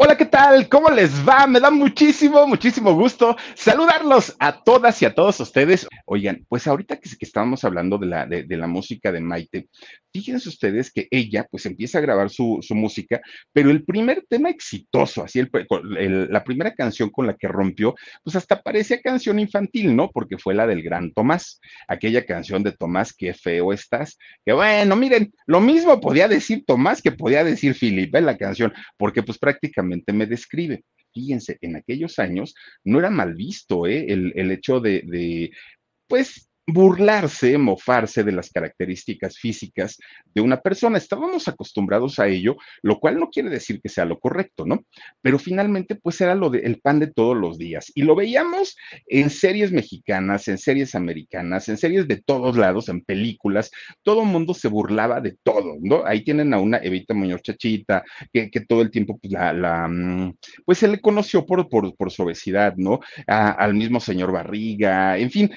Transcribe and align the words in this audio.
Hola, 0.00 0.16
¿qué 0.16 0.26
tal? 0.26 0.68
¿Cómo 0.68 0.90
les 0.90 1.28
va? 1.28 1.44
Me 1.48 1.58
da 1.58 1.72
muchísimo, 1.72 2.46
muchísimo 2.46 2.94
gusto 2.94 3.36
saludarlos 3.56 4.36
a 4.38 4.62
todas 4.62 5.02
y 5.02 5.04
a 5.06 5.12
todos 5.12 5.40
ustedes. 5.40 5.88
Oigan, 6.04 6.46
pues 6.48 6.68
ahorita 6.68 6.98
que, 6.98 7.10
que 7.10 7.24
estábamos 7.24 7.64
hablando 7.64 7.98
de 7.98 8.06
la, 8.06 8.24
de, 8.24 8.44
de, 8.44 8.56
la 8.56 8.68
música 8.68 9.10
de 9.10 9.20
Maite, 9.20 9.66
fíjense 10.12 10.48
ustedes 10.48 10.92
que 10.92 11.08
ella 11.10 11.48
pues 11.50 11.66
empieza 11.66 11.98
a 11.98 12.00
grabar 12.00 12.30
su, 12.30 12.60
su 12.62 12.76
música, 12.76 13.20
pero 13.52 13.70
el 13.72 13.84
primer 13.84 14.24
tema 14.28 14.50
exitoso, 14.50 15.24
así 15.24 15.40
el, 15.40 16.28
la 16.30 16.44
primera 16.44 16.72
canción 16.74 17.10
con 17.10 17.26
la 17.26 17.34
que 17.34 17.48
rompió, 17.48 17.96
pues 18.22 18.36
hasta 18.36 18.62
parecía 18.62 19.00
canción 19.00 19.40
infantil, 19.40 19.96
¿no? 19.96 20.12
Porque 20.12 20.38
fue 20.38 20.54
la 20.54 20.68
del 20.68 20.80
gran 20.80 21.12
Tomás, 21.12 21.60
aquella 21.88 22.24
canción 22.24 22.62
de 22.62 22.70
Tomás, 22.70 23.12
qué 23.12 23.34
feo 23.34 23.72
estás, 23.72 24.16
que 24.46 24.52
bueno, 24.52 24.94
miren, 24.94 25.32
lo 25.46 25.60
mismo 25.60 26.00
podía 26.00 26.28
decir 26.28 26.62
Tomás 26.64 27.02
que 27.02 27.10
podía 27.10 27.42
decir 27.42 27.74
Filipe 27.74 28.18
en 28.18 28.26
la 28.26 28.36
canción, 28.36 28.72
porque 28.96 29.24
pues 29.24 29.38
prácticamente 29.38 29.87
me 30.12 30.26
describe. 30.26 30.84
Fíjense, 31.12 31.58
en 31.60 31.76
aquellos 31.76 32.18
años 32.18 32.54
no 32.84 32.98
era 32.98 33.10
mal 33.10 33.34
visto 33.34 33.86
¿eh? 33.86 34.06
el, 34.08 34.32
el, 34.36 34.50
hecho 34.50 34.80
de, 34.80 35.02
de, 35.06 35.50
pues, 36.06 36.47
burlarse, 36.68 37.56
mofarse 37.56 38.22
de 38.22 38.32
las 38.32 38.50
características 38.50 39.38
físicas 39.38 39.96
de 40.34 40.42
una 40.42 40.60
persona. 40.60 40.98
Estábamos 40.98 41.48
acostumbrados 41.48 42.18
a 42.18 42.28
ello, 42.28 42.56
lo 42.82 43.00
cual 43.00 43.18
no 43.18 43.30
quiere 43.30 43.48
decir 43.48 43.80
que 43.80 43.88
sea 43.88 44.04
lo 44.04 44.20
correcto, 44.20 44.66
¿no? 44.66 44.84
Pero 45.22 45.38
finalmente, 45.38 45.94
pues 45.94 46.20
era 46.20 46.34
lo 46.34 46.50
de, 46.50 46.60
el 46.60 46.80
pan 46.80 47.00
de 47.00 47.06
todos 47.06 47.34
los 47.36 47.56
días. 47.56 47.90
Y 47.94 48.02
lo 48.02 48.14
veíamos 48.14 48.76
en 49.06 49.30
series 49.30 49.72
mexicanas, 49.72 50.46
en 50.48 50.58
series 50.58 50.94
americanas, 50.94 51.70
en 51.70 51.78
series 51.78 52.06
de 52.06 52.20
todos 52.20 52.58
lados, 52.58 52.90
en 52.90 53.00
películas. 53.00 53.70
Todo 54.02 54.22
el 54.22 54.28
mundo 54.28 54.52
se 54.52 54.68
burlaba 54.68 55.22
de 55.22 55.38
todo, 55.42 55.76
¿no? 55.80 56.04
Ahí 56.04 56.22
tienen 56.22 56.52
a 56.52 56.58
una 56.58 56.78
Evita 56.78 57.14
Muñoz 57.14 57.40
Chachita, 57.42 58.04
que, 58.30 58.50
que 58.50 58.60
todo 58.60 58.82
el 58.82 58.90
tiempo, 58.90 59.18
pues, 59.18 59.32
la, 59.32 59.54
la, 59.54 59.88
pues 60.66 60.76
se 60.76 60.88
le 60.88 61.00
conoció 61.00 61.46
por, 61.46 61.66
por, 61.70 61.96
por 61.96 62.10
su 62.10 62.24
obesidad, 62.24 62.74
¿no? 62.76 63.00
Al 63.26 63.72
mismo 63.72 64.00
señor 64.00 64.32
Barriga, 64.32 65.16
en 65.16 65.30
fin, 65.30 65.50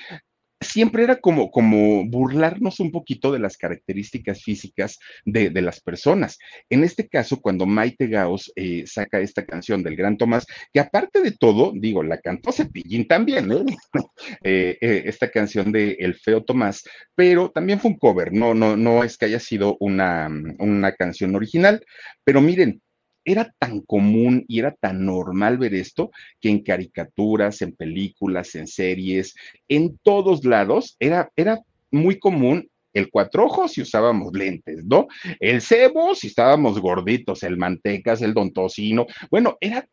siempre 0.61 1.03
era 1.03 1.19
como, 1.19 1.51
como 1.51 2.05
burlarnos 2.07 2.79
un 2.79 2.91
poquito 2.91 3.31
de 3.31 3.39
las 3.39 3.57
características 3.57 4.43
físicas 4.43 4.99
de, 5.25 5.49
de 5.49 5.61
las 5.61 5.81
personas. 5.81 6.37
En 6.69 6.83
este 6.83 7.07
caso, 7.07 7.41
cuando 7.41 7.65
Maite 7.65 8.07
Gaos 8.07 8.51
eh, 8.55 8.83
saca 8.85 9.19
esta 9.19 9.45
canción 9.45 9.83
del 9.83 9.95
Gran 9.95 10.17
Tomás, 10.17 10.45
que 10.71 10.79
aparte 10.79 11.21
de 11.21 11.31
todo, 11.31 11.73
digo, 11.75 12.03
la 12.03 12.19
cantó 12.19 12.51
Cepillín 12.51 13.07
también, 13.07 13.51
¿eh? 14.43 14.77
eh, 14.79 15.03
esta 15.05 15.29
canción 15.29 15.71
de 15.71 15.97
El 15.99 16.15
Feo 16.15 16.43
Tomás, 16.43 16.83
pero 17.15 17.49
también 17.49 17.79
fue 17.79 17.91
un 17.91 17.97
cover, 17.97 18.31
no, 18.31 18.53
no, 18.53 18.77
no 18.77 19.03
es 19.03 19.17
que 19.17 19.25
haya 19.25 19.39
sido 19.39 19.77
una, 19.79 20.29
una 20.59 20.91
canción 20.93 21.35
original, 21.35 21.83
pero 22.23 22.39
miren, 22.39 22.81
era 23.25 23.53
tan 23.59 23.81
común 23.81 24.45
y 24.47 24.59
era 24.59 24.71
tan 24.71 25.05
normal 25.05 25.57
ver 25.57 25.73
esto 25.73 26.11
que 26.39 26.49
en 26.49 26.63
caricaturas, 26.63 27.61
en 27.61 27.73
películas, 27.73 28.55
en 28.55 28.67
series, 28.67 29.35
en 29.67 29.97
todos 30.03 30.43
lados, 30.45 30.95
era, 30.99 31.31
era 31.35 31.59
muy 31.91 32.19
común 32.19 32.67
el 32.93 33.09
cuatro 33.09 33.45
ojos 33.45 33.73
si 33.73 33.81
usábamos 33.81 34.33
lentes, 34.33 34.83
¿no? 34.83 35.07
El 35.39 35.61
cebo 35.61 36.13
si 36.15 36.27
estábamos 36.27 36.79
gorditos, 36.79 37.43
el 37.43 37.57
mantecas, 37.57 38.21
el 38.21 38.33
don 38.33 38.51
tocino, 38.51 39.05
bueno, 39.29 39.57
era 39.61 39.87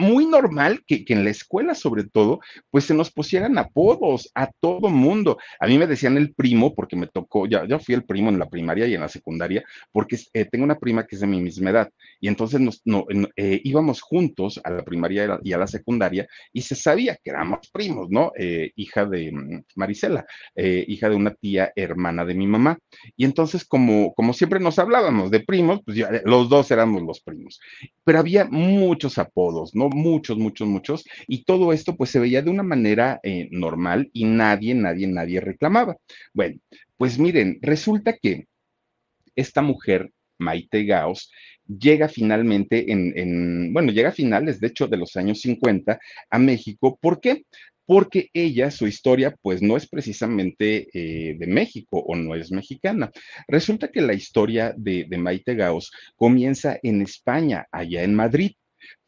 muy 0.00 0.24
normal 0.24 0.82
que, 0.86 1.04
que, 1.04 1.12
en 1.12 1.24
la 1.24 1.30
escuela, 1.30 1.74
sobre 1.74 2.04
todo, 2.04 2.40
pues 2.70 2.84
se 2.84 2.94
nos 2.94 3.10
pusieran 3.10 3.58
apodos 3.58 4.30
a 4.34 4.50
todo 4.60 4.88
mundo. 4.88 5.36
A 5.60 5.66
mí 5.66 5.78
me 5.78 5.86
decían 5.86 6.16
el 6.16 6.32
primo, 6.32 6.74
porque 6.74 6.96
me 6.96 7.06
tocó, 7.06 7.46
ya, 7.46 7.66
ya 7.68 7.78
fui 7.78 7.94
el 7.94 8.04
primo 8.04 8.30
en 8.30 8.38
la 8.38 8.48
primaria 8.48 8.86
y 8.86 8.94
en 8.94 9.02
la 9.02 9.08
secundaria, 9.08 9.62
porque 9.92 10.18
eh, 10.32 10.46
tengo 10.46 10.64
una 10.64 10.78
prima 10.78 11.06
que 11.06 11.16
es 11.16 11.20
de 11.20 11.26
mi 11.26 11.40
misma 11.40 11.70
edad, 11.70 11.90
y 12.18 12.28
entonces 12.28 12.60
nos, 12.60 12.80
no, 12.84 13.04
eh, 13.36 13.60
íbamos 13.62 14.00
juntos 14.00 14.58
a 14.64 14.70
la 14.70 14.82
primaria 14.82 15.38
y 15.42 15.52
a 15.52 15.58
la 15.58 15.66
secundaria, 15.66 16.26
y 16.52 16.62
se 16.62 16.74
sabía 16.74 17.16
que 17.22 17.30
éramos 17.30 17.68
primos, 17.70 18.08
¿no? 18.08 18.32
Eh, 18.38 18.72
hija 18.76 19.04
de 19.04 19.30
mm, 19.30 19.64
Marisela, 19.76 20.24
hija 20.56 21.08
de 21.10 21.14
una 21.14 21.34
tía 21.34 21.72
hermana 21.76 22.24
de 22.24 22.34
mi 22.34 22.46
mamá. 22.46 22.78
Y 23.16 23.24
entonces, 23.24 23.64
como, 23.64 24.14
como 24.14 24.32
siempre 24.32 24.60
nos 24.60 24.78
hablábamos 24.78 25.30
de 25.30 25.40
primos, 25.40 25.80
pues 25.84 25.96
ya, 25.98 26.10
los 26.24 26.48
dos 26.48 26.70
éramos 26.70 27.02
los 27.02 27.20
primos. 27.20 27.60
Pero 28.04 28.18
había 28.18 28.46
muchos 28.46 29.18
apodos, 29.18 29.74
¿no? 29.74 29.89
Muchos, 29.90 30.38
muchos, 30.38 30.68
muchos, 30.68 31.04
y 31.26 31.44
todo 31.44 31.72
esto 31.72 31.96
pues 31.96 32.10
se 32.10 32.18
veía 32.18 32.42
de 32.42 32.50
una 32.50 32.62
manera 32.62 33.20
eh, 33.22 33.48
normal 33.50 34.10
y 34.12 34.24
nadie, 34.24 34.74
nadie, 34.74 35.06
nadie 35.06 35.40
reclamaba. 35.40 35.96
Bueno, 36.32 36.58
pues 36.96 37.18
miren, 37.18 37.58
resulta 37.62 38.16
que 38.16 38.46
esta 39.36 39.62
mujer, 39.62 40.10
Maite 40.38 40.84
Gaos, 40.84 41.30
llega 41.66 42.08
finalmente 42.08 42.90
en, 42.90 43.12
en, 43.16 43.72
bueno, 43.72 43.92
llega 43.92 44.08
a 44.08 44.12
finales, 44.12 44.58
de 44.60 44.68
hecho, 44.68 44.88
de 44.88 44.96
los 44.96 45.16
años 45.16 45.40
50 45.40 45.98
a 46.30 46.38
México. 46.38 46.98
¿Por 47.00 47.20
qué? 47.20 47.44
porque 47.90 48.30
ella, 48.34 48.70
su 48.70 48.86
historia, 48.86 49.34
pues 49.42 49.62
no 49.62 49.76
es 49.76 49.88
precisamente 49.88 50.86
eh, 50.94 51.34
de 51.36 51.46
México 51.48 51.98
o 51.98 52.14
no 52.14 52.36
es 52.36 52.52
mexicana. 52.52 53.10
Resulta 53.48 53.88
que 53.88 54.00
la 54.00 54.14
historia 54.14 54.72
de, 54.76 55.06
de 55.08 55.18
Maite 55.18 55.56
Gaos 55.56 55.90
comienza 56.14 56.78
en 56.84 57.02
España, 57.02 57.66
allá 57.72 58.04
en 58.04 58.14
Madrid. 58.14 58.52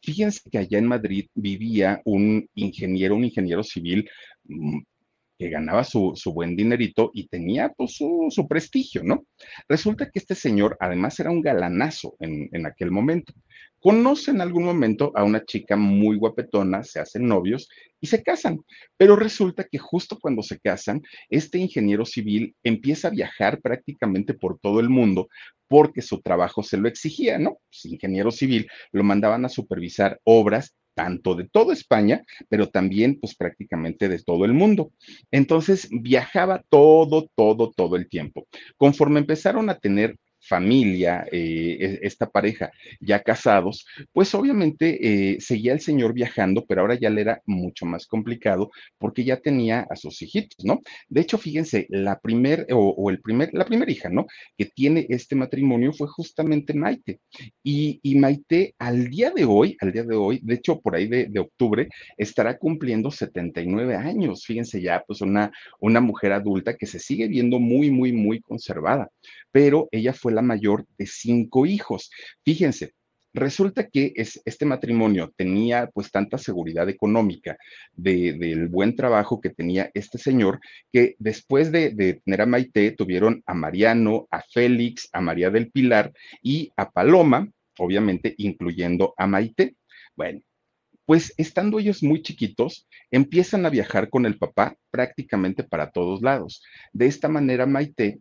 Fíjense 0.01 0.49
que 0.49 0.57
allá 0.57 0.77
en 0.77 0.87
Madrid 0.87 1.27
vivía 1.35 2.01
un 2.05 2.47
ingeniero, 2.55 3.15
un 3.15 3.25
ingeniero 3.25 3.63
civil 3.63 4.09
mm, 4.45 4.79
que 5.43 5.49
ganaba 5.49 5.83
su, 5.83 6.13
buen 6.33 6.55
dinerito 6.55 7.11
y 7.13 7.27
tenía 7.27 7.69
pues, 7.75 7.95
su, 7.95 8.47
prestigio, 8.47 9.03
¿no? 9.03 9.25
Resulta 9.67 10.09
que 10.09 10.19
este 10.19 10.35
señor 10.35 10.77
además 10.79 11.19
era 11.19 11.31
un 11.31 11.41
galanazo 11.41 12.15
en, 12.19 12.47
en 12.53 12.65
aquel 12.65 12.91
momento. 12.91 13.33
Conoce 13.79 14.31
en 14.31 14.39
algún 14.39 14.63
momento 14.63 15.11
a 15.15 15.25
una 15.25 15.43
chica 15.43 15.75
muy 15.75 16.15
guapetona, 16.15 16.83
se 16.83 17.01
hacen 17.01 17.27
novios 17.27 17.67
y 17.99 18.07
se 18.07 18.23
casan. 18.23 18.59
Pero 18.95 19.17
resulta 19.17 19.65
que 19.69 19.79
justo 19.79 20.17
cuando 20.17 20.41
se 20.43 20.59
casan, 20.59 21.01
este 21.29 21.57
ingeniero 21.57 22.05
civil 22.05 22.55
empieza 22.63 23.09
a 23.09 23.11
viajar 23.11 23.59
prácticamente 23.59 24.33
por 24.33 24.59
todo 24.59 24.79
el 24.79 24.87
mundo 24.87 25.27
porque 25.67 26.01
su 26.01 26.21
trabajo 26.21 26.63
se 26.63 26.77
lo 26.77 26.87
exigía, 26.87 27.37
¿no? 27.37 27.57
Pues, 27.69 27.85
ingeniero 27.85 28.31
civil 28.31 28.69
lo 28.93 29.03
mandaban 29.03 29.43
a 29.43 29.49
supervisar 29.49 30.21
obras 30.23 30.73
tanto 30.93 31.35
de 31.35 31.47
toda 31.47 31.73
España, 31.73 32.23
pero 32.49 32.69
también 32.69 33.19
pues 33.19 33.35
prácticamente 33.35 34.09
de 34.09 34.19
todo 34.19 34.45
el 34.45 34.53
mundo. 34.53 34.91
Entonces 35.31 35.87
viajaba 35.91 36.63
todo, 36.69 37.29
todo, 37.35 37.71
todo 37.71 37.95
el 37.95 38.09
tiempo. 38.09 38.47
Conforme 38.77 39.19
empezaron 39.19 39.69
a 39.69 39.79
tener 39.79 40.17
familia, 40.43 41.25
eh, 41.31 41.99
esta 42.01 42.29
pareja 42.29 42.71
ya 42.99 43.21
casados, 43.21 43.85
pues 44.11 44.33
obviamente 44.35 45.33
eh, 45.33 45.37
seguía 45.39 45.73
el 45.73 45.79
señor 45.79 46.13
viajando, 46.13 46.65
pero 46.67 46.81
ahora 46.81 46.95
ya 46.95 47.09
le 47.09 47.21
era 47.21 47.41
mucho 47.45 47.85
más 47.85 48.05
complicado 48.07 48.69
porque 48.97 49.23
ya 49.23 49.37
tenía 49.37 49.87
a 49.89 49.95
sus 49.95 50.21
hijitos, 50.21 50.63
¿no? 50.65 50.81
De 51.09 51.21
hecho, 51.21 51.37
fíjense, 51.37 51.87
la 51.89 52.19
primer 52.19 52.67
o, 52.71 52.89
o 52.89 53.09
el 53.09 53.21
primer, 53.21 53.49
la 53.53 53.65
primera 53.65 53.91
hija, 53.91 54.09
¿no? 54.09 54.25
Que 54.57 54.65
tiene 54.65 55.05
este 55.09 55.35
matrimonio 55.35 55.93
fue 55.93 56.07
justamente 56.07 56.73
Maite. 56.73 57.19
Y, 57.63 57.99
y, 58.03 58.15
Maite 58.15 58.75
al 58.79 59.09
día 59.09 59.31
de 59.31 59.45
hoy, 59.45 59.77
al 59.79 59.91
día 59.91 60.03
de 60.03 60.15
hoy, 60.15 60.39
de 60.43 60.55
hecho 60.55 60.79
por 60.81 60.95
ahí 60.95 61.07
de, 61.07 61.27
de 61.27 61.39
octubre, 61.39 61.87
estará 62.17 62.57
cumpliendo 62.57 63.11
79 63.11 63.95
años. 63.95 64.45
Fíjense 64.45 64.81
ya, 64.81 65.03
pues 65.05 65.21
una, 65.21 65.51
una 65.79 66.01
mujer 66.01 66.33
adulta 66.33 66.75
que 66.75 66.85
se 66.85 66.99
sigue 66.99 67.27
viendo 67.27 67.59
muy, 67.59 67.91
muy, 67.91 68.11
muy 68.11 68.41
conservada 68.41 69.09
pero 69.53 69.87
ella 69.91 70.13
fue 70.13 70.32
la 70.33 70.41
mayor 70.41 70.85
de 70.97 71.07
cinco 71.07 71.65
hijos. 71.65 72.09
Fíjense, 72.43 72.93
resulta 73.33 73.87
que 73.87 74.13
es, 74.15 74.41
este 74.45 74.65
matrimonio 74.65 75.33
tenía 75.35 75.89
pues 75.93 76.11
tanta 76.11 76.37
seguridad 76.37 76.87
económica 76.89 77.57
de, 77.93 78.33
del 78.33 78.67
buen 78.67 78.95
trabajo 78.95 79.41
que 79.41 79.49
tenía 79.49 79.89
este 79.93 80.17
señor, 80.17 80.59
que 80.91 81.15
después 81.19 81.71
de, 81.71 81.91
de, 81.91 82.21
tener 82.25 82.41
a 82.41 82.45
Maite 82.45 82.91
tuvieron 82.91 83.41
a 83.45 83.53
Mariano, 83.53 84.27
a 84.31 84.41
Félix, 84.41 85.09
a 85.13 85.21
María 85.21 85.49
del 85.49 85.71
Pilar 85.71 86.13
y 86.41 86.71
a 86.77 86.91
Paloma, 86.91 87.49
obviamente 87.79 88.35
incluyendo 88.37 89.13
a 89.17 89.27
Maite. 89.27 89.75
Bueno, 90.15 90.41
pues 91.05 91.33
estando 91.37 91.79
ellos 91.79 92.01
muy 92.03 92.21
chiquitos, 92.21 92.87
empiezan 93.11 93.65
a 93.65 93.69
viajar 93.69 94.09
con 94.09 94.25
el 94.25 94.37
papá 94.37 94.77
prácticamente 94.89 95.63
para 95.63 95.91
todos 95.91 96.21
lados. 96.21 96.63
De 96.93 97.07
esta 97.07 97.27
manera, 97.27 97.65
Maite 97.65 98.19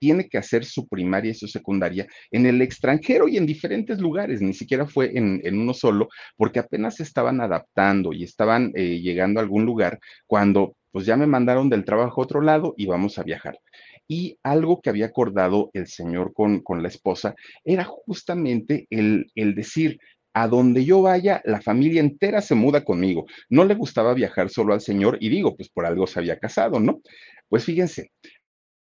tiene 0.00 0.28
que 0.28 0.38
hacer 0.38 0.64
su 0.64 0.88
primaria 0.88 1.30
y 1.30 1.34
su 1.34 1.46
secundaria 1.46 2.06
en 2.32 2.46
el 2.46 2.60
extranjero 2.62 3.28
y 3.28 3.36
en 3.36 3.46
diferentes 3.46 4.00
lugares, 4.00 4.40
ni 4.40 4.54
siquiera 4.54 4.86
fue 4.86 5.12
en, 5.16 5.40
uno 5.60 5.74
solo, 5.74 6.08
porque 6.36 6.58
apenas 6.58 6.96
se 6.96 7.04
estaban 7.04 7.40
adaptando 7.40 8.12
y 8.12 8.24
estaban 8.24 8.72
eh, 8.74 9.00
llegando 9.00 9.38
a 9.38 9.42
algún 9.42 9.64
lugar 9.64 10.00
cuando 10.26 10.74
pues 10.90 11.06
ya 11.06 11.16
me 11.16 11.26
mandaron 11.26 11.68
del 11.68 11.84
trabajo 11.84 12.20
a 12.20 12.24
otro 12.24 12.40
lado 12.40 12.74
y 12.76 12.86
vamos 12.86 13.18
a 13.18 13.22
viajar. 13.22 13.60
Y 14.08 14.38
algo 14.42 14.80
que 14.80 14.90
había 14.90 15.06
acordado 15.06 15.70
el 15.72 15.86
señor 15.86 16.32
con, 16.32 16.64
la 16.82 16.88
esposa 16.88 17.36
era 17.64 17.84
justamente 17.84 18.88
el, 18.90 19.30
el 19.36 19.54
decir, 19.54 20.00
a 20.32 20.48
donde 20.48 20.84
yo 20.84 21.02
vaya, 21.02 21.42
la 21.44 21.60
familia 21.60 22.00
entera 22.00 22.40
se 22.40 22.54
muda 22.54 22.84
conmigo. 22.84 23.26
No 23.48 23.64
le 23.64 23.74
gustaba 23.74 24.14
viajar 24.14 24.50
solo 24.50 24.72
al 24.72 24.80
señor 24.80 25.18
y 25.20 25.28
digo, 25.28 25.56
pues 25.56 25.68
por 25.68 25.86
algo 25.86 26.06
se 26.06 26.18
había 26.18 26.38
casado, 26.38 26.80
¿no? 26.80 27.00
Pues 27.48 27.64
fíjense, 27.64 28.12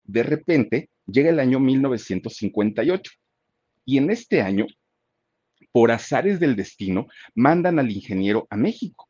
de 0.04 0.22
repente 0.22 0.90
llega 1.06 1.30
el 1.30 1.40
año 1.40 1.60
1958 1.60 3.12
y 3.84 3.98
en 3.98 4.10
este 4.10 4.42
año, 4.42 4.66
por 5.72 5.90
azares 5.90 6.38
del 6.38 6.56
destino, 6.56 7.06
mandan 7.34 7.78
al 7.78 7.90
ingeniero 7.90 8.46
a 8.50 8.56
México. 8.56 9.08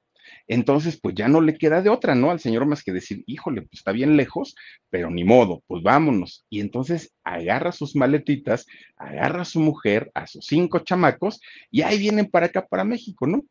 Entonces, 0.48 0.98
pues 1.00 1.14
ya 1.14 1.28
no 1.28 1.40
le 1.40 1.56
queda 1.56 1.82
de 1.82 1.90
otra, 1.90 2.14
¿no? 2.14 2.30
Al 2.30 2.40
señor 2.40 2.66
más 2.66 2.82
que 2.82 2.92
decir, 2.92 3.22
híjole, 3.26 3.62
pues 3.62 3.74
está 3.74 3.92
bien 3.92 4.16
lejos, 4.16 4.54
pero 4.90 5.10
ni 5.10 5.24
modo, 5.24 5.62
pues 5.66 5.82
vámonos. 5.82 6.44
Y 6.48 6.60
entonces 6.60 7.12
agarra 7.24 7.72
sus 7.72 7.94
maletitas, 7.96 8.66
agarra 8.96 9.42
a 9.42 9.46
su 9.46 9.60
mujer, 9.60 10.10
a 10.14 10.26
sus 10.26 10.44
cinco 10.46 10.80
chamacos, 10.80 11.40
y 11.70 11.82
ahí 11.82 11.98
vienen 11.98 12.30
para 12.30 12.46
acá, 12.46 12.66
para 12.66 12.84
México, 12.84 13.26
¿no? 13.26 13.42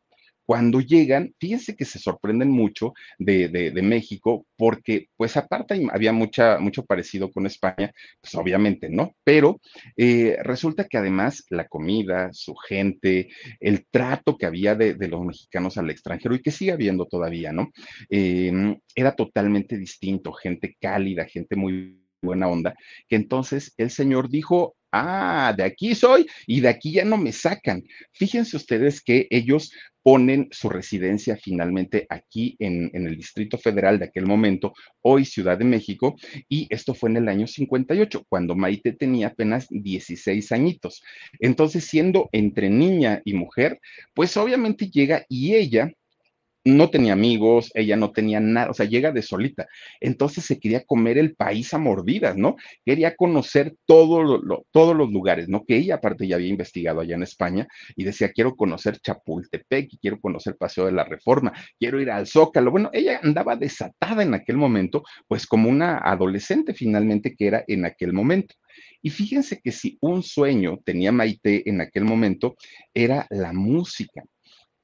Cuando 0.44 0.80
llegan, 0.80 1.34
fíjense 1.38 1.76
que 1.76 1.84
se 1.84 1.98
sorprenden 1.98 2.50
mucho 2.50 2.94
de, 3.18 3.72
México, 3.82 4.46
porque 4.56 5.08
pues 5.16 5.36
aparte 5.36 5.86
había 5.92 6.12
mucha, 6.12 6.58
mucho 6.58 6.84
parecido 6.84 7.30
con 7.30 7.46
España, 7.46 7.92
pues 8.20 8.34
obviamente 8.34 8.88
no, 8.88 9.14
pero 9.24 9.60
eh, 9.96 10.36
resulta 10.42 10.84
que 10.84 10.98
además 10.98 11.44
la 11.50 11.66
comida, 11.68 12.30
su 12.32 12.54
gente, 12.54 13.28
el 13.60 13.86
trato 13.90 14.36
que 14.36 14.46
había 14.46 14.74
de, 14.74 14.96
los 15.08 15.24
mexicanos 15.24 15.78
al 15.78 15.90
extranjero 15.90 16.34
y 16.34 16.42
que 16.42 16.50
sigue 16.50 16.72
habiendo 16.72 17.06
todavía, 17.06 17.52
¿no? 17.52 17.70
Em, 18.08 18.78
era 18.94 19.14
totalmente 19.14 19.76
distinto, 19.76 20.32
gente 20.32 20.76
cálida, 20.80 21.24
gente 21.24 21.56
muy 21.56 22.01
buena 22.22 22.48
onda, 22.48 22.74
que 23.08 23.16
entonces 23.16 23.74
el 23.76 23.90
señor 23.90 24.30
dijo, 24.30 24.76
ah, 24.92 25.52
de 25.56 25.64
aquí 25.64 25.94
soy 25.94 26.26
y 26.46 26.60
de 26.60 26.68
aquí 26.68 26.92
ya 26.92 27.04
no 27.04 27.16
me 27.16 27.32
sacan. 27.32 27.82
Fíjense 28.12 28.56
ustedes 28.56 29.02
que 29.02 29.26
ellos 29.30 29.72
ponen 30.02 30.48
su 30.50 30.68
residencia 30.68 31.36
finalmente 31.36 32.06
aquí 32.08 32.56
en, 32.58 32.90
el 32.92 33.16
Distrito 33.16 33.56
Federal 33.56 33.98
de 33.98 34.06
aquel 34.06 34.26
momento, 34.26 34.72
hoy 35.00 35.24
Ciudad 35.24 35.56
de 35.56 35.64
México, 35.64 36.16
y 36.48 36.66
esto 36.70 36.92
fue 36.92 37.10
en 37.10 37.18
el 37.18 37.28
año 37.28 37.46
58, 37.46 38.24
cuando 38.28 38.56
Maite 38.56 38.92
tenía 38.92 39.28
apenas 39.28 39.66
16 39.70 40.50
añitos. 40.52 41.02
Entonces, 41.38 41.84
siendo 41.84 42.28
entre 42.32 42.68
niña 42.68 43.22
y 43.24 43.34
mujer, 43.34 43.80
pues 44.12 44.36
obviamente 44.36 44.90
llega 44.90 45.24
y 45.28 45.54
ella 45.54 45.92
no 46.64 46.90
tenía 46.90 47.12
amigos, 47.12 47.70
ella 47.74 47.96
no 47.96 48.12
tenía 48.12 48.40
nada, 48.40 48.70
o 48.70 48.74
sea, 48.74 48.86
llega 48.86 49.12
de 49.12 49.22
solita. 49.22 49.66
Entonces 50.00 50.44
se 50.44 50.58
quería 50.58 50.84
comer 50.84 51.18
el 51.18 51.34
país 51.34 51.74
a 51.74 51.78
mordidas, 51.78 52.36
¿no? 52.36 52.56
Quería 52.84 53.16
conocer 53.16 53.74
todos 53.86 54.42
los 54.72 55.12
lugares, 55.12 55.48
¿no? 55.48 55.64
Que 55.64 55.76
ella 55.76 55.96
aparte 55.96 56.26
ya 56.26 56.36
había 56.36 56.48
investigado 56.48 57.00
allá 57.00 57.16
en 57.16 57.22
España 57.22 57.66
y 57.96 58.04
decía, 58.04 58.30
quiero 58.30 58.54
conocer 58.54 58.98
Chapultepec, 58.98 59.90
quiero 60.00 60.20
conocer 60.20 60.56
Paseo 60.56 60.86
de 60.86 60.92
la 60.92 61.04
Reforma, 61.04 61.52
quiero 61.78 62.00
ir 62.00 62.10
al 62.10 62.26
Zócalo. 62.26 62.70
Bueno, 62.70 62.90
ella 62.92 63.20
andaba 63.22 63.56
desatada 63.56 64.22
en 64.22 64.34
aquel 64.34 64.56
momento, 64.56 65.02
pues 65.26 65.46
como 65.46 65.68
una 65.68 65.98
adolescente 65.98 66.74
finalmente 66.74 67.34
que 67.34 67.46
era 67.46 67.64
en 67.66 67.84
aquel 67.84 68.12
momento. 68.12 68.54
Y 69.02 69.10
fíjense 69.10 69.60
que 69.60 69.72
si 69.72 69.98
un 70.00 70.22
sueño 70.22 70.78
tenía 70.84 71.12
Maite 71.12 71.68
en 71.68 71.80
aquel 71.80 72.04
momento, 72.04 72.54
era 72.94 73.26
la 73.30 73.52
música 73.52 74.22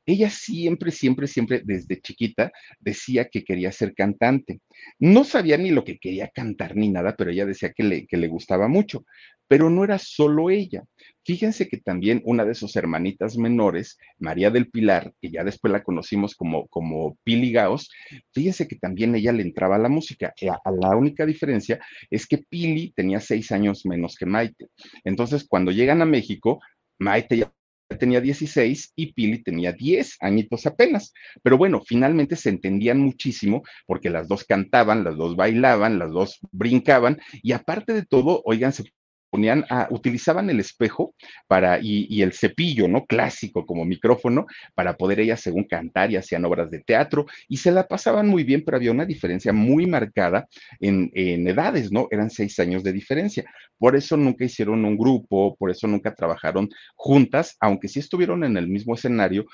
ella 0.09 0.31
siempre, 0.31 0.91
siempre, 0.91 1.27
siempre 1.27 1.61
desde 1.63 2.01
chiquita 2.01 2.51
decía 2.81 3.29
que 3.29 3.45
quería 3.45 3.71
ser 3.73 3.95
cantante. 3.95 4.63
No 4.99 5.23
sabía 5.23 5.59
ni 5.59 5.71
lo 5.71 5.85
que 5.85 5.99
quería 5.99 6.29
cantar 6.29 6.77
ni 6.77 6.89
nada, 6.89 7.15
pero 7.15 7.31
ella 7.31 7.45
decía 7.45 7.75
que 7.75 7.83
le, 7.83 8.07
que 8.07 8.17
le 8.17 8.27
gustaba 8.27 8.69
mucho. 8.69 9.05
Pero 9.49 9.69
no 9.69 9.85
era 9.85 9.99
solo 9.99 10.49
ella. 10.49 10.85
Fíjense 11.27 11.69
que 11.69 11.77
también 11.77 12.23
una 12.25 12.47
de 12.47 12.55
sus 12.55 12.75
hermanitas 12.77 13.37
menores, 13.37 13.99
María 14.19 14.51
del 14.51 14.71
Pilar, 14.71 15.13
que 15.21 15.31
ya 15.31 15.45
después 15.45 15.73
la 15.73 15.83
conocimos 15.83 16.35
como, 16.35 16.69
como 16.69 17.19
Pili 17.23 17.53
Gaos, 17.53 17.91
fíjense 18.33 18.67
que 18.67 18.77
también 18.77 19.15
ella 19.15 19.33
le 19.33 19.43
entraba 19.43 19.77
a 19.77 19.79
la 19.79 19.91
música. 19.91 20.33
La, 20.41 20.59
la 20.81 20.97
única 20.97 21.27
diferencia 21.27 21.79
es 22.09 22.27
que 22.27 22.39
Pili 22.39 22.93
tenía 22.97 23.21
seis 23.21 23.53
años 23.53 23.85
menos 23.85 24.17
que 24.17 24.25
Maite. 24.25 24.69
Entonces, 25.05 25.47
cuando 25.47 25.71
llegan 25.71 26.01
a 26.01 26.07
México, 26.07 26.61
Maite 26.99 27.37
ya 27.37 27.53
tenía 27.97 28.21
16 28.21 28.93
y 28.97 29.13
Pili 29.13 29.43
tenía 29.43 29.73
10 29.73 30.17
añitos 30.21 30.67
apenas. 30.67 31.13
Pero 31.43 31.57
bueno, 31.57 31.81
finalmente 31.85 32.37
se 32.37 32.51
entendían 32.51 32.99
muchísimo 32.99 33.63
porque 33.87 34.11
las 34.11 34.29
dos 34.29 34.45
cantaban, 34.45 35.05
las 35.05 35.17
dos 35.17 35.37
bailaban, 35.37 35.99
las 35.99 36.11
dos 36.11 36.39
brincaban 36.53 37.19
y 37.43 37.53
aparte 37.53 37.95
de 37.95 38.05
todo, 38.05 38.43
oigan, 38.45 38.73
se 38.73 38.85
ponían 39.31 39.65
a, 39.71 39.89
utilizaban 39.91 40.51
el 40.51 40.61
espejo 40.61 41.15
para, 41.47 41.79
y, 41.81 42.23
el 42.23 42.33
cepillo, 42.33 42.89
¿no? 42.89 43.07
Clásico 43.07 43.67
como 43.67 43.85
micrófono, 43.85 44.47
para 44.75 44.97
poder 44.97 45.21
ellas 45.21 45.41
según 45.41 45.65
cantar 45.65 46.11
y 46.11 46.17
hacían 46.17 46.45
obras 46.45 46.71
de 46.71 46.81
teatro 46.81 47.27
y 47.49 47.59
se 47.59 47.71
la 47.71 47.87
pasaban 47.87 48.29
muy 48.29 48.45
bien, 48.45 48.63
pero 48.65 48.77
había 48.77 48.93
una 48.93 49.05
diferencia 49.05 49.53
muy 49.53 49.87
marcada 49.87 50.49
en, 50.81 51.11
en 51.15 51.47
edades, 51.47 51.93
¿no? 51.93 52.09
Eran 52.11 52.31
seis 52.31 52.59
años 52.59 52.83
de 52.83 52.93
diferencia. 52.93 53.45
Por 53.79 53.97
eso 53.97 54.17
nunca 54.17 54.45
hicieron 54.45 54.85
un 54.85 54.97
grupo, 54.97 55.57
por 55.57 55.71
eso 55.71 55.87
nunca 55.87 56.15
trabajaron 56.15 56.69
juntas, 56.97 57.57
aunque 57.61 57.89
sí 57.89 58.01
estuvieron 58.01 58.45
en 58.45 58.57
el 58.57 58.69
mismo 58.69 58.95
escenario 58.95 59.47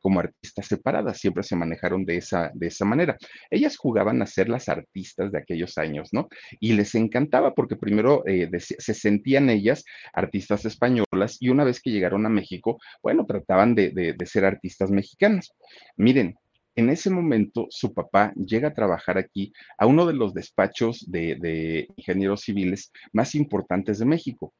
como 0.00 0.20
artistas 0.20 0.66
separadas, 0.66 1.18
siempre 1.18 1.42
se 1.42 1.56
manejaron 1.56 2.04
de 2.04 2.16
esa, 2.16 2.50
de 2.54 2.68
esa 2.68 2.84
manera. 2.84 3.16
Ellas 3.50 3.76
jugaban 3.76 4.22
a 4.22 4.26
ser 4.26 4.48
las 4.48 4.68
artistas 4.68 5.32
de 5.32 5.38
aquellos 5.38 5.78
años, 5.78 6.08
¿no? 6.12 6.28
Y 6.58 6.72
les 6.72 6.94
encantaba 6.94 7.54
porque 7.54 7.76
primero 7.76 8.22
eh, 8.26 8.50
se 8.58 8.94
sentían 8.94 9.50
ellas 9.50 9.84
artistas 10.12 10.64
españolas 10.64 11.36
y 11.40 11.48
una 11.48 11.64
vez 11.64 11.80
que 11.80 11.90
llegaron 11.90 12.26
a 12.26 12.30
México, 12.30 12.78
bueno, 13.02 13.26
trataban 13.26 13.74
de, 13.74 13.90
de 13.90 14.26
ser 14.26 14.44
artistas 14.44 14.90
mexicanas. 14.90 15.52
Miren, 15.96 16.36
en 16.76 16.90
ese 16.90 17.10
momento 17.10 17.66
su 17.70 17.92
papá 17.92 18.32
llega 18.34 18.68
a 18.68 18.74
trabajar 18.74 19.18
aquí 19.18 19.52
a 19.78 19.86
uno 19.86 20.06
de 20.06 20.14
los 20.14 20.34
despachos 20.34 21.04
de, 21.10 21.36
de, 21.36 21.88
ingenieros 21.96 22.42
civiles 22.42 22.92
más 23.12 23.34
importantes 23.34 23.98
de 23.98 24.06
México. 24.06 24.54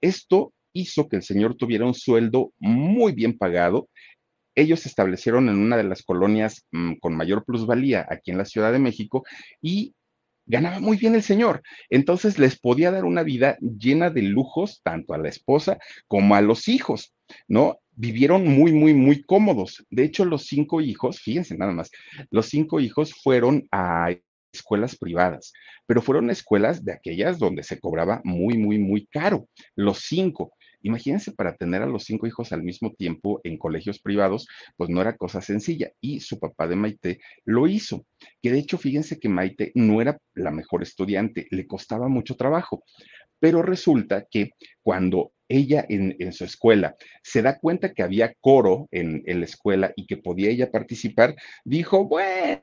Esto 0.00 0.52
hizo 0.72 1.08
que 1.08 1.16
el 1.16 1.22
señor 1.22 1.56
tuviera 1.56 1.86
un 1.86 1.94
sueldo 1.94 2.52
muy 2.58 3.12
bien 3.12 3.38
pagado 3.38 3.88
ellos 4.54 4.80
se 4.80 4.88
establecieron 4.88 5.48
en 5.48 5.58
una 5.58 5.76
de 5.76 5.84
las 5.84 6.02
colonias 6.02 6.66
mm, 6.72 6.94
con 7.00 7.16
mayor 7.16 7.44
plusvalía 7.44 8.06
aquí 8.08 8.30
en 8.30 8.38
la 8.38 8.44
Ciudad 8.44 8.72
de 8.72 8.78
México 8.78 9.24
y 9.60 9.94
ganaba 10.46 10.80
muy 10.80 10.96
bien 10.96 11.14
el 11.14 11.22
señor. 11.22 11.62
Entonces 11.90 12.38
les 12.38 12.58
podía 12.58 12.90
dar 12.90 13.04
una 13.04 13.22
vida 13.22 13.56
llena 13.60 14.10
de 14.10 14.22
lujos, 14.22 14.80
tanto 14.82 15.14
a 15.14 15.18
la 15.18 15.28
esposa 15.28 15.78
como 16.06 16.34
a 16.34 16.42
los 16.42 16.68
hijos, 16.68 17.14
¿no? 17.48 17.78
Vivieron 17.92 18.46
muy, 18.46 18.72
muy, 18.72 18.92
muy 18.92 19.22
cómodos. 19.22 19.84
De 19.90 20.04
hecho, 20.04 20.24
los 20.24 20.46
cinco 20.46 20.80
hijos, 20.80 21.20
fíjense 21.20 21.56
nada 21.56 21.72
más, 21.72 21.90
los 22.30 22.46
cinco 22.46 22.80
hijos 22.80 23.14
fueron 23.14 23.66
a 23.70 24.14
escuelas 24.52 24.96
privadas, 24.96 25.52
pero 25.86 26.00
fueron 26.00 26.30
escuelas 26.30 26.84
de 26.84 26.92
aquellas 26.92 27.38
donde 27.38 27.62
se 27.62 27.78
cobraba 27.80 28.20
muy, 28.24 28.56
muy, 28.56 28.78
muy 28.78 29.06
caro, 29.06 29.48
los 29.74 30.00
cinco. 30.00 30.52
Imagínense 30.84 31.32
para 31.32 31.56
tener 31.56 31.82
a 31.82 31.86
los 31.86 32.04
cinco 32.04 32.26
hijos 32.26 32.52
al 32.52 32.62
mismo 32.62 32.92
tiempo 32.92 33.40
en 33.42 33.56
colegios 33.56 33.98
privados, 33.98 34.46
pues 34.76 34.90
no 34.90 35.00
era 35.00 35.16
cosa 35.16 35.40
sencilla. 35.40 35.90
Y 36.00 36.20
su 36.20 36.38
papá 36.38 36.68
de 36.68 36.76
Maite 36.76 37.20
lo 37.46 37.66
hizo. 37.66 38.04
Que 38.42 38.52
de 38.52 38.58
hecho, 38.58 38.76
fíjense 38.76 39.18
que 39.18 39.30
Maite 39.30 39.72
no 39.74 40.02
era 40.02 40.18
la 40.34 40.50
mejor 40.50 40.82
estudiante, 40.82 41.46
le 41.50 41.66
costaba 41.66 42.08
mucho 42.08 42.36
trabajo. 42.36 42.84
Pero 43.40 43.62
resulta 43.62 44.26
que 44.30 44.50
cuando 44.82 45.32
ella 45.48 45.86
en, 45.88 46.32
su 46.32 46.44
escuela 46.44 46.96
se 47.22 47.40
da 47.40 47.58
cuenta 47.58 47.94
que 47.94 48.02
había 48.02 48.34
coro 48.40 48.86
en, 48.90 49.22
en 49.26 49.40
la 49.40 49.46
escuela 49.46 49.92
y 49.96 50.06
que 50.06 50.18
podía 50.18 50.50
ella 50.50 50.70
participar, 50.70 51.34
dijo, 51.64 52.06
bueno, 52.06 52.62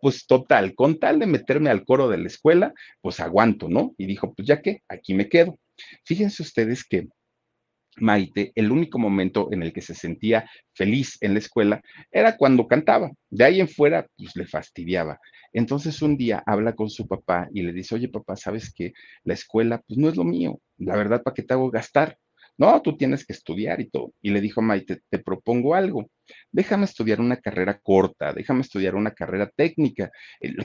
pues 0.00 0.26
total, 0.26 0.74
con 0.74 0.98
tal 0.98 1.18
de 1.18 1.26
meterme 1.26 1.70
al 1.70 1.84
coro 1.84 2.08
de 2.08 2.18
la 2.18 2.26
escuela, 2.26 2.74
pues 3.00 3.20
aguanto, 3.20 3.68
¿no? 3.68 3.94
Y 3.96 4.06
dijo, 4.06 4.34
pues 4.34 4.46
ya 4.46 4.60
que, 4.60 4.82
aquí 4.88 5.14
me 5.14 5.28
quedo. 5.28 5.58
Fíjense 6.04 6.42
ustedes 6.42 6.84
que 6.84 7.08
Maite, 7.98 8.52
el 8.54 8.70
único 8.70 8.98
momento 8.98 9.48
en 9.52 9.62
el 9.62 9.72
que 9.72 9.80
se 9.82 9.94
sentía 9.94 10.48
feliz 10.74 11.16
en 11.20 11.34
la 11.34 11.38
escuela 11.38 11.82
era 12.10 12.36
cuando 12.36 12.66
cantaba. 12.66 13.10
De 13.30 13.44
ahí 13.44 13.60
en 13.60 13.68
fuera, 13.68 14.06
pues 14.16 14.34
le 14.36 14.46
fastidiaba. 14.46 15.18
Entonces 15.52 16.02
un 16.02 16.16
día 16.16 16.42
habla 16.46 16.74
con 16.74 16.90
su 16.90 17.06
papá 17.06 17.48
y 17.52 17.62
le 17.62 17.72
dice, 17.72 17.94
oye 17.94 18.08
papá, 18.08 18.36
¿sabes 18.36 18.72
qué? 18.74 18.92
La 19.22 19.34
escuela, 19.34 19.82
pues 19.86 19.98
no 19.98 20.08
es 20.08 20.16
lo 20.16 20.24
mío. 20.24 20.60
La 20.78 20.96
verdad, 20.96 21.22
¿para 21.22 21.34
qué 21.34 21.42
te 21.42 21.54
hago 21.54 21.70
gastar? 21.70 22.18
No, 22.56 22.80
tú 22.82 22.96
tienes 22.96 23.26
que 23.26 23.32
estudiar 23.32 23.80
y 23.80 23.90
todo. 23.90 24.12
Y 24.22 24.30
le 24.30 24.40
dijo 24.40 24.62
Maite, 24.62 25.00
te 25.10 25.18
propongo 25.18 25.74
algo. 25.74 26.08
Déjame 26.52 26.84
estudiar 26.84 27.20
una 27.20 27.36
carrera 27.38 27.80
corta, 27.82 28.32
déjame 28.32 28.60
estudiar 28.60 28.94
una 28.94 29.10
carrera 29.12 29.50
técnica, 29.54 30.10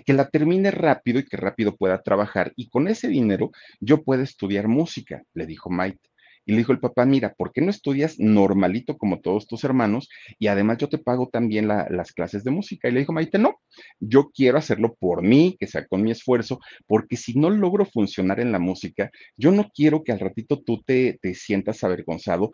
que 0.06 0.14
la 0.14 0.30
termine 0.30 0.72
rápido 0.72 1.20
y 1.20 1.26
que 1.26 1.38
rápido 1.38 1.76
pueda 1.76 2.02
trabajar. 2.02 2.54
Y 2.56 2.70
con 2.70 2.88
ese 2.88 3.08
dinero 3.08 3.52
yo 3.80 4.04
puedo 4.04 4.22
estudiar 4.22 4.68
música, 4.68 5.24
le 5.34 5.46
dijo 5.48 5.70
Maite. 5.70 6.09
Y 6.50 6.54
le 6.54 6.58
dijo 6.58 6.72
el 6.72 6.80
papá, 6.80 7.06
mira, 7.06 7.36
¿por 7.36 7.54
qué 7.54 7.62
no 7.62 7.70
estudias 7.70 8.18
normalito 8.18 8.98
como 8.98 9.20
todos 9.22 9.46
tus 9.46 9.64
hermanos? 9.64 10.10
Y 10.40 10.48
además 10.48 10.80
yo 10.80 10.90
te 10.90 10.98
pago 10.98 11.30
también 11.30 11.68
las 11.68 12.12
clases 12.12 12.44
de 12.44 12.50
música. 12.50 12.90
Y 12.90 12.92
le 12.92 13.02
dijo 13.02 13.14
Maite, 13.14 13.38
no, 13.38 13.62
yo 14.00 14.32
quiero 14.34 14.58
hacerlo 14.58 14.96
por 15.00 15.22
mí, 15.22 15.56
que 15.60 15.68
sea 15.68 15.86
con 15.86 16.02
mi 16.02 16.10
esfuerzo, 16.10 16.60
porque 16.88 17.18
si 17.18 17.38
no 17.38 17.52
logro 17.52 17.86
funcionar 17.86 18.40
en 18.40 18.52
la 18.52 18.58
música, 18.58 19.12
yo 19.38 19.52
no 19.52 19.70
quiero 19.76 20.04
que 20.04 20.12
al 20.12 20.20
ratito 20.20 20.60
tú 20.60 20.82
te, 20.82 21.20
te 21.22 21.36
sientas 21.36 21.84
avergonzado 21.84 22.50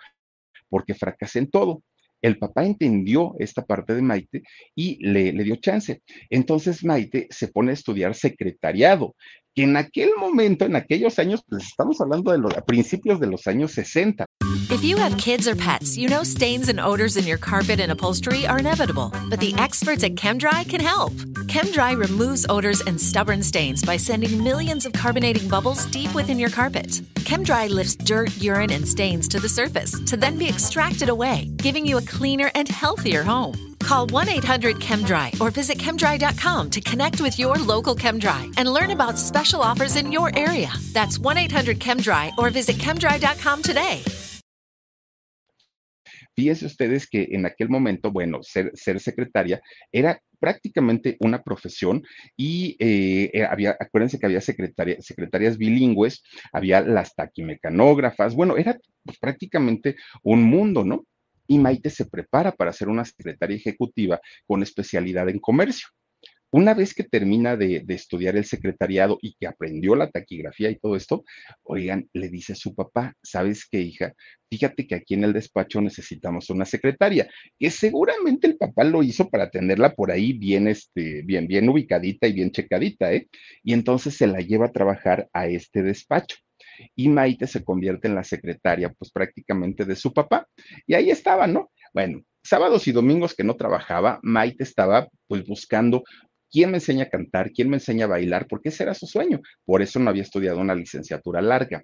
porque 0.67 0.93
fracasé 0.93 1.39
en 1.39 1.49
todo. 1.49 1.81
El 2.21 2.37
papá 2.37 2.65
entendió 2.65 3.33
esta 3.39 3.65
parte 3.65 3.95
de 3.95 4.01
Maite 4.01 4.41
y 4.75 4.97
le, 5.07 5.31
le, 5.31 5.43
dio 5.45 5.55
chance. 5.55 6.01
Entonces 6.29 6.83
Maite 6.83 7.27
se 7.29 7.47
pone 7.47 7.71
a 7.71 7.75
estudiar 7.75 8.13
secretariado 8.13 9.15
que 9.55 9.63
en 9.63 9.77
aquel 9.77 10.12
momento, 10.19 10.65
en 10.65 10.75
aquellos 10.75 11.17
años, 11.17 11.41
pues 11.47 11.63
estamos 11.63 12.00
hablando 12.01 12.31
de 12.31 12.38
los 12.38 12.53
principios 12.67 13.19
de 13.19 13.27
los 13.27 13.47
años 13.47 13.71
60. 13.71 14.25
If 14.69 14.83
you 14.83 14.97
have 14.97 15.15
kids 15.17 15.47
or 15.47 15.55
pets, 15.55 15.97
you 15.97 16.09
know 16.09 16.24
stains 16.24 16.69
and 16.69 16.79
odors 16.79 17.15
in 17.15 17.25
your 17.25 17.38
carpet 17.38 17.79
and 17.79 17.91
upholstery 17.91 18.45
are 18.45 18.59
inevitable, 18.59 19.12
but 19.29 19.39
the 19.39 19.53
experts 19.57 20.03
at 20.03 20.15
ChemDry 20.15 20.67
can 20.67 20.81
help. 20.81 21.13
ChemDry 21.55 21.97
removes 21.97 22.45
odors 22.50 22.81
and 22.81 23.00
stubborn 23.00 23.41
stains 23.41 23.81
by 23.81 23.95
sending 23.95 24.43
millions 24.43 24.85
of 24.85 24.91
carbonating 24.91 25.47
bubbles 25.47 25.85
deep 25.85 26.13
within 26.13 26.38
your 26.38 26.50
carpet. 26.50 27.01
ChemDry 27.19 27.69
lifts 27.69 27.95
dirt, 27.95 28.35
urine, 28.41 28.71
and 28.71 28.85
stains 28.85 29.25
to 29.29 29.39
the 29.39 29.47
surface 29.47 29.97
to 30.01 30.17
then 30.17 30.38
be 30.38 30.50
extracted 30.50 31.07
away, 31.07 31.50
giving 31.55 31.85
you 31.85 31.95
a 31.95 32.01
cleaner 32.01 32.51
and 32.55 32.67
healthier 32.67 33.24
home. 33.24 33.77
Call 33.79 34.05
1 34.07 34.27
800 34.27 34.81
ChemDry 34.81 35.39
or 35.39 35.50
visit 35.50 35.77
chemdry.com 35.77 36.71
to 36.71 36.81
connect 36.81 37.21
with 37.21 37.39
your 37.39 37.55
local 37.55 37.95
ChemDry 37.95 38.53
and 38.57 38.67
learn 38.74 38.91
about 38.91 39.17
special 39.17 39.62
offers 39.62 39.95
in 39.95 40.12
your 40.12 40.38
area. 40.38 40.74
That's 40.91 41.17
1 41.17 41.38
800 41.38 41.79
ChemDry 41.79 42.38
or 42.38 42.50
visit 42.50 42.75
chemdry.com 42.79 43.62
today. 43.62 44.03
Fíjense 46.35 46.65
ustedes 46.65 47.07
que 47.07 47.29
en 47.31 47.45
aquel 47.45 47.69
momento, 47.69 48.11
bueno, 48.11 48.41
ser, 48.43 48.71
secretaria 48.99 49.61
era 49.91 50.21
prácticamente 50.39 51.15
una 51.21 51.41
profesión 51.41 52.03
y 52.35 52.75
eh, 52.79 53.31
eh, 53.33 53.43
había, 53.43 53.77
acuérdense 53.79 54.19
que 54.19 54.25
había 54.25 54.41
secretaria, 54.41 54.97
secretarias 55.01 55.57
bilingües, 55.57 56.23
había 56.51 56.81
las 56.81 57.15
taquimecanógrafas, 57.15 58.35
bueno, 58.35 58.57
era 58.57 58.77
pues, 59.03 59.17
prácticamente 59.17 59.95
un 60.23 60.43
mundo, 60.43 60.83
¿no? 60.83 61.05
y 61.47 61.59
Maite 61.59 61.89
se 61.89 62.05
prepara 62.05 62.51
para 62.51 62.73
ser 62.73 62.89
una 62.89 63.05
secretaria 63.05 63.55
ejecutiva 63.55 64.19
con 64.47 64.63
especialidad 64.63 65.29
en 65.29 65.39
comercio. 65.39 65.87
Una 66.55 66.74
vez 66.74 66.93
que 66.93 67.03
termina 67.03 67.57
de, 67.57 67.83
estudiar 67.89 68.38
el 68.38 68.45
secretariado 68.45 69.17
y 69.21 69.35
que 69.35 69.45
aprendió 69.45 69.93
la 69.93 70.09
taquigrafía 70.09 70.69
y 70.69 70.79
todo 70.79 70.95
esto, 70.95 71.25
oigan, 71.63 72.09
le 72.13 72.29
dice 72.29 72.53
a 72.53 72.55
su 72.55 72.74
papá, 72.74 73.13
¿sabes 73.21 73.67
qué, 73.69 73.81
hija? 73.81 74.13
Fíjate 74.50 74.88
que 74.88 74.95
aquí 74.95 75.15
en 75.15 75.25
el 75.25 75.33
despacho 75.33 75.81
necesitamos 75.81 76.50
una 76.50 76.63
secretaria, 76.63 77.29
que 77.59 77.69
seguramente 77.69 78.47
el 78.47 78.55
papá 78.55 78.85
lo 78.85 79.03
hizo 79.03 79.29
para 79.29 79.50
tenerla 79.50 79.95
por 79.95 80.12
ahí 80.12 80.31
bien, 80.31 80.69
este, 80.69 81.24
bien, 81.24 81.45
bien 81.45 81.67
ubicadita 81.67 82.25
y 82.25 82.31
bien 82.31 82.51
checadita, 82.51 83.12
¿eh? 83.12 83.27
Y 83.62 83.74
entonces 83.74 84.15
se 84.15 84.25
la 84.25 84.39
lleva 84.39 84.67
a 84.67 84.71
trabajar 84.71 85.27
a 85.33 85.47
este 85.47 85.83
despacho 85.83 86.38
y 86.95 87.09
Maite 87.09 87.47
se 87.47 87.65
convierte 87.65 88.07
en 88.07 88.15
la 88.15 88.24
secretaria, 88.24 88.93
pues 88.97 89.12
prácticamente 89.12 89.83
de 89.83 89.97
su 89.97 90.13
papá. 90.13 90.47
Y 90.88 90.93
ahí 90.93 91.09
estaba, 91.09 91.47
¿no? 91.47 91.69
Bueno, 91.93 92.21
sábados 92.45 92.88
y 92.88 92.93
domingos 92.93 93.35
que 93.35 93.43
no 93.43 93.57
trabajaba, 93.57 94.21
Maite 94.24 94.63
estaba 94.63 95.09
pues 95.27 95.45
buscando 95.45 96.03
quién 96.51 96.71
me 96.71 96.77
enseña 96.77 97.05
a 97.05 97.09
cantar, 97.09 97.51
quién 97.51 97.69
me 97.69 97.77
enseña 97.77 98.05
a 98.05 98.09
bailar, 98.09 98.47
porque 98.47 98.69
ese 98.69 98.83
era 98.83 98.93
su 98.93 99.07
sueño. 99.07 99.41
Por 99.65 99.81
eso 99.81 99.99
no 99.99 100.09
había 100.09 100.23
estudiado 100.23 100.59
una 100.59 100.75
licenciatura 100.75 101.41
larga. 101.41 101.83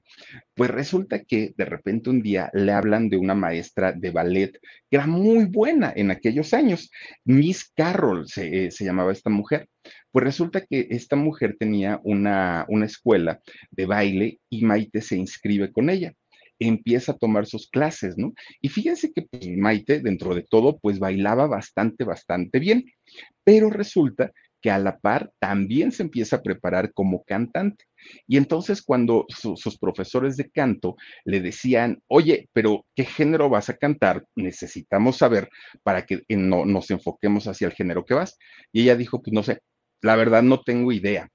Pues 0.55 0.69
resulta 0.69 1.23
que 1.23 1.53
de 1.57 1.65
repente 1.65 2.09
un 2.09 2.21
día 2.21 2.49
le 2.53 2.71
hablan 2.71 3.09
de 3.09 3.17
una 3.17 3.35
maestra 3.35 3.91
de 3.91 4.11
ballet 4.11 4.51
que 4.89 4.97
era 4.97 5.07
muy 5.07 5.45
buena 5.45 5.93
en 5.95 6.11
aquellos 6.11 6.53
años. 6.53 6.91
Miss 7.25 7.71
Carroll 7.75 8.27
se, 8.27 8.65
eh, 8.65 8.71
se 8.71 8.85
llamaba 8.85 9.11
esta 9.11 9.29
mujer. 9.29 9.67
Pues 10.11 10.25
resulta 10.25 10.61
que 10.61 10.87
esta 10.91 11.15
mujer 11.15 11.55
tenía 11.59 11.99
una, 12.03 12.65
una 12.67 12.85
escuela 12.85 13.39
de 13.71 13.85
baile 13.85 14.39
y 14.49 14.63
Maite 14.65 15.01
se 15.01 15.15
inscribe 15.17 15.71
con 15.71 15.89
ella 15.89 16.13
empieza 16.67 17.13
a 17.13 17.17
tomar 17.17 17.45
sus 17.47 17.67
clases, 17.67 18.17
¿no? 18.17 18.33
Y 18.61 18.69
fíjense 18.69 19.11
que 19.11 19.23
pues, 19.23 19.47
Maite, 19.57 19.99
dentro 19.99 20.35
de 20.35 20.43
todo, 20.43 20.77
pues 20.79 20.99
bailaba 20.99 21.47
bastante, 21.47 22.03
bastante 22.03 22.59
bien, 22.59 22.85
pero 23.43 23.69
resulta 23.69 24.31
que 24.61 24.71
a 24.71 24.77
la 24.77 24.99
par 24.99 25.31
también 25.39 25.91
se 25.91 26.03
empieza 26.03 26.37
a 26.37 26.41
preparar 26.41 26.93
como 26.93 27.23
cantante. 27.23 27.85
Y 28.27 28.37
entonces 28.37 28.81
cuando 28.81 29.25
sus 29.29 29.77
profesores 29.77 30.37
de 30.37 30.49
canto 30.49 30.95
le 31.25 31.41
decían, 31.41 32.01
oye, 32.07 32.49
pero 32.53 32.85
¿qué 32.95 33.05
género 33.05 33.49
vas 33.49 33.69
a 33.69 33.77
cantar? 33.77 34.23
Necesitamos 34.35 35.17
saber 35.17 35.49
para 35.83 36.05
que 36.05 36.23
no, 36.29 36.65
nos 36.65 36.89
enfoquemos 36.91 37.47
hacia 37.47 37.67
el 37.67 37.73
género 37.73 38.05
que 38.05 38.13
vas. 38.13 38.37
Y 38.71 38.83
ella 38.83 38.95
dijo, 38.95 39.21
pues 39.21 39.33
no 39.33 39.43
sé, 39.43 39.59
la 40.01 40.15
verdad 40.15 40.43
no 40.43 40.61
tengo 40.61 40.91
idea. 40.91 41.29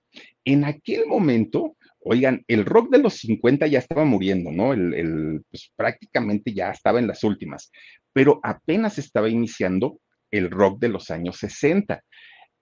En 0.45 0.65
aquel 0.65 1.07
momento, 1.07 1.77
oigan, 2.01 2.45
el 2.49 2.65
rock 2.65 2.91
de 2.91 2.99
los 2.99 3.15
50 3.15 3.67
ya 3.67 3.79
estaba 3.79 4.05
muriendo, 4.05 4.51
¿no? 4.51 4.73
El, 4.73 5.43
pues 5.51 5.73
prácticamente 5.77 6.53
ya 6.53 6.71
estaba 6.71 6.99
en 6.99 7.07
las 7.07 7.25
últimas, 7.25 7.71
pero 8.13 8.41
apenas 8.43 8.99
estaba 8.99 9.29
iniciando 9.29 10.01
el 10.31 10.51
rock 10.51 10.81
de 10.81 10.89
los 10.89 11.11
años 11.11 11.37
60. 11.39 12.03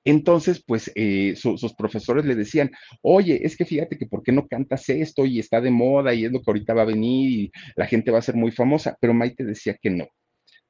Entonces, 0.04 0.62
pues 0.66 0.92
eh, 0.94 1.34
sus 1.36 1.74
profesores 1.74 2.24
le 2.24 2.34
decían, 2.34 2.70
oye, 3.02 3.40
es 3.44 3.56
que 3.56 3.64
fíjate 3.64 3.96
que 3.96 4.06
por 4.06 4.22
qué 4.22 4.32
no 4.32 4.46
cantas 4.46 4.88
esto 4.88 5.24
y 5.24 5.38
está 5.38 5.60
de 5.60 5.70
moda 5.70 6.12
y 6.14 6.24
es 6.24 6.32
lo 6.32 6.40
que 6.40 6.50
ahorita 6.50 6.74
va 6.74 6.82
a 6.82 6.86
venir 6.86 7.30
y 7.30 7.52
la 7.76 7.86
gente 7.86 8.10
va 8.10 8.18
a 8.18 8.22
ser 8.22 8.34
muy 8.36 8.50
famosa, 8.50 8.96
pero 9.00 9.14
Maite 9.14 9.44
decía 9.44 9.76
que 9.80 9.90
no. 9.90 10.06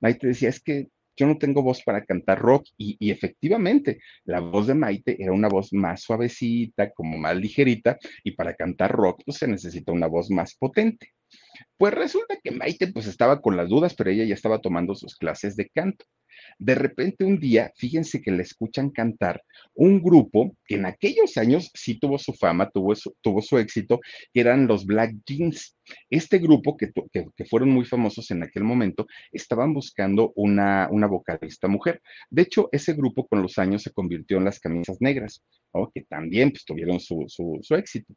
Maite 0.01 0.29
decía, 0.29 0.49
es 0.49 0.61
que 0.61 0.89
yo 1.17 1.27
no 1.27 1.39
tengo 1.39 1.63
voz 1.63 1.83
para 1.83 2.05
cantar 2.05 2.41
rock 2.41 2.67
y, 2.77 3.11
efectivamente 3.11 4.01
la 4.25 4.41
voz 4.41 4.67
de 4.67 4.75
Maite 4.75 5.23
era 5.23 5.33
una 5.33 5.49
voz 5.49 5.73
más 5.73 6.03
suavecita, 6.03 6.91
como 6.93 7.19
más 7.19 7.37
ligerita 7.37 7.99
y 8.25 8.33
para 8.33 8.55
cantar 8.55 8.93
rock 8.93 9.23
pues 9.25 9.39
se 9.39 9.49
necesita 9.49 9.93
una 9.93 10.07
voz 10.07 10.31
más 10.31 10.55
potente. 10.57 11.11
Pues 11.77 11.95
resulta 11.95 12.39
que 12.43 12.51
Maite 12.51 12.89
pues 12.93 13.07
estaba 13.07 13.41
con 13.41 13.57
las 13.57 13.69
dudas, 13.69 13.95
pero 13.95 14.11
ella 14.11 14.25
ya 14.25 14.35
estaba 14.35 14.61
tomando 14.61 14.95
sus 14.95 15.17
clases 15.17 15.57
de 15.57 15.69
canto. 15.69 16.05
De 16.59 16.75
repente 16.75 17.25
un 17.25 17.39
día, 17.39 17.73
fíjense 17.77 18.21
que 18.23 18.31
le 18.31 18.43
escuchan 18.43 18.91
cantar 18.91 19.43
un 19.75 20.03
grupo 20.03 20.57
que 20.67 20.77
en 20.77 20.87
aquellos 20.87 21.37
años 21.37 21.71
sí 21.75 21.99
tuvo 21.99 22.19
su 22.19 22.33
fama, 22.33 22.71
tuvo 22.71 22.95
su, 22.95 23.59
éxito, 23.59 24.01
que 24.33 24.41
eran 24.41 24.67
los 24.67 24.87
Black 24.87 25.15
Jeans. 25.27 25.77
Este 26.09 26.39
grupo, 26.39 26.77
que, 26.77 26.91
que, 27.13 27.45
fueron 27.45 27.71
muy 27.71 27.85
famosos 27.85 28.31
en 28.31 28.43
aquel 28.43 28.65
momento, 28.65 29.07
estaban 29.33 29.75
buscando 29.75 30.33
una, 30.37 30.89
una 30.91 31.07
vocalista 31.07 31.69
mujer. 31.69 32.01
De 32.31 32.43
hecho, 32.43 32.69
ese 32.73 32.95
grupo 32.95 33.27
con 33.27 33.43
los 33.43 33.59
años 33.59 33.83
se 33.83 33.93
convirtió 33.93 34.39
en 34.39 34.45
las 34.45 34.61
camisas 34.61 34.97
negras, 35.01 35.43
que 35.93 36.03
también 36.03 36.51
pues, 36.51 36.65
tuvieron 36.65 37.01
su, 37.01 37.25
su, 37.29 37.59
su 37.63 37.75
éxito. 37.75 38.15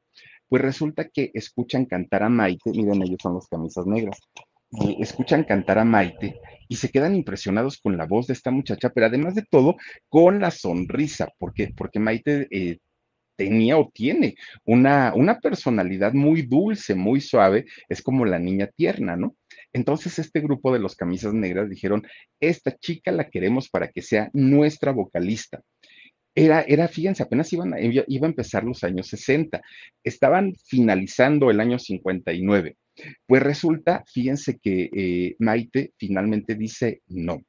Pues 0.47 0.61
resulta 0.61 1.09
que 1.09 1.31
escuchan 1.33 1.85
cantar 1.85 2.23
a 2.23 2.29
Maite, 2.29 2.71
miren, 2.71 3.01
ellos 3.01 3.17
son 3.21 3.35
las 3.35 3.47
camisas 3.47 3.85
negras, 3.85 4.17
escuchan 4.99 5.43
cantar 5.43 5.79
a 5.79 5.85
Maite 5.85 6.39
y 6.67 6.75
se 6.75 6.89
quedan 6.89 7.15
impresionados 7.15 7.79
con 7.79 7.97
la 7.97 8.05
voz 8.05 8.27
de 8.27 8.33
esta 8.33 8.51
muchacha, 8.51 8.89
pero 8.89 9.07
además 9.07 9.35
de 9.35 9.43
todo, 9.49 9.77
con 10.09 10.39
la 10.39 10.51
sonrisa, 10.51 11.29
porque, 11.37 11.73
porque 11.75 11.99
Maite 11.99 12.47
eh, 12.51 12.79
tenía 13.37 13.77
o 13.77 13.89
tiene 13.93 14.35
una, 14.65 15.13
una 15.15 15.39
personalidad 15.39 16.13
muy 16.13 16.41
dulce, 16.41 16.95
muy 16.95 17.21
suave, 17.21 17.65
es 17.87 18.01
como 18.01 18.25
la 18.25 18.39
niña 18.39 18.67
tierna, 18.75 19.15
¿no? 19.15 19.35
Entonces 19.71 20.19
este 20.19 20.41
grupo 20.41 20.73
de 20.73 20.79
los 20.79 20.95
camisas 20.95 21.33
negras 21.33 21.69
dijeron, 21.69 22.05
esta 22.39 22.75
chica 22.75 23.11
la 23.11 23.29
queremos 23.29 23.69
para 23.69 23.89
que 23.89 24.01
sea 24.01 24.29
nuestra 24.33 24.91
vocalista. 24.91 25.61
Era, 26.35 26.61
era, 26.61 26.87
fíjense, 26.87 27.23
apenas 27.23 27.51
iban, 27.53 27.73
iba 27.79 28.27
a 28.27 28.29
empezar 28.29 28.63
los 28.63 28.83
años 28.83 29.07
60, 29.07 29.61
estaban 30.03 30.53
finalizando 30.67 31.49
el 31.49 31.59
año 31.59 31.79
59 31.79 32.75
pues 33.25 33.43
resulta, 33.43 34.03
fíjense 34.11 34.59
que 34.59 34.89
eh, 34.93 35.35
Maite 35.39 35.93
finalmente 35.97 36.55
dice 36.55 37.01
no. 37.07 37.41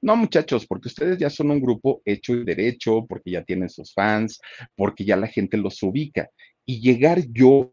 No, 0.00 0.16
muchachos, 0.16 0.66
porque 0.66 0.88
ustedes 0.88 1.18
ya 1.18 1.30
son 1.30 1.50
un 1.50 1.60
grupo 1.60 2.02
hecho 2.04 2.34
y 2.34 2.44
derecho, 2.44 3.06
porque 3.08 3.30
ya 3.30 3.44
tienen 3.44 3.68
sus 3.68 3.92
fans, 3.94 4.40
porque 4.74 5.04
ya 5.04 5.16
la 5.16 5.28
gente 5.28 5.56
los 5.56 5.82
ubica. 5.82 6.28
Y 6.64 6.80
llegar 6.80 7.22
yo 7.30 7.72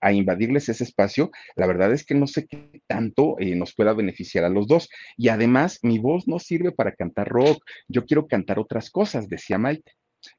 a 0.00 0.12
invadirles 0.12 0.68
ese 0.68 0.84
espacio, 0.84 1.30
la 1.56 1.66
verdad 1.66 1.92
es 1.92 2.04
que 2.04 2.14
no 2.14 2.26
sé 2.26 2.46
qué 2.46 2.82
tanto 2.86 3.36
eh, 3.38 3.54
nos 3.54 3.74
pueda 3.74 3.94
beneficiar 3.94 4.44
a 4.44 4.50
los 4.50 4.66
dos. 4.66 4.88
Y 5.16 5.28
además, 5.28 5.78
mi 5.82 5.98
voz 5.98 6.28
no 6.28 6.38
sirve 6.38 6.72
para 6.72 6.94
cantar 6.94 7.28
rock, 7.28 7.64
yo 7.88 8.04
quiero 8.04 8.26
cantar 8.26 8.58
otras 8.58 8.90
cosas, 8.90 9.28
decía 9.28 9.58
Maite. 9.58 9.92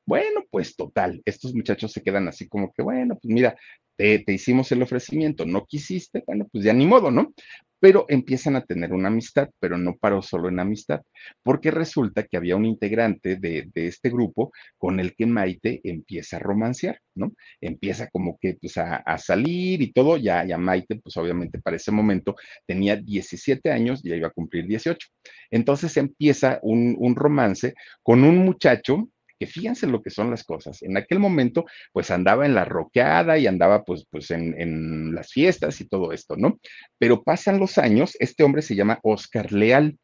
Bueno, 0.05 0.43
pues 0.49 0.75
total, 0.75 1.21
estos 1.25 1.53
muchachos 1.53 1.91
se 1.91 2.01
quedan 2.01 2.27
así 2.27 2.47
como 2.47 2.73
que, 2.73 2.81
bueno, 2.81 3.17
pues 3.21 3.33
mira, 3.33 3.55
te, 3.95 4.23
hicimos 4.27 4.71
el 4.71 4.81
ofrecimiento, 4.81 5.45
no 5.45 5.65
quisiste, 5.65 6.23
bueno, 6.25 6.47
pues 6.51 6.63
ya 6.63 6.73
ni 6.73 6.85
modo, 6.85 7.11
¿no? 7.11 7.33
pero 7.79 8.05
empiezan 8.09 8.55
a 8.55 8.65
tener 8.65 8.93
una 8.93 9.07
amistad, 9.07 9.49
pero 9.59 9.77
no 9.77 9.95
paró 9.97 10.21
solo 10.21 10.49
en 10.49 10.59
amistad, 10.59 11.01
porque 11.43 11.71
resulta 11.71 12.23
que 12.23 12.37
había 12.37 12.55
un 12.55 12.65
integrante 12.65 13.37
de, 13.37 13.69
este 13.73 14.09
grupo 14.09 14.51
con 14.77 14.99
el 14.99 15.15
que 15.15 15.25
Maite 15.25 15.79
empieza 15.83 16.37
a 16.37 16.39
romancear, 16.39 16.99
¿no? 17.15 17.33
Empieza 17.61 18.09
como 18.09 18.37
que 18.39 18.57
pues 18.59 18.77
a, 18.77 19.17
salir 19.17 19.81
y 19.81 19.91
todo, 19.93 20.17
ya, 20.17 20.45
ya 20.45 20.57
Maite, 20.57 20.97
pues 20.97 21.15
obviamente 21.17 21.59
para 21.59 21.77
ese 21.77 21.91
momento 21.91 22.35
tenía 22.65 22.95
17 22.97 23.71
años, 23.71 24.01
ya 24.03 24.15
iba 24.15 24.27
a 24.27 24.31
cumplir 24.31 24.65
18. 24.67 25.07
Entonces 25.51 25.95
empieza 25.97 26.59
un, 26.61 26.95
un 26.99 27.15
romance 27.15 27.73
con 28.03 28.23
un 28.23 28.37
muchacho 28.39 29.09
que 29.39 29.47
fíjense 29.47 29.87
lo 29.87 30.01
que 30.01 30.09
son 30.09 30.29
las 30.29 30.43
cosas. 30.43 30.81
En 30.83 30.97
aquel 30.97 31.19
momento, 31.19 31.65
pues 31.93 32.11
andaba 32.11 32.45
en 32.45 32.53
la 32.53 32.65
roqueada 32.65 33.37
y 33.37 33.47
andaba 33.47 33.83
pues, 33.83 34.05
pues 34.09 34.31
en, 34.31 34.59
en 34.59 35.15
las 35.15 35.31
fiestas 35.31 35.79
y 35.81 35.87
todo 35.87 36.11
esto, 36.11 36.35
¿no? 36.35 36.59
Pero 36.97 37.23
pasan 37.23 37.59
los 37.59 37.77
años, 37.77 38.15
este 38.19 38.43
hombre 38.43 38.61
se 38.61 38.75
llama 38.75 38.99
Oscar 39.03 39.51
Leal. 39.51 39.97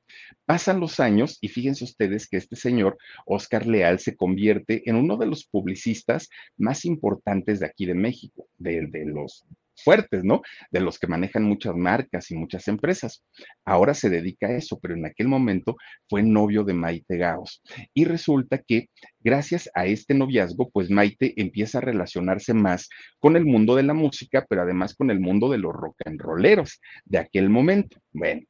Pasan 0.45 0.79
los 0.79 0.99
años 0.99 1.37
y 1.41 1.49
fíjense 1.49 1.83
ustedes 1.83 2.27
que 2.27 2.37
este 2.37 2.55
señor, 2.55 2.97
Oscar 3.25 3.65
Leal, 3.65 3.99
se 3.99 4.15
convierte 4.15 4.89
en 4.89 4.95
uno 4.95 5.17
de 5.17 5.25
los 5.25 5.45
publicistas 5.45 6.29
más 6.57 6.85
importantes 6.85 7.59
de 7.59 7.65
aquí 7.65 7.85
de 7.85 7.95
México, 7.95 8.47
de, 8.57 8.87
de 8.87 9.05
los 9.05 9.45
fuertes, 9.83 10.23
¿no? 10.23 10.41
De 10.71 10.79
los 10.79 10.99
que 10.99 11.07
manejan 11.07 11.43
muchas 11.43 11.75
marcas 11.75 12.31
y 12.31 12.35
muchas 12.35 12.67
empresas. 12.67 13.23
Ahora 13.65 13.93
se 13.93 14.09
dedica 14.09 14.47
a 14.47 14.55
eso, 14.55 14.79
pero 14.79 14.95
en 14.95 15.05
aquel 15.05 15.27
momento 15.27 15.75
fue 16.09 16.23
novio 16.23 16.63
de 16.63 16.73
Maite 16.73 17.17
Gaos. 17.17 17.61
Y 17.93 18.05
resulta 18.05 18.59
que 18.59 18.89
gracias 19.19 19.69
a 19.73 19.85
este 19.85 20.13
noviazgo, 20.13 20.69
pues 20.69 20.89
Maite 20.89 21.33
empieza 21.41 21.79
a 21.79 21.81
relacionarse 21.81 22.53
más 22.53 22.89
con 23.19 23.35
el 23.35 23.45
mundo 23.45 23.75
de 23.75 23.83
la 23.83 23.93
música, 23.93 24.45
pero 24.49 24.61
además 24.63 24.95
con 24.95 25.11
el 25.11 25.19
mundo 25.19 25.49
de 25.49 25.57
los 25.57 25.73
rock 25.73 25.95
and 26.05 26.19
rolleros 26.19 26.79
de 27.05 27.19
aquel 27.19 27.49
momento. 27.49 27.99
Bueno, 28.13 28.41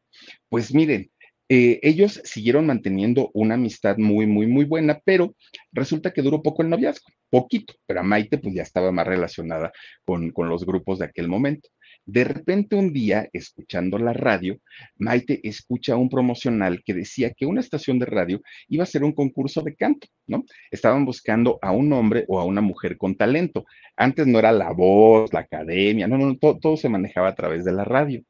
pues 0.50 0.74
miren, 0.74 1.12
eh, 1.49 1.79
ellos 1.83 2.21
siguieron 2.23 2.65
manteniendo 2.65 3.29
una 3.33 3.55
amistad 3.55 3.97
muy, 3.97 4.25
muy, 4.25 4.47
muy 4.47 4.65
buena, 4.65 4.99
pero 5.05 5.35
resulta 5.71 6.11
que 6.11 6.23
duró 6.23 6.41
poco 6.41 6.63
el 6.63 6.69
noviazgo, 6.69 7.07
poquito, 7.29 7.75
pero 7.85 7.99
a 7.99 8.03
Maite 8.03 8.37
pues 8.39 8.55
ya 8.55 8.63
estaba 8.63 8.91
más 8.91 9.05
relacionada 9.05 9.71
con, 10.05 10.31
con 10.31 10.49
los 10.49 10.65
grupos 10.65 10.99
de 10.99 11.05
aquel 11.05 11.27
momento. 11.27 11.69
De 12.07 12.23
repente 12.23 12.75
un 12.75 12.93
día, 12.93 13.29
escuchando 13.33 13.97
la 13.97 14.13
radio, 14.13 14.59
Maite 14.97 15.39
escucha 15.47 15.95
un 15.95 16.09
promocional 16.09 16.83
que 16.83 16.93
decía 16.93 17.31
que 17.35 17.45
una 17.45 17.61
estación 17.61 17.99
de 17.99 18.05
radio 18.05 18.41
iba 18.67 18.83
a 18.83 18.85
hacer 18.85 19.03
un 19.03 19.13
concurso 19.13 19.61
de 19.61 19.75
canto, 19.75 20.07
¿no? 20.27 20.45
Estaban 20.71 21.05
buscando 21.05 21.57
a 21.61 21.71
un 21.71 21.91
hombre 21.93 22.25
o 22.27 22.39
a 22.39 22.45
una 22.45 22.61
mujer 22.61 22.97
con 22.97 23.15
talento. 23.15 23.65
Antes 23.95 24.27
no 24.27 24.37
era 24.39 24.51
la 24.51 24.71
voz, 24.71 25.33
la 25.33 25.41
academia, 25.41 26.07
no, 26.07 26.17
no, 26.17 26.37
todo, 26.37 26.59
todo 26.59 26.77
se 26.77 26.89
manejaba 26.89 27.29
a 27.29 27.35
través 27.35 27.65
de 27.65 27.71
la 27.71 27.85
radio. 27.85 28.21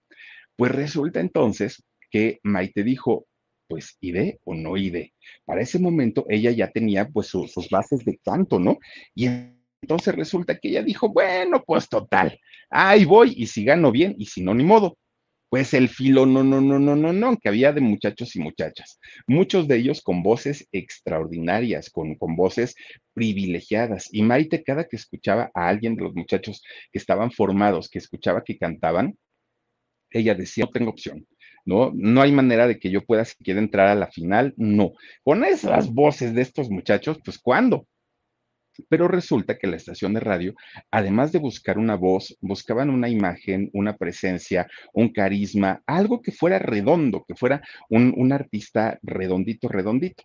Pues 0.55 0.71
resulta 0.71 1.19
entonces 1.19 1.83
que 2.09 2.39
Maite 2.43 2.83
dijo, 2.83 3.27
pues 3.67 3.97
iré 4.01 4.39
o 4.43 4.53
no 4.53 4.77
iré. 4.77 5.13
Para 5.45 5.61
ese 5.61 5.79
momento 5.79 6.25
ella 6.29 6.51
ya 6.51 6.71
tenía 6.71 7.07
pues 7.07 7.27
sus 7.27 7.69
bases 7.69 8.05
de 8.05 8.17
canto, 8.23 8.59
¿no? 8.59 8.79
Y 9.13 9.27
entonces 9.81 10.15
resulta 10.15 10.57
que 10.57 10.69
ella 10.69 10.83
dijo, 10.83 11.09
bueno, 11.09 11.63
pues 11.65 11.87
total, 11.89 12.39
ahí 12.69 13.05
voy 13.05 13.33
y 13.35 13.47
si 13.47 13.63
gano 13.63 13.91
bien 13.91 14.15
y 14.17 14.25
si 14.25 14.41
no, 14.41 14.53
ni 14.53 14.63
modo. 14.63 14.97
Pues 15.47 15.73
el 15.73 15.89
filo, 15.89 16.25
no, 16.25 16.43
no, 16.43 16.59
no, 16.59 16.79
no, 16.79 16.95
no, 16.95 17.13
no, 17.13 17.37
que 17.37 17.49
había 17.49 17.71
de 17.71 17.79
muchachos 17.79 18.35
y 18.35 18.39
muchachas, 18.39 18.99
muchos 19.27 19.67
de 19.67 19.77
ellos 19.77 20.01
con 20.01 20.23
voces 20.23 20.67
extraordinarias, 20.71 21.91
con, 21.91 22.15
con 22.15 22.35
voces 22.35 22.75
privilegiadas. 23.13 24.09
Y 24.11 24.23
Maite, 24.23 24.63
cada 24.63 24.85
que 24.85 24.95
escuchaba 24.95 25.51
a 25.53 25.69
alguien 25.69 25.95
de 25.95 26.03
los 26.03 26.15
muchachos 26.15 26.63
que 26.91 26.97
estaban 26.97 27.31
formados, 27.31 27.89
que 27.89 27.99
escuchaba 27.99 28.43
que 28.43 28.57
cantaban, 28.57 29.15
ella 30.09 30.33
decía, 30.33 30.65
no 30.65 30.71
tengo 30.71 30.89
opción, 30.91 31.25
¿no? 31.65 31.91
No 31.95 32.21
hay 32.21 32.31
manera 32.31 32.67
de 32.67 32.79
que 32.79 32.91
yo 32.91 33.03
pueda 33.05 33.25
siquiera 33.25 33.59
entrar 33.59 33.87
a 33.87 33.95
la 33.95 34.07
final, 34.07 34.53
no. 34.57 34.93
Con 35.23 35.43
esas 35.43 35.91
voces 35.91 36.33
de 36.33 36.41
estos 36.41 36.69
muchachos, 36.69 37.19
pues 37.23 37.37
¿cuándo? 37.39 37.87
Pero 38.89 39.07
resulta 39.07 39.57
que 39.57 39.67
la 39.67 39.77
estación 39.77 40.13
de 40.13 40.19
radio, 40.19 40.53
además 40.91 41.31
de 41.31 41.39
buscar 41.39 41.77
una 41.77 41.95
voz, 41.95 42.37
buscaban 42.41 42.89
una 42.89 43.09
imagen, 43.09 43.69
una 43.73 43.95
presencia, 43.95 44.67
un 44.93 45.13
carisma, 45.13 45.81
algo 45.85 46.21
que 46.21 46.31
fuera 46.31 46.59
redondo, 46.59 47.23
que 47.27 47.35
fuera 47.35 47.61
un, 47.89 48.13
un, 48.17 48.33
artista 48.33 48.99
redondito, 49.01 49.69
redondito. 49.69 50.23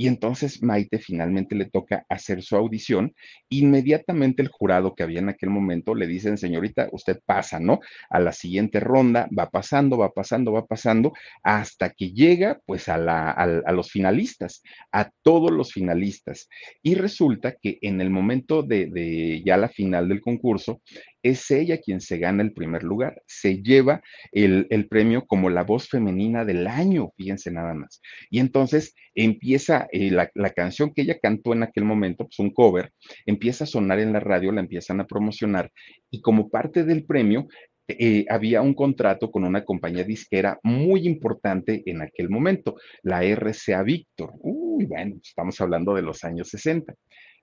Y 0.00 0.06
entonces 0.06 0.62
Maite 0.62 1.00
finalmente 1.00 1.56
le 1.56 1.64
toca 1.66 2.06
hacer 2.08 2.42
su 2.42 2.54
audición. 2.54 3.14
Inmediatamente 3.48 4.42
el 4.42 4.48
jurado 4.48 4.94
que 4.94 5.02
había 5.02 5.18
en 5.18 5.28
aquel 5.28 5.50
momento 5.50 5.96
le 5.96 6.06
dicen, 6.06 6.38
señorita, 6.38 6.88
usted 6.92 7.20
pasa, 7.26 7.58
¿no? 7.58 7.80
A 8.08 8.20
la 8.20 8.30
siguiente 8.30 8.78
ronda, 8.78 9.28
va 9.36 9.50
pasando, 9.50 9.98
va 9.98 10.12
pasando, 10.12 10.52
va 10.52 10.66
pasando, 10.66 11.12
hasta 11.42 11.90
que 11.90 12.12
llega 12.12 12.60
pues 12.64 12.88
a, 12.88 12.96
la, 12.96 13.32
a, 13.32 13.72
los 13.72 13.90
finalistas, 13.90 14.62
a 14.92 15.10
todos 15.22 15.50
los 15.50 15.72
finalistas. 15.72 16.48
Y 16.80 16.94
resulta 16.94 17.56
que 17.60 17.78
en 17.82 18.00
el 18.00 18.10
momento 18.10 18.62
de, 18.62 18.86
de, 18.86 19.42
ya 19.44 19.56
la 19.56 19.68
final 19.68 20.08
del 20.08 20.20
concurso, 20.20 20.80
es 21.22 21.50
ella 21.50 21.78
quien 21.78 22.00
se 22.00 22.18
gana 22.18 22.42
el 22.42 22.52
primer 22.52 22.82
lugar, 22.82 23.22
se 23.26 23.62
lleva 23.62 24.02
el, 24.32 24.66
premio 24.88 25.26
como 25.26 25.50
la 25.50 25.64
voz 25.64 25.88
femenina 25.88 26.44
del 26.44 26.66
año, 26.66 27.12
fíjense 27.16 27.50
nada 27.50 27.74
más. 27.74 28.00
Y 28.30 28.38
entonces 28.40 28.94
empieza 29.14 29.88
eh, 29.92 30.10
la, 30.10 30.50
canción 30.50 30.92
que 30.94 31.02
ella 31.02 31.18
cantó 31.20 31.52
en 31.52 31.62
aquel 31.62 31.84
momento, 31.84 32.24
pues 32.24 32.38
un 32.38 32.52
cover, 32.52 32.92
empieza 33.26 33.64
a 33.64 33.66
sonar 33.66 33.98
en 33.98 34.12
la 34.12 34.20
radio, 34.20 34.52
la 34.52 34.60
empiezan 34.60 35.00
a 35.00 35.06
promocionar 35.06 35.70
y 36.10 36.20
como 36.20 36.48
parte 36.48 36.84
del 36.84 37.04
premio 37.04 37.48
eh, 37.88 38.26
había 38.28 38.60
un 38.60 38.74
contrato 38.74 39.30
con 39.30 39.44
una 39.44 39.64
compañía 39.64 40.04
disquera 40.04 40.58
muy 40.62 41.06
importante 41.06 41.82
en 41.86 42.02
aquel 42.02 42.28
momento, 42.28 42.76
la 43.02 43.22
RCA 43.22 43.82
Victor. 43.82 44.32
Uy, 44.40 44.84
bueno, 44.84 45.16
estamos 45.22 45.58
hablando 45.60 45.94
de 45.94 46.02
los 46.02 46.22
años 46.22 46.48
60. 46.48 46.94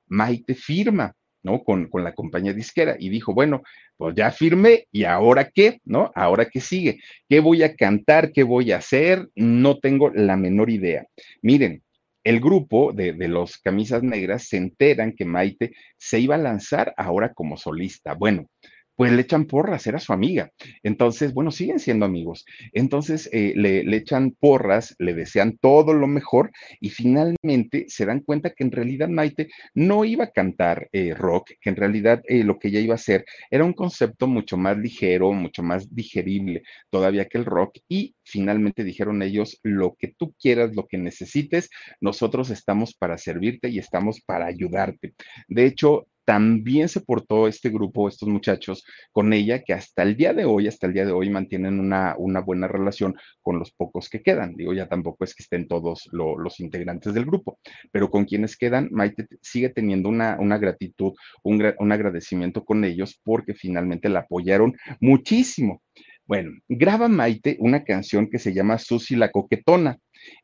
Maite 0.07 0.53
firma, 0.53 1.13
¿no? 1.45 1.63
Con, 1.63 1.87
con, 1.87 2.03
la 2.03 2.13
compañía 2.13 2.53
disquera 2.53 2.97
y 2.99 3.09
dijo, 3.09 3.33
bueno, 3.33 3.61
pues 3.95 4.15
ya 4.15 4.31
firmé 4.31 4.87
y 4.91 5.03
ahora 5.03 5.49
qué, 5.53 5.79
¿no? 5.85 6.11
Ahora 6.15 6.49
qué 6.49 6.59
sigue, 6.59 6.99
qué 7.29 7.39
voy 7.39 7.63
a 7.63 7.75
cantar, 7.75 8.31
qué 8.33 8.43
voy 8.43 8.71
a 8.71 8.77
hacer, 8.77 9.29
no 9.35 9.77
tengo 9.77 10.09
la 10.09 10.35
menor 10.35 10.69
idea. 10.69 11.05
Miren, 11.41 11.83
el 12.23 12.39
grupo 12.39 12.91
de, 12.91 13.13
de 13.13 13.27
los 13.27 13.59
camisas 13.59 14.01
negras 14.01 14.47
se 14.47 14.57
enteran 14.57 15.13
que 15.13 15.25
Maite 15.25 15.73
se 15.97 16.19
iba 16.19 16.33
a 16.35 16.39
lanzar 16.39 16.93
ahora 16.97 17.33
como 17.33 17.55
solista. 17.55 18.15
Bueno, 18.15 18.49
pues 18.95 19.11
le 19.11 19.21
echan 19.21 19.45
porras, 19.45 19.85
era 19.87 19.99
su 19.99 20.13
amiga. 20.13 20.51
Entonces, 20.83 21.33
bueno, 21.33 21.51
siguen 21.51 21.79
siendo 21.79 22.05
amigos. 22.05 22.45
Entonces, 22.73 23.29
eh, 23.31 23.53
le, 23.55 23.83
le, 23.83 23.97
echan 23.97 24.31
porras, 24.31 24.95
le 24.99 25.13
desean 25.13 25.57
todo 25.57 25.93
lo 25.93 26.07
mejor 26.07 26.51
y 26.79 26.89
finalmente 26.89 27.85
se 27.87 28.05
dan 28.05 28.21
cuenta 28.21 28.51
que 28.51 28.63
en 28.63 28.71
realidad 28.71 29.09
Maite 29.09 29.49
no 29.73 30.05
iba 30.05 30.25
a 30.25 30.31
cantar 30.31 30.89
eh, 30.91 31.13
rock, 31.13 31.51
que 31.61 31.69
en 31.69 31.75
realidad 31.75 32.21
eh, 32.27 32.43
lo 32.43 32.59
que 32.59 32.69
ella 32.69 32.79
iba 32.79 32.93
a 32.93 32.95
hacer 32.95 33.25
era 33.49 33.63
un 33.63 33.73
concepto 33.73 34.27
mucho 34.27 34.57
más 34.57 34.77
ligero, 34.77 35.31
mucho 35.33 35.63
más 35.63 35.93
digerible 35.93 36.63
todavía 36.89 37.25
que 37.25 37.37
el 37.37 37.45
rock 37.45 37.79
y 37.87 38.15
finalmente 38.23 38.83
dijeron 38.83 39.21
ellos, 39.21 39.59
lo 39.63 39.95
que 39.95 40.13
tú 40.17 40.33
quieras, 40.39 40.75
lo 40.75 40.87
que 40.87 40.97
necesites, 40.97 41.69
nosotros 42.01 42.49
estamos 42.49 42.95
para 42.95 43.17
servirte 43.17 43.69
y 43.69 43.79
estamos 43.79 44.21
para 44.21 44.45
ayudarte. 44.45 45.13
De 45.47 45.65
hecho, 45.65 46.07
también 46.25 46.89
se 46.89 47.01
portó 47.01 47.47
este 47.47 47.69
grupo, 47.69 48.07
estos 48.07 48.27
muchachos, 48.27 48.83
con 49.11 49.31
ella, 49.31 49.63
que 49.63 49.73
hasta 49.73 50.03
el 50.03 50.17
día 50.17 50.33
de 50.33 50.45
hoy, 50.45 50.67
hasta 50.67 50.87
el 50.87 50.93
día 50.93 51.05
de 51.05 51.11
hoy 51.11 51.29
mantienen 51.29 51.79
una, 51.79 52.15
una 52.17 52.41
buena 52.41 52.67
relación 52.67 53.15
con 53.41 53.59
los 53.59 53.71
pocos 53.71 54.09
que 54.09 54.21
quedan. 54.21 54.55
Digo, 54.55 54.73
ya 54.73 54.87
tampoco 54.87 55.23
es 55.23 55.35
que 55.35 55.43
estén 55.43 55.67
todos 55.67 56.09
lo, 56.11 56.37
los 56.37 56.59
integrantes 56.59 57.13
del 57.13 57.25
grupo, 57.25 57.59
pero 57.91 58.09
con 58.09 58.25
quienes 58.25 58.57
quedan, 58.57 58.89
Maite 58.91 59.27
sigue 59.41 59.69
teniendo 59.69 60.09
una, 60.09 60.37
una 60.39 60.57
gratitud, 60.57 61.13
un, 61.43 61.73
un 61.79 61.91
agradecimiento 61.91 62.65
con 62.65 62.83
ellos 62.83 63.19
porque 63.23 63.53
finalmente 63.53 64.09
la 64.09 64.21
apoyaron 64.21 64.75
muchísimo. 64.99 65.81
Bueno, 66.27 66.51
graba 66.67 67.07
Maite 67.07 67.55
una 67.59 67.83
canción 67.83 68.29
que 68.29 68.39
se 68.39 68.51
llama 68.51 68.79
Susi 68.79 69.15
la 69.15 69.29
Coquetona. 69.29 69.99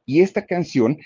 Y 0.06 0.22
esta 0.22 0.46
canción 0.46 0.98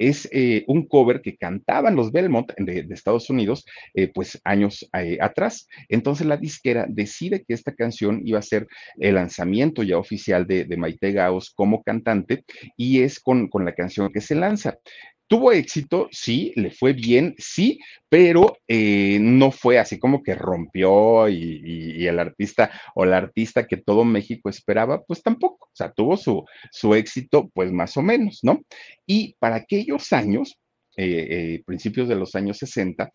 es 0.00 0.26
eh, 0.32 0.64
un 0.66 0.88
cover 0.88 1.20
que 1.20 1.36
cantaban 1.36 1.94
los 1.94 2.10
Belmont 2.10 2.50
de, 2.56 2.86
Estados 2.90 3.28
Unidos, 3.28 3.66
eh, 3.94 4.08
pues 4.08 4.40
años 4.44 4.88
eh, 4.94 5.18
atrás. 5.20 5.68
Entonces 5.90 6.26
la 6.26 6.38
disquera 6.38 6.86
decide 6.88 7.44
que 7.46 7.52
esta 7.52 7.74
canción 7.74 8.22
iba 8.24 8.38
a 8.38 8.42
ser 8.42 8.66
el 8.98 9.16
lanzamiento 9.16 9.82
ya 9.82 9.98
oficial 9.98 10.46
de, 10.46 10.64
de 10.64 10.76
Maite 10.78 11.12
Gaos 11.12 11.50
como 11.50 11.82
cantante 11.82 12.44
y 12.78 13.02
es 13.02 13.20
con, 13.20 13.48
con 13.48 13.66
la 13.66 13.74
canción 13.74 14.10
que 14.10 14.22
se 14.22 14.34
lanza. 14.34 14.78
Tuvo 15.30 15.52
éxito, 15.52 16.08
sí, 16.10 16.52
le 16.56 16.72
fue 16.72 16.92
bien, 16.92 17.36
sí, 17.38 17.78
pero 18.08 18.58
eh, 18.66 19.16
no 19.20 19.52
fue 19.52 19.78
así 19.78 19.96
como 19.96 20.24
que 20.24 20.34
rompió 20.34 21.28
y, 21.28 22.04
el 22.04 22.18
artista 22.18 22.72
o 22.96 23.04
la 23.04 23.18
artista 23.18 23.64
que 23.68 23.76
todo 23.76 24.04
México 24.04 24.48
esperaba, 24.48 25.04
pues 25.04 25.22
tampoco, 25.22 25.66
o 25.66 25.72
sea, 25.72 25.92
tuvo 25.92 26.16
su, 26.16 26.44
su 26.72 26.96
éxito, 26.96 27.48
pues 27.54 27.70
más 27.70 27.96
o 27.96 28.02
menos, 28.02 28.40
¿no? 28.42 28.62
Y 29.06 29.36
para 29.38 29.54
aquellos 29.54 30.12
años, 30.12 30.58
eh, 30.96 31.28
eh, 31.30 31.62
principios 31.64 32.08
de 32.08 32.16
los 32.16 32.34
años 32.34 32.58
60, 32.58 33.12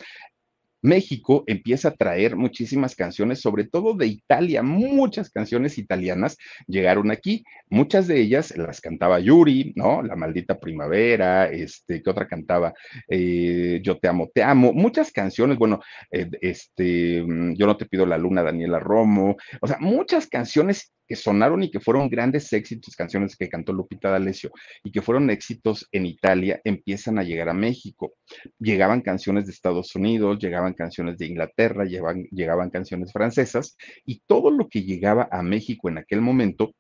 México 0.86 1.44
empieza 1.48 1.90
a 1.90 1.96
traer 1.96 2.36
muchísimas 2.36 2.96
canciones, 2.96 3.42
sobre 3.42 3.66
todo 3.66 3.96
de 3.96 4.08
Italia, 4.08 4.62
muchas 4.64 5.30
canciones 5.30 5.78
italianas 5.78 6.38
llegaron 6.68 7.12
aquí, 7.12 7.44
muchas 7.70 8.08
de 8.08 8.22
ellas 8.22 8.56
las 8.56 8.82
cantaba 8.82 9.20
Yuri, 9.20 9.74
¿no? 9.76 10.04
La 10.04 10.16
maldita 10.16 10.60
primavera, 10.60 11.50
este, 11.50 12.02
¿qué 12.04 12.10
otra 12.10 12.28
cantaba? 12.28 12.74
Eh, 13.10 13.82
Yo 13.84 13.98
te 13.98 14.08
amo, 14.08 14.30
te 14.34 14.44
amo, 14.44 14.74
muchas 14.74 15.12
canciones, 15.12 15.58
bueno, 15.58 15.80
eh, 16.12 16.30
este, 16.42 17.24
mm, 17.24 17.56
Yo 17.56 17.66
no 17.66 17.78
te 17.78 17.86
pido 17.86 18.06
la 18.06 18.18
luna, 18.18 18.44
Daniela 18.44 18.80
Romo, 18.80 19.36
o 19.62 19.68
sea, 19.68 19.78
muchas 19.80 20.28
canciones 20.28 20.94
que 21.08 21.16
sonaron 21.16 21.64
y 21.64 21.72
que 21.72 21.80
fueron 21.80 22.10
grandes 22.10 22.52
éxitos, 22.54 22.96
canciones 22.96 23.36
que 23.36 23.50
cantó 23.50 23.74
Lupita 23.74 24.10
D'Alessio 24.10 24.52
y 24.84 24.92
que 24.92 25.02
fueron 25.02 25.30
éxitos 25.30 25.88
en 25.92 26.06
Italia, 26.06 26.62
empiezan 26.64 27.20
a 27.20 27.24
llegar 27.24 27.50
a 27.50 27.54
México. 27.54 28.14
Llegaban 28.60 29.02
canciones 29.02 29.46
de 29.46 29.52
Estados 29.52 29.96
Unidos, 29.96 30.40
llegaban 30.40 30.74
canciones 30.74 31.18
de 31.18 31.28
Inglaterra, 31.28 31.86
llegaban, 31.86 32.24
llegaban 32.32 32.70
canciones 32.70 33.12
francesas 33.12 33.78
y 34.06 34.22
todo 34.26 34.52
lo 34.52 34.68
que 34.70 34.84
llegaba 34.84 35.28
a 35.32 35.42
México 35.42 35.90
en 35.90 35.98
aquel 35.98 36.22
momento 36.22 36.74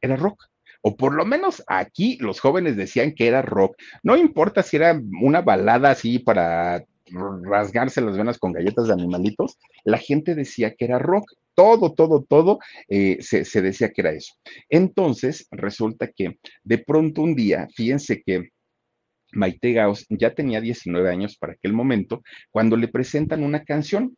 era 0.00 0.16
rock 0.16 0.46
o 0.82 0.96
por 0.96 1.14
lo 1.14 1.24
menos 1.24 1.64
aquí 1.66 2.16
los 2.20 2.38
jóvenes 2.38 2.76
decían 2.76 3.12
que 3.12 3.26
era 3.26 3.42
rock. 3.42 3.76
No 4.04 4.16
importa 4.16 4.62
si 4.62 4.76
era 4.76 5.00
una 5.20 5.42
balada 5.42 5.90
así 5.90 6.20
para 6.20 6.84
rasgarse 7.10 8.00
las 8.00 8.16
venas 8.16 8.38
con 8.38 8.52
galletas 8.52 8.86
de 8.86 8.92
animalitos, 8.92 9.58
la 9.84 9.98
gente 9.98 10.36
decía 10.36 10.74
que 10.74 10.84
era 10.84 11.00
rock. 11.00 11.24
Todo, 11.56 11.94
todo, 11.94 12.22
todo 12.22 12.58
eh, 12.86 13.16
se, 13.22 13.62
decía 13.62 13.90
que 13.90 14.02
era 14.02 14.12
eso. 14.12 14.34
Entonces, 14.68 15.48
resulta 15.50 16.08
que 16.14 16.38
de 16.62 16.78
pronto 16.78 17.22
un 17.22 17.34
día, 17.34 17.66
fíjense 17.74 18.22
que 18.22 18.50
Maite 19.32 19.72
Gauss 19.72 20.06
ya 20.10 20.34
tenía 20.34 20.60
19 20.60 21.10
años 21.10 21.36
para 21.38 21.54
aquel 21.54 21.72
momento, 21.72 22.22
cuando 22.50 22.76
le 22.76 22.88
presentan 22.88 23.42
una 23.42 23.64
canción. 23.64 24.16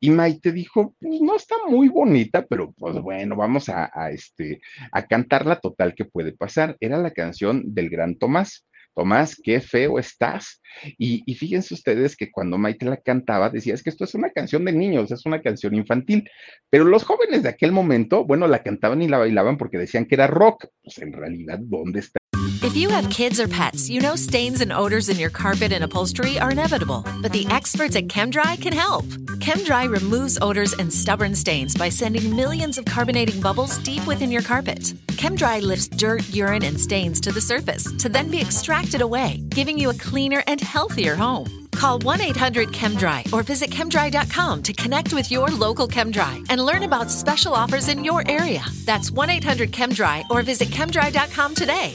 Y 0.00 0.10
Maite 0.10 0.52
dijo, 0.52 0.94
pues 1.00 1.20
no 1.20 1.36
está 1.36 1.56
muy 1.68 1.88
bonita, 1.88 2.46
pero 2.46 2.72
pues 2.72 3.00
bueno, 3.00 3.36
vamos 3.36 3.68
a, 3.68 3.90
a, 3.92 4.10
este, 4.10 4.60
a 4.92 5.04
cantarla 5.06 5.58
total 5.60 5.94
que 5.94 6.04
puede 6.06 6.32
pasar. 6.32 6.76
Era 6.80 6.98
la 6.98 7.10
canción 7.10 7.62
del 7.74 7.90
gran 7.90 8.16
Tomás. 8.16 8.67
Tomás, 8.98 9.36
qué 9.40 9.60
feo 9.60 10.00
estás. 10.00 10.60
Y, 10.98 11.22
fíjense 11.36 11.72
ustedes 11.72 12.16
que 12.16 12.32
cuando 12.32 12.58
Maite 12.58 12.84
la 12.84 12.96
cantaba, 12.96 13.48
decía, 13.48 13.72
es 13.72 13.84
que 13.84 13.90
esto 13.90 14.02
es 14.02 14.14
una 14.16 14.30
canción 14.30 14.64
de 14.64 14.72
niños, 14.72 15.12
es 15.12 15.24
una 15.24 15.40
canción 15.40 15.76
infantil. 15.76 16.28
Pero 16.68 16.82
los 16.82 17.04
jóvenes 17.04 17.44
de 17.44 17.50
aquel 17.50 17.70
momento, 17.70 18.24
bueno, 18.24 18.48
la 18.48 18.64
cantaban 18.64 19.00
y 19.00 19.06
la 19.06 19.18
bailaban 19.18 19.56
porque 19.56 19.78
decían 19.78 20.06
que 20.06 20.16
era 20.16 20.26
rock. 20.26 20.66
Pues 20.82 20.98
en 20.98 21.12
realidad, 21.12 21.60
¿dónde 21.60 22.00
está? 22.00 22.18
If 22.60 22.74
you 22.74 22.90
have 22.90 23.08
kids 23.08 23.38
or 23.38 23.46
pets, 23.46 23.88
you 23.88 24.00
know 24.00 24.16
stains 24.16 24.60
and 24.60 24.72
odors 24.72 25.08
in 25.08 25.16
your 25.16 25.30
carpet 25.30 25.72
and 25.72 25.84
upholstery 25.84 26.36
are 26.40 26.50
inevitable, 26.50 27.04
but 27.22 27.30
the 27.30 27.46
experts 27.50 27.94
at 27.94 28.08
ChemDry 28.08 28.60
can 28.60 28.72
help. 28.72 29.04
ChemDry 29.38 29.88
removes 29.88 30.36
odors 30.42 30.72
and 30.72 30.92
stubborn 30.92 31.32
stains 31.32 31.76
by 31.76 31.88
sending 31.90 32.34
millions 32.34 32.76
of 32.76 32.84
carbonating 32.84 33.40
bubbles 33.40 33.78
deep 33.78 34.04
within 34.04 34.32
your 34.32 34.42
carpet. 34.42 34.80
ChemDry 35.12 35.62
lifts 35.62 35.86
dirt, 35.86 36.28
urine, 36.30 36.64
and 36.64 36.78
stains 36.78 37.20
to 37.20 37.30
the 37.30 37.40
surface 37.40 37.92
to 37.98 38.08
then 38.08 38.28
be 38.32 38.40
extracted 38.40 39.00
away, 39.00 39.44
giving 39.50 39.78
you 39.78 39.90
a 39.90 39.94
cleaner 39.94 40.42
and 40.48 40.60
healthier 40.60 41.14
home. 41.14 41.68
Call 41.70 42.00
1 42.00 42.20
800 42.20 42.70
ChemDry 42.70 43.32
or 43.32 43.44
visit 43.44 43.70
chemdry.com 43.70 44.64
to 44.64 44.72
connect 44.72 45.14
with 45.14 45.30
your 45.30 45.46
local 45.50 45.86
ChemDry 45.86 46.44
and 46.50 46.60
learn 46.60 46.82
about 46.82 47.08
special 47.08 47.54
offers 47.54 47.86
in 47.86 48.02
your 48.02 48.28
area. 48.28 48.64
That's 48.86 49.12
1 49.12 49.30
800 49.30 49.70
ChemDry 49.70 50.24
or 50.30 50.42
visit 50.42 50.70
chemdry.com 50.70 51.54
today. 51.54 51.94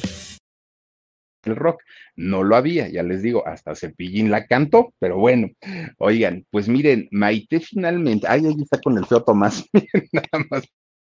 El 1.46 1.56
rock. 1.56 1.82
No 2.16 2.44
lo 2.44 2.56
había, 2.56 2.88
ya 2.90 3.04
les 3.04 3.22
digo, 3.22 3.48
hasta 3.48 3.76
Cepillín 3.76 4.32
la 4.32 4.46
cantó, 4.48 4.94
pero 5.00 5.18
bueno, 5.18 5.50
oigan, 5.98 6.46
pues 6.52 6.68
miren, 6.70 7.08
Maite 7.12 7.60
finalmente, 7.60 8.28
ay, 8.30 8.46
ahí 8.46 8.56
está 8.62 8.80
con 8.80 8.98
el 8.98 9.06
feo 9.06 9.24
Tomás, 9.24 9.66
nada 10.12 10.46
más. 10.50 10.64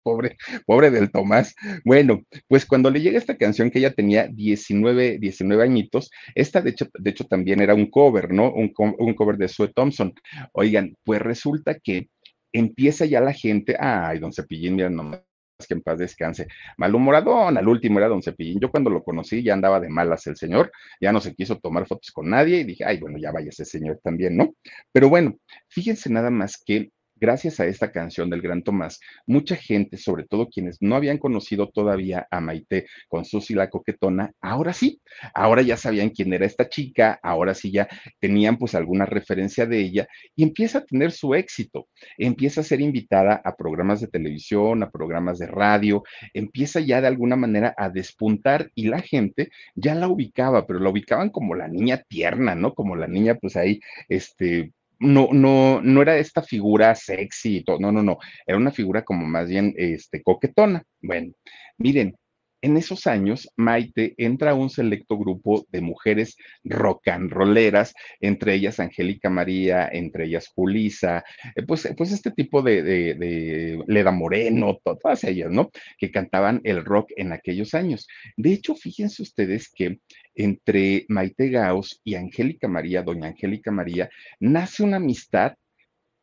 Pobre, 0.02 0.38
pobre 0.64 0.90
del 0.90 1.10
Tomás. 1.12 1.54
Bueno, 1.84 2.22
pues 2.48 2.64
cuando 2.64 2.90
le 2.90 3.02
llega 3.02 3.18
esta 3.18 3.36
canción 3.36 3.70
que 3.70 3.80
ella 3.80 3.92
tenía 3.92 4.28
19, 4.28 5.18
19 5.18 5.62
añitos, 5.62 6.10
esta 6.34 6.62
de 6.62 6.70
hecho, 6.70 6.86
de 6.98 7.10
hecho 7.10 7.26
también 7.26 7.60
era 7.60 7.74
un 7.74 7.90
cover, 7.90 8.32
¿no? 8.32 8.50
Un, 8.50 8.72
un 8.78 9.14
cover 9.14 9.36
de 9.36 9.48
Sue 9.48 9.68
Thompson. 9.74 10.14
Oigan, 10.52 10.94
pues 11.04 11.20
resulta 11.20 11.78
que 11.78 12.08
empieza 12.52 13.04
ya 13.04 13.20
la 13.20 13.34
gente, 13.34 13.76
ay, 13.78 14.20
don 14.20 14.32
Cepillín, 14.32 14.76
mira 14.76 14.88
nomás 14.88 15.20
que 15.66 15.74
en 15.74 15.82
paz 15.82 15.98
descanse. 15.98 16.48
Malhumoradón, 16.76 17.56
al 17.56 17.68
último 17.68 17.98
era 17.98 18.08
don 18.08 18.22
Cepillín. 18.22 18.60
Yo 18.60 18.70
cuando 18.70 18.90
lo 18.90 19.02
conocí 19.02 19.42
ya 19.42 19.54
andaba 19.54 19.80
de 19.80 19.88
malas 19.88 20.26
el 20.26 20.36
señor, 20.36 20.72
ya 21.00 21.12
no 21.12 21.20
se 21.20 21.34
quiso 21.34 21.58
tomar 21.58 21.86
fotos 21.86 22.10
con 22.10 22.30
nadie 22.30 22.60
y 22.60 22.64
dije, 22.64 22.84
ay, 22.84 22.98
bueno, 22.98 23.18
ya 23.18 23.32
vaya 23.32 23.48
ese 23.50 23.64
señor 23.64 24.00
también, 24.02 24.36
¿no? 24.36 24.54
Pero 24.92 25.08
bueno, 25.08 25.36
fíjense 25.68 26.10
nada 26.10 26.30
más 26.30 26.62
que 26.64 26.90
gracias 27.20 27.60
a 27.60 27.66
esta 27.66 27.92
canción 27.92 28.30
del 28.30 28.40
Gran 28.40 28.62
Tomás, 28.62 29.00
mucha 29.26 29.56
gente, 29.56 29.96
sobre 29.96 30.24
todo 30.24 30.48
quienes 30.48 30.78
no 30.80 30.96
habían 30.96 31.18
conocido 31.18 31.68
todavía 31.68 32.26
a 32.30 32.40
Maite 32.40 32.86
con 33.08 33.24
Susi 33.24 33.54
la 33.54 33.70
coquetona, 33.70 34.32
ahora 34.40 34.72
sí, 34.72 35.00
ahora 35.34 35.62
ya 35.62 35.76
sabían 35.76 36.10
quién 36.10 36.32
era 36.32 36.46
esta 36.46 36.68
chica, 36.68 37.18
ahora 37.22 37.54
sí 37.54 37.70
ya 37.70 37.88
tenían 38.18 38.56
pues 38.56 38.74
alguna 38.74 39.06
referencia 39.06 39.66
de 39.66 39.80
ella 39.80 40.08
y 40.34 40.42
empieza 40.42 40.78
a 40.78 40.84
tener 40.84 41.12
su 41.12 41.34
éxito, 41.34 41.88
empieza 42.16 42.62
a 42.62 42.64
ser 42.64 42.80
invitada 42.80 43.40
a 43.44 43.56
programas 43.56 44.00
de 44.00 44.08
televisión, 44.08 44.82
a 44.82 44.90
programas 44.90 45.38
de 45.38 45.46
radio, 45.46 46.02
empieza 46.34 46.80
ya 46.80 47.00
de 47.00 47.08
alguna 47.08 47.36
manera 47.36 47.74
a 47.76 47.90
despuntar 47.90 48.70
y 48.74 48.88
la 48.88 49.00
gente 49.00 49.50
ya 49.74 49.94
la 49.94 50.08
ubicaba, 50.08 50.66
pero 50.66 50.78
la 50.80 50.90
ubicaban 50.90 51.30
como 51.30 51.54
la 51.54 51.68
niña 51.68 52.02
tierna, 52.08 52.54
¿no? 52.54 52.74
Como 52.74 52.96
la 52.96 53.06
niña 53.06 53.34
pues 53.34 53.56
ahí, 53.56 53.80
este, 54.08 54.72
no, 55.00 55.28
no, 55.32 55.80
no 55.82 56.02
era 56.02 56.16
esta 56.18 56.42
figura 56.42 56.94
sexy 56.94 57.58
y 57.58 57.64
todo, 57.64 57.78
no, 57.80 57.90
no, 57.90 58.02
no, 58.02 58.18
era 58.46 58.58
una 58.58 58.70
figura 58.70 59.04
como 59.04 59.26
más 59.26 59.48
bien 59.48 59.74
este, 59.76 60.22
coquetona. 60.22 60.84
Bueno, 61.02 61.32
miren, 61.78 62.14
en 62.62 62.76
esos 62.76 63.06
años, 63.06 63.48
Maite 63.56 64.14
entra 64.18 64.50
a 64.50 64.54
un 64.54 64.70
selecto 64.70 65.16
grupo 65.18 65.66
de 65.70 65.80
mujeres 65.80 66.36
rock 66.64 67.08
and 67.08 67.30
rolleras, 67.30 67.94
entre 68.20 68.54
ellas 68.54 68.80
Angélica 68.80 69.30
María, 69.30 69.88
entre 69.90 70.26
ellas 70.26 70.48
Julisa, 70.54 71.24
eh, 71.54 71.62
pues, 71.62 71.88
pues 71.96 72.12
este 72.12 72.30
tipo 72.30 72.62
de, 72.62 73.78
Leda 73.86 74.10
Moreno, 74.10 74.78
todas 74.84 75.24
ellas, 75.24 75.50
¿no? 75.50 75.70
Que 75.98 76.10
cantaban 76.10 76.60
el 76.64 76.84
rock 76.84 77.10
en 77.16 77.32
aquellos 77.32 77.74
años. 77.74 78.06
De 78.36 78.52
hecho, 78.52 78.74
fíjense 78.74 79.22
ustedes 79.22 79.70
que 79.70 79.98
entre 80.34 81.06
Maite 81.08 81.48
Gauss 81.50 82.00
y 82.04 82.14
Angélica 82.14 82.68
María, 82.68 83.02
doña 83.02 83.28
Angélica 83.28 83.70
María, 83.70 84.10
nace 84.38 84.82
una 84.82 84.96
amistad 84.96 85.54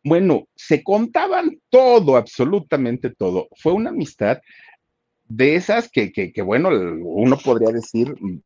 bueno, 0.03 0.47
se 0.55 0.83
contaban 0.83 1.59
todo, 1.69 2.15
absolutamente 2.15 3.09
todo. 3.09 3.49
Fue 3.57 3.73
una 3.73 3.89
amistad 3.89 4.39
de 5.27 5.55
esas 5.55 5.89
que, 5.89 6.11
que, 6.11 6.41
bueno, 6.41 6.69
uno 6.69 7.37
podría 7.37 7.71
decir, 7.71 8.15
mm, 8.19 8.41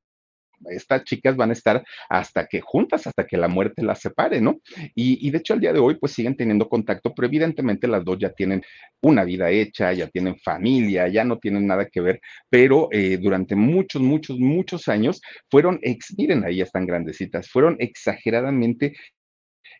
estas 0.69 1.03
chicas 1.03 1.35
van 1.35 1.49
a 1.49 1.53
estar 1.53 1.83
hasta 2.09 2.47
que 2.47 2.61
juntas, 2.61 3.07
hasta 3.07 3.25
que 3.25 3.37
la 3.37 3.47
muerte 3.47 3.83
las 3.83 3.99
separe, 3.99 4.41
¿no? 4.41 4.61
Y, 4.95 5.27
y, 5.27 5.31
de 5.31 5.39
hecho 5.39 5.53
al 5.53 5.59
día 5.59 5.73
de 5.73 5.79
hoy 5.79 5.95
pues 5.95 6.11
siguen 6.11 6.35
teniendo 6.35 6.69
contacto, 6.69 7.13
pero 7.13 7.27
evidentemente 7.27 7.87
las 7.87 8.03
dos 8.03 8.19
ya 8.19 8.31
tienen 8.31 8.61
una 9.01 9.23
vida 9.23 9.49
hecha, 9.49 9.91
ya 9.93 10.07
tienen 10.07 10.37
familia, 10.37 11.07
ya 11.07 11.23
no 11.23 11.39
tienen 11.39 11.67
nada 11.67 11.87
que 11.87 12.01
ver, 12.01 12.21
pero 12.49 12.89
eh, 12.91 13.17
durante 13.17 13.55
muchos, 13.55 14.01
muchos, 14.01 14.39
muchos 14.39 14.87
años 14.87 15.21
fueron, 15.49 15.79
ex, 15.81 16.13
miren, 16.17 16.43
ahí 16.43 16.61
están 16.61 16.85
grandecitas, 16.85 17.49
fueron 17.49 17.75
exageradamente 17.79 18.93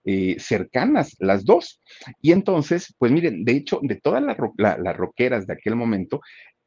eh, 0.03 0.37
cercanas, 0.39 1.15
las 1.19 1.45
dos. 1.45 1.79
Y 2.21 2.31
entonces, 2.31 2.95
pues 2.97 3.11
miren, 3.11 3.45
de 3.45 3.51
hecho, 3.51 3.79
de 3.83 3.95
todas 3.97 4.23
las 4.23 4.35
la, 4.57 4.77
la 4.77 4.93
rockeras 4.93 5.45
de 5.45 5.53
aquel 5.53 5.75
momento, 5.75 6.21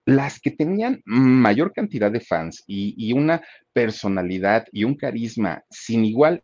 las 0.06 0.40
que 0.40 0.50
tenían 0.50 1.02
mayor 1.04 1.72
cantidad 1.72 2.10
de 2.10 2.20
fans 2.20 2.62
y, 2.66 3.12
una 3.12 3.42
personalidad 3.72 4.66
y 4.72 4.84
un 4.84 4.96
carisma 4.96 5.64
sin 5.70 6.04
igual 6.04 6.42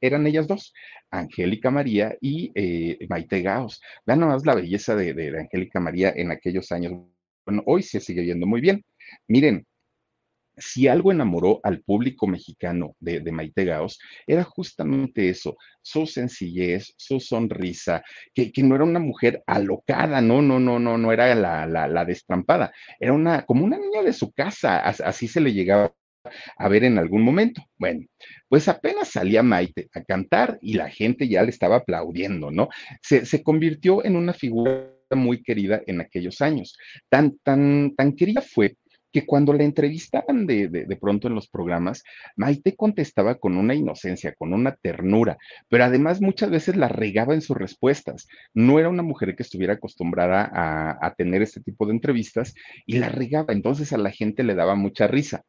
eran 0.00 0.26
ellas 0.26 0.48
dos, 0.48 0.72
Angélica 1.10 1.70
María 1.70 2.16
y 2.20 2.50
eh, 2.54 2.98
Maite 3.08 3.40
Gaos. 3.40 3.80
Vean 4.04 4.18
nomás 4.18 4.44
la 4.44 4.56
belleza 4.56 4.96
de, 4.96 5.14
de, 5.14 5.30
de 5.30 5.40
Angélica 5.40 5.78
María 5.78 6.12
en 6.14 6.32
aquellos 6.32 6.72
años. 6.72 6.92
Bueno, 7.46 7.62
hoy 7.66 7.82
se 7.82 8.00
sigue 8.00 8.22
viendo 8.22 8.46
muy 8.46 8.60
bien. 8.60 8.84
Miren, 9.28 9.64
si 10.56 10.88
algo 10.88 11.12
enamoró 11.12 11.60
al 11.62 11.80
público 11.80 12.26
mexicano 12.26 12.94
de, 13.00 13.20
de, 13.20 13.32
Maite 13.32 13.64
Gaos, 13.64 13.98
era 14.26 14.44
justamente 14.44 15.28
eso, 15.28 15.56
su 15.80 16.06
sencillez, 16.06 16.92
su 16.96 17.20
sonrisa, 17.20 18.02
que, 18.34 18.52
no 18.62 18.74
era 18.74 18.84
una 18.84 19.00
mujer 19.00 19.42
alocada, 19.46 20.20
no, 20.20 20.42
no, 20.42 20.60
no, 20.60 20.78
no, 20.78 20.98
no 20.98 21.12
era 21.12 21.34
la 21.34 22.04
destrampada, 22.04 22.72
era 23.00 23.12
una, 23.12 23.44
como 23.44 23.64
una 23.64 23.78
niña 23.78 24.02
de 24.02 24.12
su 24.12 24.32
casa, 24.32 24.78
así 24.80 25.28
se 25.28 25.40
le 25.40 25.52
llegaba 25.52 25.92
a 26.56 26.68
ver 26.68 26.84
en 26.84 26.98
algún 26.98 27.22
momento. 27.22 27.62
Bueno, 27.78 28.06
pues 28.48 28.68
apenas 28.68 29.08
salía 29.08 29.42
Maite 29.42 29.88
a 29.94 30.02
cantar 30.02 30.58
y 30.60 30.74
la 30.74 30.88
gente 30.88 31.28
ya 31.28 31.42
le 31.42 31.50
estaba 31.50 31.76
aplaudiendo, 31.76 32.50
¿no? 32.50 32.68
Se, 33.02 33.26
se 33.26 33.42
convirtió 33.42 34.04
en 34.04 34.16
una 34.16 34.32
figura 34.32 34.92
muy 35.10 35.42
querida 35.42 35.82
en 35.86 36.00
aquellos 36.00 36.40
años. 36.40 36.76
Tan, 37.08 37.38
tan, 37.42 37.94
tan 37.96 38.12
querida 38.12 38.40
fue 38.40 38.76
que 39.12 39.26
cuando 39.26 39.52
la 39.52 39.64
entrevistaban 39.64 40.46
de, 40.46 40.68
de, 40.68 40.96
pronto 40.96 41.28
en 41.28 41.34
los 41.34 41.48
programas, 41.48 42.02
Maite 42.36 42.74
contestaba 42.74 43.36
con 43.36 43.56
una 43.56 43.74
inocencia, 43.74 44.34
con 44.34 44.54
una 44.54 44.74
ternura, 44.74 45.38
pero 45.68 45.84
además 45.84 46.20
muchas 46.20 46.50
veces 46.50 46.76
la 46.76 46.88
regaba 46.88 47.34
en 47.34 47.42
sus 47.42 47.56
respuestas. 47.56 48.26
No 48.54 48.78
era 48.78 48.88
una 48.88 49.02
mujer 49.02 49.36
que 49.36 49.42
estuviera 49.42 49.74
acostumbrada 49.74 50.50
a, 50.52 50.98
a 51.06 51.14
tener 51.14 51.42
este 51.42 51.60
tipo 51.60 51.86
de 51.86 51.92
entrevistas 51.92 52.54
y 52.86 52.98
la 52.98 53.08
regaba, 53.08 53.52
entonces 53.52 53.92
a 53.92 53.98
la 53.98 54.10
gente 54.10 54.42
le 54.42 54.54
daba 54.54 54.74
mucha 54.74 55.06
risa. 55.06 55.44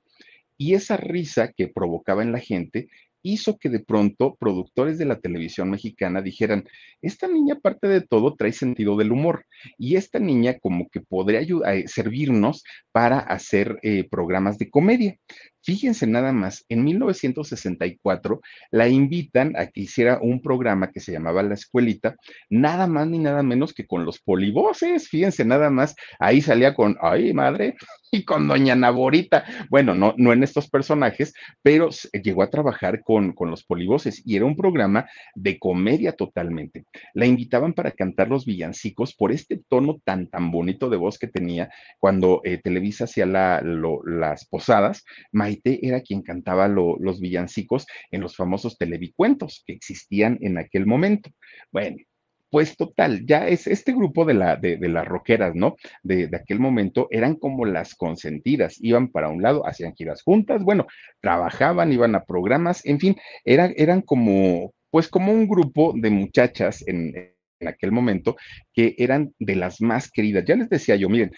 Y 0.58 0.76
esa 0.76 0.98
risa 0.98 1.52
que 1.52 1.68
provocaba 1.68 2.22
en 2.22 2.32
la 2.32 2.40
gente 2.40 2.88
hizo 3.24 3.58
que 3.58 3.70
de 3.70 3.80
pronto 3.80 4.36
productores 4.40 4.98
de 4.98 5.06
la 5.06 5.20
televisión 5.20 5.70
mexicana 5.72 6.22
dijeran, 6.22 6.66
esta 7.02 7.28
niña 7.28 7.56
aparte 7.56 7.88
de 7.88 8.02
todo 8.02 8.36
trae 8.36 8.52
sentido 8.52 8.96
del 8.98 9.12
humor 9.12 9.46
y 9.78 9.96
esta 9.96 10.20
niña 10.20 10.60
como 10.60 10.90
que 10.90 11.02
podría 11.02 11.42
eh, 11.42 11.86
servirnos 11.88 12.64
para 12.92 13.20
hacer 13.20 13.80
eh, 13.82 14.08
programas 14.10 14.58
de 14.58 14.70
comedia. 14.70 15.18
Fíjense 15.64 16.08
nada 16.08 16.34
más, 16.34 16.66
en 16.68 16.84
1964 16.84 18.42
la 18.72 18.90
invitan 18.90 19.56
a 19.56 19.68
que 19.68 19.82
hiciera 19.82 20.20
un 20.22 20.42
programa 20.42 20.92
que 20.92 21.00
se 21.00 21.14
llamaba 21.14 21.42
La 21.42 21.54
Escuelita, 21.54 22.18
nada 22.50 22.86
más 22.86 23.08
ni 23.08 23.20
nada 23.20 23.44
menos 23.44 23.74
que 23.74 23.88
con 23.88 24.04
los 24.04 24.20
polivoces, 24.20 25.08
fíjense 25.08 25.46
nada 25.46 25.70
más, 25.70 25.96
ahí 26.20 26.42
salía 26.42 26.76
con, 26.76 26.98
ay 27.02 27.34
madre, 27.34 27.76
y 28.14 28.24
con 28.26 28.48
doña 28.48 28.76
Naborita. 28.76 29.44
Bueno, 29.70 29.96
no, 29.96 30.14
no 30.18 30.34
en 30.34 30.44
estos 30.44 30.70
personajes, 30.70 31.34
pero 31.64 31.90
llegó 32.12 32.44
a 32.44 32.50
trabajar 32.50 33.02
con, 33.02 33.34
con 33.34 33.50
los 33.50 33.64
polivoces 33.64 34.22
y 34.24 34.36
era 34.36 34.46
un 34.46 34.56
programa 34.56 35.10
de 35.34 35.58
comedia 35.58 36.12
totalmente. 36.12 36.86
La 37.16 37.26
invitaban 37.26 37.74
para 37.74 37.92
cantar 37.92 38.30
los 38.30 38.46
villancicos 38.46 39.16
por 39.16 39.32
este 39.32 39.60
tono 39.68 40.00
tan, 40.04 40.28
tan 40.28 40.52
bonito 40.52 40.92
de 40.92 40.98
voz 40.98 41.18
que 41.18 41.28
tenía 41.28 41.72
cuando 41.98 42.42
eh, 42.44 42.60
Televisa 42.64 43.06
hacía 43.06 43.26
las 43.26 44.46
posadas 44.46 45.04
era 45.64 46.02
quien 46.02 46.22
cantaba 46.22 46.68
los 46.68 47.20
villancicos 47.20 47.86
en 48.12 48.22
los 48.22 48.36
famosos 48.36 48.78
televicuentos 48.78 49.64
que 49.66 49.74
existían 49.74 50.38
en 50.42 50.58
aquel 50.58 50.86
momento. 50.86 51.30
Bueno, 51.72 51.98
pues 52.50 52.78
total, 52.78 53.26
ya 53.26 53.48
es 53.48 53.66
este 53.66 53.94
grupo 53.94 54.26
de, 54.26 54.36
la, 54.36 54.58
de, 54.58 54.78
las 54.88 55.08
rockeras, 55.08 55.56
¿no? 55.56 55.76
De, 56.04 56.30
aquel 56.36 56.60
momento 56.60 57.08
eran 57.10 57.36
como 57.36 57.66
las 57.66 57.96
consentidas, 57.96 58.78
iban 58.80 59.08
para 59.08 59.30
un 59.30 59.42
lado, 59.42 59.66
hacían 59.66 59.96
giras 59.96 60.22
juntas, 60.22 60.64
bueno, 60.64 60.86
trabajaban, 61.20 61.92
iban 61.92 62.14
a 62.14 62.26
programas, 62.26 62.86
en 62.86 63.00
fin, 63.00 63.16
eran 63.44 64.02
como, 64.02 64.72
pues 64.92 65.08
como 65.08 65.32
un 65.32 65.48
grupo 65.48 65.94
de 65.96 66.12
muchachas 66.12 66.88
en, 66.88 67.34
en 67.64 67.68
aquel 67.68 67.92
momento 67.92 68.36
que 68.74 68.94
eran 68.98 69.34
de 69.40 69.56
las 69.56 69.82
más 69.82 70.12
queridas. 70.12 70.46
Ya 70.46 70.56
les 70.56 70.70
decía 70.70 70.96
yo, 70.96 71.10
miren, 71.10 71.32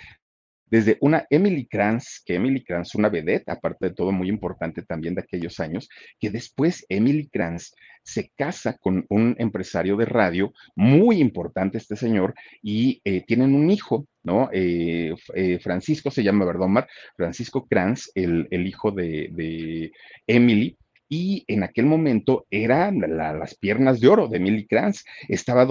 desde 0.75 0.97
una 0.99 1.25
Emily 1.29 1.67
Kranz, 1.67 2.21
que 2.25 2.35
Emily 2.35 2.61
Kranz, 2.61 2.95
una 2.95 3.07
vedette, 3.07 3.49
aparte 3.49 3.87
de 3.87 3.93
todo 3.93 4.11
muy 4.11 4.27
importante 4.27 4.81
también 4.81 5.15
de 5.15 5.21
aquellos 5.21 5.61
años, 5.61 5.87
que 6.19 6.29
después 6.29 6.85
Emily 6.89 7.29
Kranz 7.29 7.73
se 8.03 8.33
casa 8.35 8.77
con 8.77 9.05
un 9.07 9.37
empresario 9.39 9.95
de 9.95 10.03
radio 10.03 10.51
muy 10.75 11.21
importante, 11.21 11.77
este 11.77 11.95
señor, 11.95 12.33
y 12.61 12.99
eh, 13.05 13.23
tienen 13.25 13.55
un 13.55 13.71
hijo, 13.71 14.05
¿no? 14.21 14.49
Eh, 14.51 15.15
eh, 15.33 15.59
Francisco 15.59 16.11
se 16.11 16.23
llama, 16.23 16.43
¿verdad, 16.43 16.63
Omar? 16.63 16.89
Francisco 17.15 17.65
Kranz, 17.69 18.11
el, 18.13 18.67
hijo 18.67 18.91
de, 18.91 19.93
Emily, 20.27 20.77
y 21.07 21.45
en 21.47 21.63
aquel 21.63 21.85
momento 21.85 22.47
eran 22.51 22.99
las 22.99 23.55
piernas 23.55 24.01
de 24.01 24.09
oro 24.09 24.27
de 24.27 24.37
Emily 24.37 24.67
Kranz. 24.67 25.05
Estaba 25.29 25.65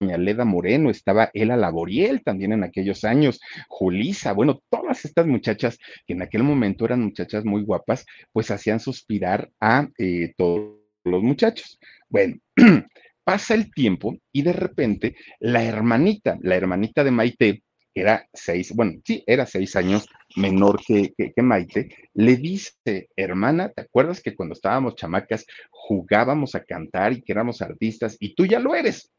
Leda 0.00 0.44
Moreno, 0.44 0.90
estaba 0.90 1.30
Ela 1.34 1.56
Laboriel 1.56 2.22
también 2.22 2.52
en 2.52 2.62
aquellos 2.62 3.04
años, 3.04 3.40
Julisa, 3.68 4.32
bueno, 4.32 4.62
todas 4.70 5.04
estas 5.04 5.26
muchachas 5.26 5.78
que 6.06 6.14
en 6.14 6.22
aquel 6.22 6.42
momento 6.42 6.84
eran 6.84 7.02
muchachas 7.02 7.44
muy 7.44 7.62
guapas, 7.62 8.06
pues 8.32 8.50
hacían 8.50 8.80
suspirar 8.80 9.50
a 9.60 9.88
eh, 9.98 10.34
todos 10.36 10.76
los 11.04 11.22
muchachos. 11.22 11.78
Bueno, 12.08 12.36
pasa 13.24 13.54
el 13.54 13.72
tiempo 13.72 14.16
y 14.32 14.42
de 14.42 14.52
repente 14.52 15.16
la 15.40 15.64
hermanita, 15.64 16.38
la 16.42 16.56
hermanita 16.56 17.02
de 17.02 17.10
Maite, 17.10 17.62
era 17.92 18.28
seis, 18.32 18.72
bueno, 18.72 19.00
sí, 19.04 19.24
era 19.26 19.44
seis 19.44 19.74
años 19.74 20.06
menor 20.36 20.80
que, 20.86 21.12
que, 21.16 21.42
Maite, 21.42 21.88
le 22.14 22.36
dice, 22.36 23.08
hermana, 23.16 23.70
¿te 23.70 23.82
acuerdas 23.82 24.22
que 24.22 24.36
cuando 24.36 24.52
estábamos 24.52 24.94
chamacas 24.94 25.44
jugábamos 25.70 26.54
a 26.54 26.62
cantar 26.62 27.12
y 27.12 27.22
que 27.22 27.32
éramos 27.32 27.60
artistas 27.60 28.16
y 28.20 28.36
tú 28.36 28.46
ya 28.46 28.60
lo 28.60 28.76
eres? 28.76 29.10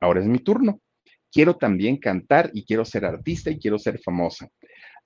Ahora 0.00 0.20
es 0.20 0.26
mi 0.26 0.38
turno. 0.38 0.80
Quiero 1.30 1.56
también 1.56 1.96
cantar 1.96 2.50
y 2.52 2.64
quiero 2.64 2.84
ser 2.84 3.04
artista 3.04 3.50
y 3.50 3.58
quiero 3.58 3.78
ser 3.78 4.00
famosa. 4.00 4.48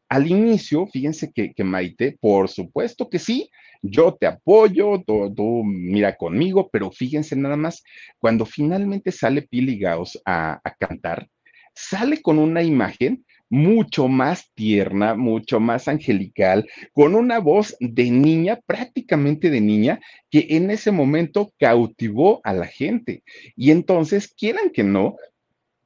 Al 0.08 0.26
inicio, 0.26 0.86
fíjense 0.86 1.32
que, 1.32 1.64
Maite, 1.64 2.16
por 2.20 2.48
supuesto 2.48 3.08
que 3.08 3.18
sí, 3.18 3.50
yo 3.82 4.16
te 4.18 4.26
apoyo, 4.26 5.02
tú, 5.04 5.64
mira 5.64 6.16
conmigo, 6.16 6.70
pero 6.70 6.90
fíjense 6.90 7.36
nada 7.36 7.56
más, 7.56 7.82
cuando 8.18 8.46
finalmente 8.46 9.12
sale 9.12 9.42
Pili 9.42 9.78
Gauss 9.78 10.20
a, 10.24 10.60
a 10.62 10.74
cantar, 10.76 11.28
sale 11.74 12.22
con 12.22 12.38
una 12.38 12.62
imagen 12.62 13.24
mucho 13.50 14.08
más 14.08 14.50
tierna, 14.54 15.14
mucho 15.14 15.60
más 15.60 15.88
angelical, 15.88 16.68
con 16.92 17.14
una 17.14 17.38
voz 17.38 17.76
de 17.80 18.10
niña, 18.10 18.60
prácticamente 18.66 19.50
de 19.50 19.60
niña, 19.60 20.00
que 20.30 20.46
en 20.50 20.70
ese 20.70 20.90
momento 20.90 21.52
cautivó 21.58 22.40
a 22.44 22.52
la 22.52 22.66
gente. 22.66 23.22
Y 23.56 23.70
entonces, 23.70 24.32
quieran 24.36 24.70
que 24.70 24.82
no, 24.82 25.16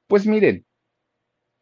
pues 0.07 0.27
miren, 0.27 0.65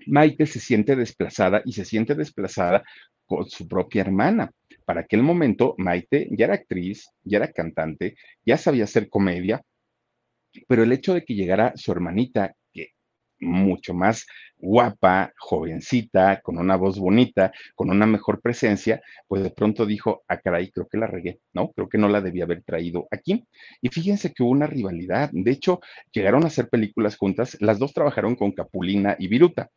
Maite 0.06 0.46
se 0.46 0.60
siente 0.60 0.94
desplazada 0.96 1.62
y 1.64 1.72
se 1.72 1.84
siente 1.84 2.14
desplazada 2.14 2.84
con 3.26 3.48
su 3.48 3.66
propia 3.66 4.02
hermana. 4.02 4.52
Para 4.84 5.00
aquel 5.00 5.22
momento, 5.22 5.74
Maite 5.78 6.28
ya 6.30 6.44
era 6.44 6.54
actriz, 6.54 7.08
ya 7.24 7.38
era 7.38 7.52
cantante, 7.52 8.14
ya 8.44 8.56
sabía 8.56 8.84
hacer 8.84 9.08
comedia, 9.08 9.62
pero 10.68 10.84
el 10.84 10.92
hecho 10.92 11.12
de 11.12 11.24
que 11.24 11.34
llegara 11.34 11.72
su 11.76 11.92
hermanita, 11.92 12.54
mucho 13.40 13.94
más 13.94 14.26
guapa, 14.58 15.32
jovencita, 15.38 16.40
con 16.42 16.58
una 16.58 16.76
voz 16.76 16.98
bonita, 16.98 17.52
con 17.74 17.90
una 17.90 18.06
mejor 18.06 18.40
presencia, 18.40 19.02
pues 19.28 19.42
de 19.42 19.50
pronto 19.50 19.84
dijo, 19.86 20.24
ah, 20.28 20.38
caray, 20.38 20.70
creo 20.70 20.88
que 20.88 20.98
la 20.98 21.06
regué, 21.06 21.40
¿no? 21.52 21.72
Creo 21.72 21.88
que 21.88 21.98
no 21.98 22.08
la 22.08 22.20
debía 22.20 22.44
haber 22.44 22.62
traído 22.62 23.06
aquí. 23.10 23.44
Y 23.82 23.88
fíjense 23.88 24.32
que 24.32 24.42
hubo 24.42 24.50
una 24.50 24.66
rivalidad. 24.66 25.30
De 25.32 25.50
hecho, 25.50 25.80
llegaron 26.12 26.44
a 26.44 26.46
hacer 26.46 26.68
películas 26.68 27.16
juntas, 27.16 27.56
las 27.60 27.78
dos 27.78 27.92
trabajaron 27.92 28.34
con 28.34 28.52
Capulina 28.52 29.16
y 29.18 29.28
Viruta, 29.28 29.70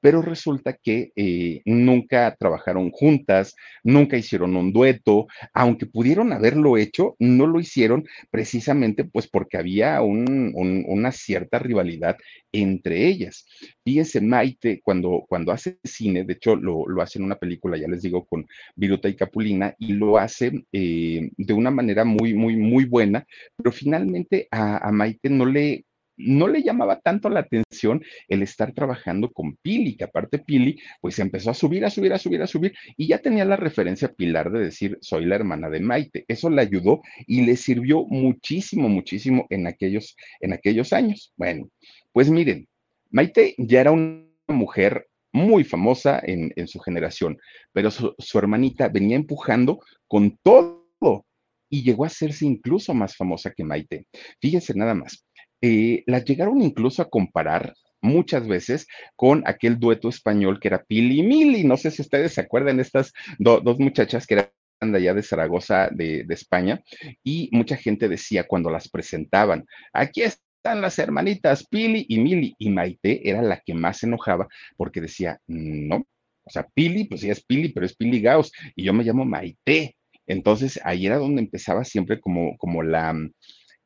pero 0.00 0.22
resulta 0.22 0.74
que 0.74 1.12
eh, 1.16 1.62
nunca 1.64 2.36
trabajaron 2.38 2.90
juntas, 2.90 3.54
nunca 3.82 4.16
hicieron 4.16 4.56
un 4.56 4.72
dueto, 4.72 5.26
aunque 5.52 5.86
pudieron 5.86 6.32
haberlo 6.32 6.76
hecho, 6.76 7.16
no 7.18 7.46
lo 7.46 7.60
hicieron 7.60 8.04
precisamente 8.30 9.04
pues 9.04 9.28
porque 9.28 9.56
había 9.56 10.00
una 10.02 11.12
cierta 11.12 11.58
rivalidad 11.58 12.16
entre 12.52 13.05
ellas. 13.08 13.46
Fíjense, 13.84 14.20
Maite, 14.20 14.80
cuando, 14.82 15.24
cuando 15.28 15.52
hace 15.52 15.78
cine, 15.84 16.24
de 16.24 16.34
hecho 16.34 16.56
lo, 16.56 16.84
hace 17.00 17.18
en 17.18 17.24
una 17.24 17.36
película, 17.36 17.76
ya 17.76 17.88
les 17.88 18.02
digo, 18.02 18.24
con 18.26 18.46
Viruta 18.74 19.08
y 19.08 19.16
Capulina, 19.16 19.74
y 19.78 19.92
lo 19.94 20.18
hace 20.18 20.64
eh, 20.72 21.30
de 21.36 21.52
una 21.52 21.70
manera 21.70 22.04
muy, 22.04 22.34
muy, 22.34 22.56
muy 22.56 22.84
buena, 22.84 23.26
pero 23.56 23.72
finalmente 23.72 24.48
a, 24.50 24.90
Maite 24.92 25.30
no 25.30 25.46
le, 25.46 25.84
no 26.16 26.48
le 26.48 26.62
llamaba 26.62 27.00
tanto 27.00 27.28
la 27.28 27.40
atención 27.40 28.02
el 28.28 28.42
estar 28.42 28.72
trabajando 28.72 29.30
con 29.32 29.56
Pili, 29.56 29.96
que 29.96 30.04
aparte 30.04 30.38
Pili, 30.38 30.78
pues 31.00 31.18
empezó 31.18 31.50
a 31.50 31.54
subir, 31.54 31.84
a 31.84 31.90
subir, 31.90 32.12
a 32.12 32.18
subir, 32.18 32.42
a 32.42 32.46
subir, 32.46 32.74
y 32.96 33.08
ya 33.08 33.18
tenía 33.18 33.44
la 33.44 33.56
referencia 33.56 34.12
Pilar 34.12 34.50
de 34.50 34.60
decir, 34.60 34.98
soy 35.00 35.26
la 35.26 35.36
hermana 35.36 35.68
de 35.68 35.80
Maite. 35.80 36.24
Eso 36.28 36.50
le 36.50 36.62
ayudó 36.62 37.02
y 37.26 37.42
le 37.44 37.56
sirvió 37.56 38.04
muchísimo, 38.06 38.88
muchísimo 38.88 39.46
en 39.50 39.66
aquellos, 39.66 40.16
en 40.40 40.52
aquellos 40.52 40.92
años. 40.92 41.32
Bueno, 41.36 41.68
pues 42.12 42.30
miren, 42.30 42.66
Maite 43.10 43.54
ya 43.58 43.80
era 43.80 43.92
una 43.92 44.24
mujer 44.48 45.08
muy 45.32 45.64
famosa 45.64 46.20
en, 46.24 46.66
su 46.66 46.80
generación, 46.80 47.38
pero 47.72 47.90
su, 47.90 48.14
hermanita 48.38 48.88
venía 48.88 49.16
empujando 49.16 49.80
con 50.08 50.38
todo 50.42 51.26
y 51.68 51.82
llegó 51.82 52.04
a 52.04 52.06
hacerse 52.06 52.46
incluso 52.46 52.94
más 52.94 53.16
famosa 53.16 53.50
que 53.50 53.64
Maite. 53.64 54.06
Fíjense 54.40 54.74
nada 54.74 54.94
más, 54.94 55.26
eh, 55.60 56.02
la 56.06 56.20
llegaron 56.20 56.62
incluso 56.62 57.02
a 57.02 57.10
comparar 57.10 57.74
muchas 58.00 58.46
veces 58.46 58.86
con 59.14 59.42
aquel 59.46 59.78
dueto 59.78 60.08
español 60.08 60.58
que 60.58 60.68
era 60.68 60.84
Pili 60.84 61.20
y 61.20 61.22
Mili. 61.22 61.64
No 61.64 61.76
sé 61.76 61.90
si 61.90 62.02
ustedes 62.02 62.32
se 62.32 62.40
acuerdan, 62.40 62.80
estas 62.80 63.12
dos 63.38 63.78
muchachas 63.78 64.26
que 64.26 64.34
eran 64.34 64.50
de 64.80 64.98
allá 64.98 65.14
de 65.14 65.22
Zaragoza, 65.22 65.88
de, 65.90 66.24
de, 66.24 66.34
España, 66.34 66.82
y 67.22 67.48
mucha 67.52 67.76
gente 67.76 68.08
decía 68.08 68.44
cuando 68.44 68.70
las 68.70 68.88
presentaban, 68.88 69.66
aquí 69.92 70.22
es 70.72 70.80
las 70.80 70.98
hermanitas 70.98 71.66
Pili 71.66 72.06
y 72.08 72.18
Mili, 72.18 72.54
y 72.58 72.70
Maite 72.70 73.28
era 73.28 73.42
la 73.42 73.60
que 73.64 73.74
más 73.74 73.98
se 73.98 74.06
enojaba 74.06 74.48
porque 74.76 75.00
decía, 75.00 75.40
no, 75.46 76.06
o 76.44 76.50
sea, 76.50 76.66
Pili, 76.74 77.04
pues 77.04 77.20
sí 77.22 77.30
es 77.30 77.44
Pili, 77.44 77.70
pero 77.70 77.86
es 77.86 77.96
Pili 77.96 78.20
Gauss, 78.20 78.52
y 78.74 78.84
yo 78.84 78.92
me 78.92 79.04
llamo 79.04 79.24
Maite. 79.24 79.96
Entonces 80.28 80.80
ahí 80.84 81.06
era 81.06 81.18
donde 81.18 81.42
empezaba 81.42 81.84
siempre 81.84 82.20
como, 82.20 82.56
como 82.56 82.82
la, 82.82 83.14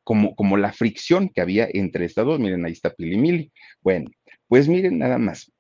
como, 0.05 0.35
como 0.35 0.57
la 0.57 0.73
fricción 0.73 1.29
que 1.29 1.41
había 1.41 1.69
entre 1.73 2.05
estas 2.05 2.27
dos. 2.27 2.39
Miren, 2.39 2.65
ahí 2.65 2.73
está 2.73 2.91
Pili 2.91 3.15
y 3.15 3.19
Mili. 3.19 3.53
Bueno, 3.81 4.11
pues 4.49 4.69
miren 4.69 4.99
nada 4.99 5.19
más. 5.19 5.51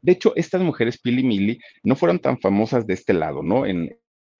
De 0.00 0.12
hecho, 0.12 0.34
estas 0.36 0.62
mujeres 0.62 0.98
Pili 1.00 1.22
Mili 1.22 1.58
no 1.82 1.96
fueron 1.96 2.18
tan 2.18 2.38
famosas 2.40 2.86
de 2.86 2.94
este 2.94 3.12
lado, 3.12 3.42
¿no? 3.42 3.66
En, 3.66 3.90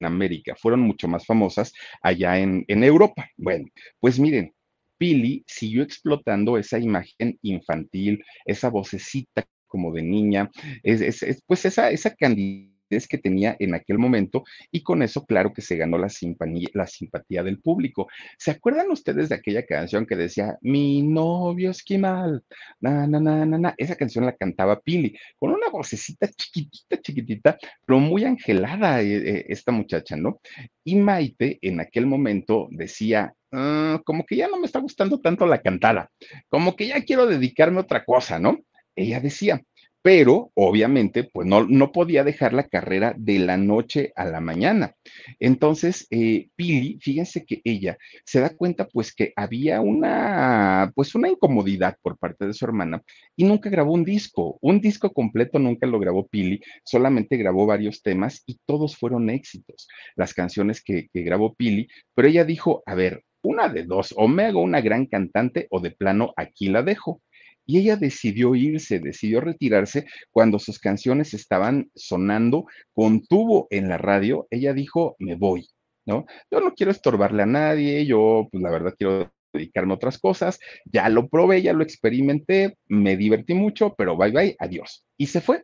en 0.01 0.07
América, 0.07 0.55
fueron 0.57 0.81
mucho 0.81 1.09
más 1.09 1.27
famosas 1.27 1.73
allá 2.03 2.39
en, 2.39 2.65
en 2.69 2.85
Europa. 2.85 3.29
Bueno, 3.37 3.67
pues 4.01 4.19
miren, 4.19 4.53
Pili 4.99 5.45
siguió 5.47 5.83
explotando 5.83 6.59
esa 6.59 6.79
imagen 6.79 7.39
infantil, 7.43 8.23
esa 8.45 8.69
vocecita 8.69 9.45
como 9.67 9.93
de 9.93 10.03
niña, 10.03 10.51
es, 10.83 11.01
es, 11.01 11.23
es 11.23 11.43
pues 11.47 11.65
esa, 11.65 11.91
esa 11.91 12.15
candidez 12.15 12.78
que 13.09 13.19
tenía 13.19 13.57
en 13.59 13.75
aquel 13.75 13.99
momento 13.99 14.45
y 14.71 14.83
con 14.83 15.03
eso 15.03 15.25
claro 15.27 15.53
que 15.53 15.63
se 15.63 15.77
ganó 15.77 15.99
la 15.99 16.09
simpatía, 16.09 17.43
del 17.43 17.61
público. 17.61 18.09
¿Se 18.39 18.51
acuerdan 18.51 18.91
ustedes 18.91 19.29
de 19.29 19.35
aquella 19.35 19.65
canción 19.67 20.07
que 20.07 20.17
decía 20.17 20.57
Mi 20.63 21.03
novio 21.03 21.71
esquimal? 21.71 22.43
Na, 22.81 23.07
na, 23.07 23.21
na, 23.21 23.45
na, 23.47 23.59
na. 23.59 23.75
Esa 23.77 23.97
canción 23.97 24.25
la 24.25 24.37
cantaba 24.37 24.81
Pili 24.81 25.17
con 25.39 25.51
una 25.51 25.69
vocecita 25.69 26.29
chiquitita, 26.29 27.01
chiquitita, 27.01 27.59
pero 27.85 27.99
muy 27.99 28.25
angelada 28.25 29.03
eh, 29.03 29.17
eh, 29.17 29.45
esta 29.49 29.73
muchacha, 29.73 30.17
¿no? 30.17 30.41
Y 30.85 30.97
Maite 30.97 31.59
en 31.63 31.81
aquel 31.81 32.07
momento 32.07 32.69
decía, 32.71 33.35
"Ah, 33.53 34.01
como 34.05 34.25
que 34.25 34.37
ya 34.37 34.49
no 34.49 34.59
me 34.59 34.67
está 34.67 34.79
gustando 34.81 35.21
tanto 35.21 35.47
la 35.47 35.61
cantada, 35.61 36.11
como 36.49 36.77
que 36.77 36.87
ya 36.89 37.03
quiero 37.03 37.27
dedicarme 37.27 37.79
a 37.79 37.83
otra 37.83 38.05
cosa, 38.05 38.39
¿no? 38.39 38.59
Ella 38.97 39.21
decía, 39.21 39.63
pero 40.09 40.51
obviamente, 40.55 41.25
pues 41.25 41.47
no, 41.47 41.67
no 41.69 41.93
podía 41.93 42.25
dejar 42.25 42.55
la 42.55 42.67
carrera 42.67 43.15
de 43.19 43.41
la 43.41 43.59
noche 43.59 44.11
a 44.17 44.25
la 44.25 44.41
mañana. 44.41 44.95
Entonces, 45.39 46.07
eh, 46.11 46.49
Pili, 46.57 46.99
fíjense 46.99 47.45
que 47.45 47.61
ella 47.63 47.99
se 48.25 48.41
da 48.41 48.49
cuenta 48.57 48.89
pues 48.89 49.15
que 49.15 49.35
había 49.37 49.83
una, 49.83 50.93
pues 50.95 51.15
una 51.15 51.29
incomodidad 51.29 51.99
por 52.01 52.17
parte 52.17 52.47
de 52.47 52.55
su 52.55 52.65
hermana 52.65 53.03
y 53.37 53.45
nunca 53.45 53.69
grabó 53.69 53.93
un 53.93 54.05
disco, 54.05 54.57
un 54.63 54.81
disco 54.81 55.13
completo 55.13 55.59
nunca 55.59 55.87
lo 55.87 55.99
grabó 55.99 56.27
Pili, 56.27 56.63
solamente 56.87 57.37
grabó 57.37 57.67
varios 57.67 58.01
temas 58.01 58.43
y 58.47 58.59
todos 58.65 58.97
fueron 58.97 59.29
éxitos, 59.29 59.89
las 60.17 60.33
canciones 60.33 60.83
que, 60.83 61.09
que 61.13 61.21
grabó 61.21 61.55
Pili, 61.55 61.87
pero 62.15 62.29
ella 62.29 62.47
dijo, 62.47 62.83
a 62.87 62.95
ver, 62.95 63.25
una 63.43 63.69
de 63.69 63.85
dos, 63.85 64.15
o 64.17 64.27
me 64.27 64.45
hago 64.47 64.61
una 64.61 64.81
gran 64.81 65.07
cantante 65.07 65.67
o 65.71 65.81
de 65.81 65.91
plano 65.91 66.33
aquí 66.37 66.69
la 66.69 66.83
dejo. 66.83 67.23
Y 67.69 67.77
ella 67.81 67.97
decidió 67.97 68.55
irse, 68.55 68.99
decidió 68.99 69.43
retirarse 69.43 70.07
cuando 70.31 70.59
sus 70.59 70.79
canciones 70.79 71.35
estaban 71.35 71.91
sonando 71.95 72.65
con 72.95 73.23
tubo 73.27 73.67
en 73.69 73.91
la 73.91 73.99
radio. 73.99 74.47
Ella 74.51 74.73
dijo, 74.73 75.17
me 75.19 75.35
voy, 75.35 75.69
¿no? 76.07 76.25
Yo 76.51 76.61
no 76.61 76.73
quiero 76.73 76.91
estorbarle 76.91 77.43
a 77.43 77.47
nadie, 77.47 78.07
yo 78.07 78.49
pues 78.51 78.63
la 78.63 78.71
verdad 78.71 78.95
quiero 78.97 79.31
dedicarme 79.53 79.93
a 79.93 79.97
otras 79.97 80.19
cosas, 80.19 80.59
ya 80.87 81.11
lo 81.11 81.29
probé, 81.29 81.61
ya 81.61 81.75
lo 81.75 81.83
experimenté, 81.83 82.79
me 82.87 83.19
divertí 83.19 83.53
mucho, 83.53 83.95
pero 83.99 84.17
bye 84.17 84.31
bye, 84.31 84.57
adiós. 84.59 85.05
Y 85.19 85.27
se 85.27 85.43
fue. 85.43 85.63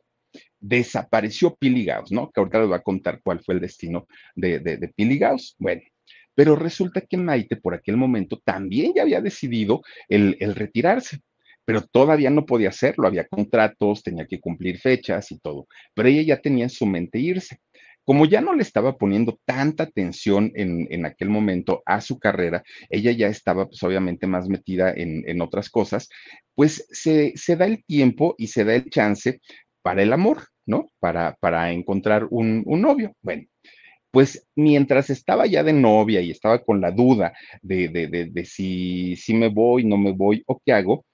Desapareció 0.60 1.56
Pili 1.56 1.86
Gauss, 1.86 2.12
¿no? 2.12 2.30
Que 2.30 2.40
ahorita 2.40 2.60
les 2.60 2.70
va 2.70 2.76
a 2.76 2.82
contar 2.82 3.22
cuál 3.24 3.40
fue 3.40 3.54
el 3.54 3.62
destino 3.62 4.06
de, 4.34 4.58
de, 4.58 4.88
Pili 4.94 5.16
Gauss. 5.16 5.56
Bueno, 5.58 5.80
pero 6.34 6.54
resulta 6.54 7.00
que 7.00 7.16
Maite 7.16 7.56
por 7.56 7.72
aquel 7.72 7.96
momento 7.96 8.42
también 8.44 8.92
ya 8.94 9.02
había 9.02 9.22
decidido 9.22 9.80
el, 10.06 10.36
el 10.40 10.54
retirarse 10.54 11.20
pero 11.64 11.82
todavía 11.82 12.30
no 12.30 12.44
podía 12.46 12.68
hacerlo, 12.70 13.06
había 13.06 13.26
contratos, 13.26 14.02
tenía 14.02 14.26
que 14.26 14.40
cumplir 14.40 14.78
fechas 14.78 15.30
y 15.30 15.38
todo, 15.38 15.66
pero 15.94 16.08
ella 16.08 16.22
ya 16.22 16.40
tenía 16.40 16.64
en 16.64 16.70
su 16.70 16.86
mente 16.86 17.18
irse. 17.18 17.58
Como 18.06 18.26
ya 18.26 18.42
no 18.42 18.54
le 18.54 18.62
estaba 18.62 18.98
poniendo 18.98 19.38
tanta 19.46 19.84
atención 19.84 20.52
en, 20.54 20.86
en 20.90 21.06
aquel 21.06 21.30
momento 21.30 21.82
a 21.86 22.02
su 22.02 22.18
carrera, 22.18 22.62
ella 22.90 23.12
ya 23.12 23.28
estaba 23.28 23.66
pues 23.66 23.82
obviamente 23.82 24.26
más 24.26 24.46
metida 24.46 24.92
en, 24.92 25.26
en 25.26 25.40
otras 25.40 25.70
cosas, 25.70 26.10
pues 26.54 26.86
se, 26.90 27.32
se, 27.34 27.56
da 27.56 27.64
el 27.64 27.82
tiempo 27.84 28.34
y 28.36 28.48
se 28.48 28.64
da 28.64 28.74
el 28.74 28.90
chance 28.90 29.40
para 29.80 30.02
el 30.02 30.12
amor, 30.12 30.48
¿no? 30.66 30.90
Para, 31.00 31.36
para 31.40 31.72
encontrar 31.72 32.26
un, 32.30 32.62
un 32.66 32.82
novio. 32.82 33.14
Bueno, 33.22 33.44
pues 34.10 34.46
mientras 34.54 35.10
estaba 35.10 35.46
ya 35.46 35.64
de 35.64 35.72
novia 35.72 36.20
y 36.20 36.30
estaba 36.30 36.62
con 36.62 36.80
la 36.80 36.92
duda 36.92 37.32
de, 37.62 37.88
de, 37.88 38.30
de, 38.30 38.44
si, 38.44 39.16
si 39.16 39.34
me 39.34 39.48
voy, 39.48 39.84
no 39.84 39.96
me 39.96 40.12
voy 40.12 40.42
o 40.46 40.60
qué 40.64 40.72
hago, 40.72 41.04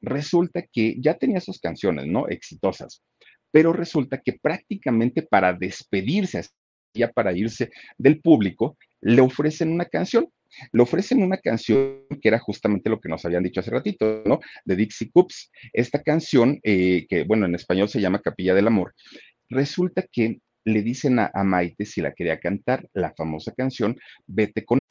resulta 0.00 0.62
que 0.72 0.96
ya 0.98 1.14
tenía 1.14 1.40
sus 1.40 1.60
canciones, 1.60 2.06
¿no? 2.06 2.28
Exitosas, 2.28 3.02
pero 3.50 3.72
resulta 3.72 4.20
que 4.20 4.38
prácticamente 4.40 5.22
para 5.22 5.52
despedirse, 5.52 6.46
ya 6.94 7.10
para 7.10 7.32
irse 7.32 7.70
del 7.98 8.20
público, 8.20 8.76
le 9.00 9.20
ofrecen 9.20 9.70
una 9.70 9.84
canción. 9.84 10.28
Le 10.72 10.82
ofrecen 10.82 11.22
una 11.22 11.38
canción 11.38 12.02
que 12.20 12.28
era 12.28 12.40
justamente 12.40 12.90
lo 12.90 13.00
que 13.00 13.08
nos 13.08 13.24
habían 13.24 13.44
dicho 13.44 13.60
hace 13.60 13.70
ratito, 13.70 14.22
¿no? 14.26 14.40
De 14.64 14.74
Dixie 14.74 15.10
Coops. 15.12 15.50
Esta 15.72 16.02
canción, 16.02 16.58
eh, 16.64 17.06
que 17.08 17.22
bueno, 17.22 17.46
en 17.46 17.54
español 17.54 17.88
se 17.88 18.00
llama 18.00 18.20
Capilla 18.20 18.54
del 18.54 18.66
Amor, 18.66 18.94
resulta 19.48 20.04
que 20.10 20.40
le 20.64 20.82
dicen 20.82 21.18
a, 21.20 21.30
a, 21.32 21.44
Maite 21.44 21.86
si 21.86 22.00
la 22.00 22.12
quería 22.12 22.38
cantar 22.38 22.88
la 22.92 23.12
famosa 23.16 23.52
canción 23.52 23.96
Vete 24.26 24.64
con. 24.64 24.80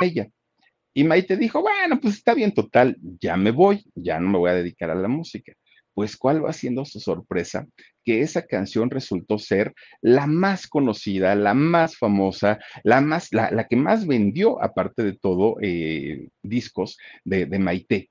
Ella. 0.00 0.28
Y 0.92 1.04
Maite 1.04 1.36
dijo, 1.36 1.62
bueno, 1.62 2.00
pues 2.00 2.14
está 2.14 2.34
bien, 2.34 2.52
total, 2.52 2.96
ya 3.20 3.36
me 3.36 3.52
voy, 3.52 3.84
ya 3.94 4.18
no 4.18 4.28
me 4.28 4.38
voy 4.38 4.50
a 4.50 4.54
dedicar 4.54 4.90
a 4.90 4.94
la 4.94 5.08
música. 5.08 5.52
Pues, 5.94 6.16
¿cuál 6.16 6.44
va 6.44 6.52
siendo 6.52 6.84
su 6.84 6.98
sorpresa? 7.00 7.66
Que 8.04 8.22
esa 8.22 8.46
canción 8.46 8.90
resultó 8.90 9.38
ser 9.38 9.74
la 10.00 10.26
más 10.26 10.66
conocida, 10.66 11.34
la 11.34 11.54
más 11.54 11.96
famosa, 11.96 12.58
la, 12.84 13.00
más, 13.00 13.32
la, 13.32 13.50
la 13.50 13.66
que 13.66 13.76
más 13.76 14.06
vendió, 14.06 14.62
aparte 14.62 15.02
de 15.02 15.12
todo, 15.16 15.56
eh, 15.60 16.28
discos 16.42 16.96
de, 17.24 17.46
de 17.46 17.58
Maite. 17.58 18.10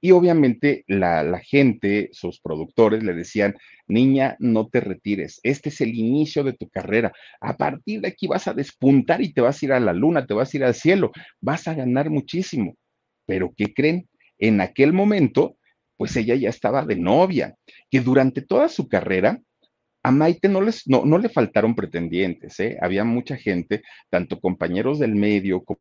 Y 0.00 0.12
obviamente 0.12 0.84
la, 0.86 1.40
gente, 1.44 2.08
sus 2.12 2.40
productores 2.40 3.02
le 3.02 3.12
decían, 3.12 3.56
niña, 3.86 4.36
no 4.38 4.68
te 4.68 4.80
retires, 4.80 5.40
este 5.42 5.68
es 5.68 5.80
el 5.82 5.94
inicio 5.94 6.42
de 6.42 6.54
tu 6.54 6.68
carrera, 6.70 7.12
a 7.40 7.56
partir 7.56 8.00
de 8.00 8.08
aquí 8.08 8.26
vas 8.26 8.48
a 8.48 8.54
despuntar 8.54 9.20
y 9.20 9.32
te 9.32 9.42
vas 9.42 9.62
a 9.62 9.66
ir 9.66 9.72
a 9.72 9.80
la 9.80 9.92
luna, 9.92 10.26
te 10.26 10.34
vas 10.34 10.52
a 10.52 10.56
ir 10.56 10.64
al 10.64 10.74
cielo, 10.74 11.12
vas 11.40 11.68
a 11.68 11.74
ganar 11.74 12.08
muchísimo. 12.08 12.76
Pero 13.26 13.52
¿qué 13.56 13.74
creen? 13.74 14.08
En 14.38 14.60
aquel 14.62 14.92
momento, 14.94 15.56
pues 15.98 16.16
ella 16.16 16.34
ya 16.34 16.48
estaba 16.48 16.86
de 16.86 16.96
novia, 16.96 17.54
que 17.90 18.00
durante 18.00 18.40
toda 18.40 18.68
su 18.68 18.88
carrera, 18.88 19.38
a 20.02 20.10
Maite 20.10 20.48
no, 20.48 20.62
les, 20.62 20.88
no, 20.88 21.04
no 21.04 21.18
le 21.18 21.28
faltaron 21.28 21.74
pretendientes, 21.74 22.58
¿eh? 22.58 22.78
había 22.80 23.04
mucha 23.04 23.36
gente, 23.36 23.82
tanto 24.08 24.40
compañeros 24.40 24.98
del 24.98 25.14
medio 25.14 25.62
como 25.62 25.80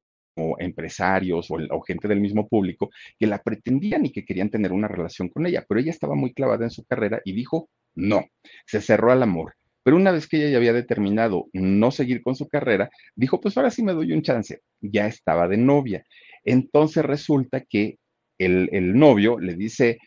empresarios 0.59 1.49
o, 1.51 1.57
o, 1.69 1.81
gente 1.81 2.07
del 2.07 2.21
mismo 2.21 2.47
público 2.47 2.89
que 3.17 3.27
la 3.27 3.41
pretendían 3.41 4.05
y 4.05 4.11
que 4.11 4.25
querían 4.25 4.49
tener 4.49 4.71
una 4.71 4.87
relación 4.87 5.29
con 5.29 5.45
ella, 5.45 5.65
pero 5.67 5.79
ella 5.79 5.91
estaba 5.91 6.15
muy 6.15 6.33
clavada 6.33 6.65
en 6.65 6.71
su 6.71 6.83
carrera 6.85 7.21
y 7.25 7.33
dijo 7.33 7.69
no, 7.95 8.25
se 8.65 8.81
cerró 8.81 9.11
al 9.11 9.23
amor. 9.23 9.55
Pero 9.83 9.97
una 9.97 10.11
vez 10.11 10.27
que 10.27 10.37
ella 10.37 10.49
ya 10.51 10.57
había 10.57 10.73
determinado 10.73 11.47
no 11.53 11.91
seguir 11.91 12.21
con 12.21 12.35
su 12.35 12.47
carrera, 12.47 12.89
dijo, 13.15 13.39
pues 13.39 13.57
ahora 13.57 13.71
sí 13.71 13.83
me 13.83 13.93
doy 13.93 14.11
un 14.11 14.21
chance. 14.21 14.61
Ya 14.81 15.07
estaba 15.07 15.47
de 15.47 15.57
novia. 15.57 16.05
Entonces 16.43 17.03
resulta 17.03 17.61
que 17.61 17.97
el, 18.37 18.97
novio 18.97 19.39
le 19.39 19.55
dice, 19.55 19.97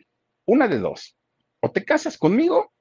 una 0.47 0.69
de 0.69 0.79
dos, 0.79 1.17
o 1.61 1.71
te 1.71 1.85
casas 1.85 2.17
conmigo 2.17 2.73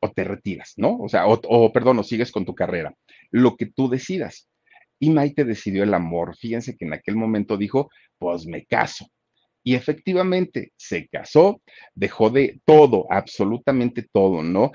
o 0.00 0.10
te 0.10 0.24
retiras, 0.24 0.74
¿no? 0.76 0.98
O 0.98 1.08
sea, 1.08 1.26
o 1.26 1.72
perdón, 1.72 1.98
o 1.98 2.02
sigues 2.02 2.32
con 2.32 2.44
tu 2.44 2.54
carrera, 2.54 2.94
lo 3.30 3.56
que 3.56 3.66
tú 3.66 3.88
decidas. 3.88 4.48
Y 5.00 5.10
Maite 5.10 5.44
decidió 5.44 5.82
el 5.82 5.94
amor. 5.94 6.36
Fíjense 6.36 6.76
que 6.76 6.84
en 6.84 6.92
aquel 6.92 7.16
momento 7.16 7.56
dijo, 7.56 7.90
pues 8.18 8.46
me 8.46 8.64
caso. 8.66 9.06
Y 9.62 9.74
efectivamente 9.74 10.72
se 10.76 11.08
casó, 11.08 11.60
dejó 11.94 12.30
de 12.30 12.60
todo, 12.64 13.06
absolutamente 13.10 14.06
todo, 14.12 14.42
¿no? 14.42 14.72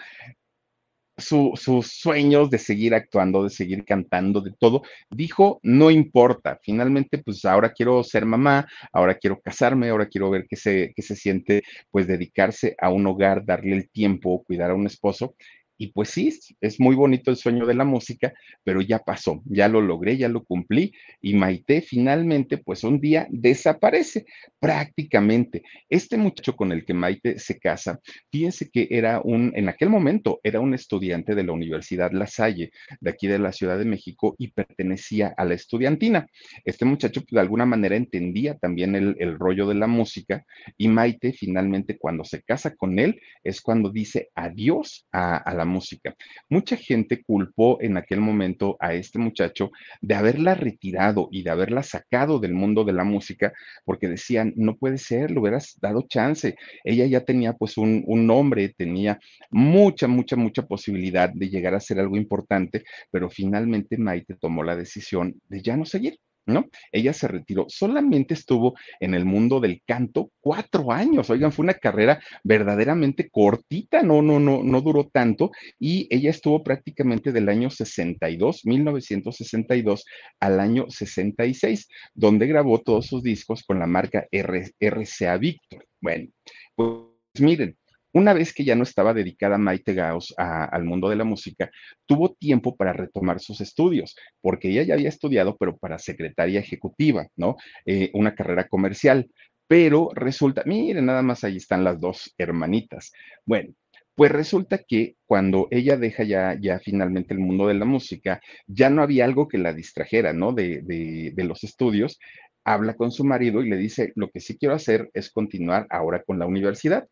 Su, 1.17 1.53
sus 1.55 1.87
sueños 1.91 2.49
de 2.49 2.57
seguir 2.57 2.93
actuando, 2.93 3.43
de 3.45 3.49
seguir 3.49 3.85
cantando, 3.85 4.41
de 4.41 4.51
todo, 4.59 4.81
dijo, 5.09 5.61
no 5.63 5.89
importa, 5.89 6.59
finalmente, 6.61 7.19
pues 7.19 7.45
ahora 7.45 7.71
quiero 7.71 8.03
ser 8.03 8.25
mamá, 8.25 8.67
ahora 8.91 9.15
quiero 9.17 9.39
casarme, 9.39 9.87
ahora 9.87 10.09
quiero 10.09 10.29
ver 10.29 10.45
qué 10.49 10.57
se, 10.57 10.91
qué 10.93 11.01
se 11.01 11.15
siente, 11.15 11.63
pues 11.89 12.05
dedicarse 12.05 12.75
a 12.79 12.89
un 12.89 13.07
hogar, 13.07 13.45
darle 13.45 13.77
el 13.77 13.89
tiempo, 13.89 14.43
cuidar 14.43 14.71
a 14.71 14.75
un 14.75 14.87
esposo, 14.87 15.35
Y 15.77 15.87
pues 15.87 16.09
sí, 16.09 16.33
es 16.61 16.79
muy 16.79 16.95
bonito 16.95 17.31
el 17.31 17.37
sueño 17.37 17.65
de 17.65 17.73
la 17.73 17.83
música, 17.83 18.33
pero 18.63 18.81
ya 18.81 18.99
pasó, 18.99 19.41
ya 19.45 19.67
lo 19.67 19.81
logré, 19.81 20.17
ya 20.17 20.29
lo 20.29 20.43
cumplí 20.43 20.93
y 21.21 21.33
Maite 21.33 21.81
finalmente, 21.81 22.57
pues 22.57 22.83
un 22.83 22.99
día 22.99 23.27
desaparece 23.29 24.25
prácticamente. 24.59 25.63
Este 25.89 26.17
muchacho 26.17 26.55
con 26.55 26.71
el 26.71 26.85
que 26.85 26.93
Maite 26.93 27.39
se 27.39 27.59
casa, 27.59 27.99
fíjense 28.31 28.69
que 28.69 28.87
era 28.89 29.21
un, 29.23 29.51
en 29.55 29.69
aquel 29.69 29.89
momento, 29.89 30.39
era 30.43 30.59
un 30.59 30.73
estudiante 30.73 31.35
de 31.35 31.43
la 31.43 31.51
Universidad 31.51 32.11
La 32.11 32.27
Salle, 32.27 32.71
de 32.99 33.09
aquí 33.09 33.27
de 33.27 33.39
la 33.39 33.51
Ciudad 33.51 33.77
de 33.77 33.85
México, 33.85 34.35
y 34.37 34.51
pertenecía 34.51 35.33
a 35.37 35.45
la 35.45 35.55
estudiantina. 35.55 36.27
Este 36.63 36.85
muchacho, 36.85 37.21
pues, 37.21 37.31
de 37.31 37.41
alguna 37.41 37.65
manera, 37.65 37.95
entendía 37.95 38.57
también 38.57 38.95
el, 38.95 39.15
el 39.19 39.37
rollo 39.37 39.67
de 39.67 39.75
la 39.75 39.87
música 39.87 40.45
y 40.77 40.87
Maite 40.87 41.33
finalmente 41.33 41.97
cuando 41.97 42.23
se 42.23 42.41
casa 42.41 42.75
con 42.75 42.99
él 42.99 43.19
es 43.43 43.61
cuando 43.61 43.89
dice 43.89 44.29
adiós 44.35 45.07
a, 45.11 45.37
a 45.37 45.53
la 45.53 45.64
música. 45.65 46.15
Mucha 46.49 46.77
gente 46.77 47.23
culpó 47.23 47.81
en 47.81 47.97
aquel 47.97 48.21
momento 48.21 48.77
a 48.79 48.93
este 48.93 49.19
muchacho 49.19 49.71
de 50.01 50.15
haberla 50.15 50.55
retirado 50.55 51.29
y 51.31 51.43
de 51.43 51.49
haberla 51.51 51.83
sacado 51.83 52.39
del 52.39 52.53
mundo 52.53 52.83
de 52.83 52.93
la 52.93 53.03
música, 53.03 53.53
porque 53.83 54.07
decían, 54.07 54.53
no 54.55 54.75
puede 54.77 54.97
ser, 54.97 55.31
le 55.31 55.39
hubieras 55.39 55.77
dado 55.81 56.05
chance. 56.07 56.55
Ella 56.83 57.05
ya 57.05 57.21
tenía 57.21 57.53
pues 57.53 57.77
un, 57.77 58.03
un 58.07 58.27
nombre, 58.27 58.73
tenía 58.77 59.19
mucha, 59.51 60.07
mucha, 60.07 60.35
mucha 60.35 60.63
posibilidad 60.63 61.29
de 61.33 61.49
llegar 61.49 61.75
a 61.75 61.79
ser 61.79 61.99
algo 61.99 62.17
importante, 62.17 62.83
pero 63.11 63.29
finalmente 63.29 63.97
Maite 63.97 64.35
tomó 64.35 64.63
la 64.63 64.75
decisión 64.75 65.39
de 65.49 65.61
ya 65.61 65.77
no 65.77 65.85
seguir. 65.85 66.19
¿No? 66.45 66.67
Ella 66.91 67.13
se 67.13 67.27
retiró, 67.27 67.65
solamente 67.69 68.33
estuvo 68.33 68.75
en 68.99 69.13
el 69.15 69.25
mundo 69.25 69.59
del 69.59 69.81
canto 69.85 70.31
cuatro 70.39 70.91
años, 70.91 71.29
oigan, 71.29 71.51
fue 71.51 71.63
una 71.63 71.73
carrera 71.73 72.21
verdaderamente 72.43 73.29
cortita, 73.29 74.03
no, 74.03 74.21
no, 74.21 74.39
no, 74.39 74.63
no 74.63 74.81
duró 74.81 75.07
tanto, 75.07 75.51
y 75.79 76.07
ella 76.09 76.29
estuvo 76.29 76.63
prácticamente 76.63 77.31
del 77.31 77.49
año 77.49 77.69
62, 77.69 78.65
1962 78.65 80.05
al 80.39 80.59
año 80.59 80.85
66, 80.89 81.87
donde 82.13 82.47
grabó 82.47 82.81
todos 82.81 83.07
sus 83.07 83.23
discos 83.23 83.63
con 83.63 83.79
la 83.79 83.87
marca 83.87 84.27
RCA 84.31 85.37
Victor. 85.37 85.85
Bueno, 86.01 86.29
pues 86.75 86.91
miren, 87.39 87.77
una 88.15 88.33
vez 88.33 88.53
que 88.53 88.63
ya 88.63 88.75
no 88.75 88.83
estaba 88.83 89.13
dedicada 89.13 89.57
Maite 89.57 89.93
Gauss 89.93 90.33
al 90.37 90.85
mundo 90.85 91.09
de 91.09 91.17
la 91.17 91.25
música, 91.25 91.69
tuvo 92.05 92.33
tiempo 92.33 92.77
para 92.77 92.93
retomar 92.93 93.41
sus 93.41 93.59
estudios, 93.59 94.15
porque 94.39 94.69
ella 94.69 94.83
ya 94.83 94.93
había 94.93 95.09
estudiado, 95.09 95.57
pero 95.57 95.75
para 95.77 95.99
secretaria 95.99 96.61
ejecutiva, 96.61 97.27
¿no? 97.35 97.57
Eh, 97.85 98.11
una 98.13 98.33
carrera 98.33 98.69
comercial. 98.69 99.29
Pero 99.67 100.11
resulta, 100.13 100.63
miren, 100.65 101.07
nada 101.07 101.23
más 101.23 101.43
ahí 101.43 101.57
están 101.57 101.83
las 101.83 101.99
dos 101.99 102.33
hermanitas. 102.37 103.11
Bueno, 103.45 103.73
pues 104.15 104.31
resulta 104.31 104.77
que 104.77 105.17
cuando 105.25 105.67
ella 105.69 105.97
deja 105.97 106.23
ya, 106.23 106.57
ya 106.57 106.79
finalmente 106.79 107.33
el 107.33 107.41
mundo 107.41 107.67
de 107.67 107.73
la 107.73 107.85
música, 107.85 108.39
ya 108.65 108.89
no 108.89 109.01
había 109.01 109.25
algo 109.25 109.49
que 109.49 109.57
la 109.57 109.73
distrajera, 109.73 110.31
¿no? 110.31 110.53
De, 110.53 110.81
de, 110.83 111.33
de, 111.35 111.43
los 111.43 111.65
estudios. 111.65 112.17
Habla 112.63 112.95
con 112.95 113.11
su 113.11 113.25
marido 113.25 113.61
y 113.61 113.69
le 113.69 113.75
dice, 113.75 114.13
lo 114.15 114.29
que 114.29 114.39
sí 114.39 114.57
quiero 114.57 114.73
hacer 114.73 115.09
es 115.13 115.31
continuar 115.31 115.85
ahora 115.89 116.23
con 116.23 116.39
la 116.39 116.45
universidad. 116.45 117.09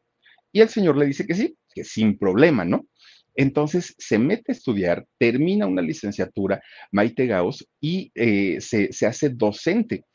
Y 0.53 0.61
el 0.61 0.69
señor 0.69 0.97
le 0.97 1.07
dice 1.07 1.25
que 1.25 1.35
sí, 1.35 1.57
que 1.73 1.83
sin 1.83 2.17
problema, 2.17 2.63
¿no? 2.63 2.87
Entonces 3.35 3.95
se 3.97 4.19
mete 4.19 4.51
a 4.51 4.55
estudiar, 4.55 5.05
termina 5.17 5.65
una 5.65 5.81
licenciatura, 5.81 6.61
Maite 6.91 7.25
Gauss, 7.25 7.67
y 7.81 8.11
eh, 8.15 8.61
se, 8.61 8.93
se 8.93 9.07
hace 9.07 9.29
docente. 9.29 10.05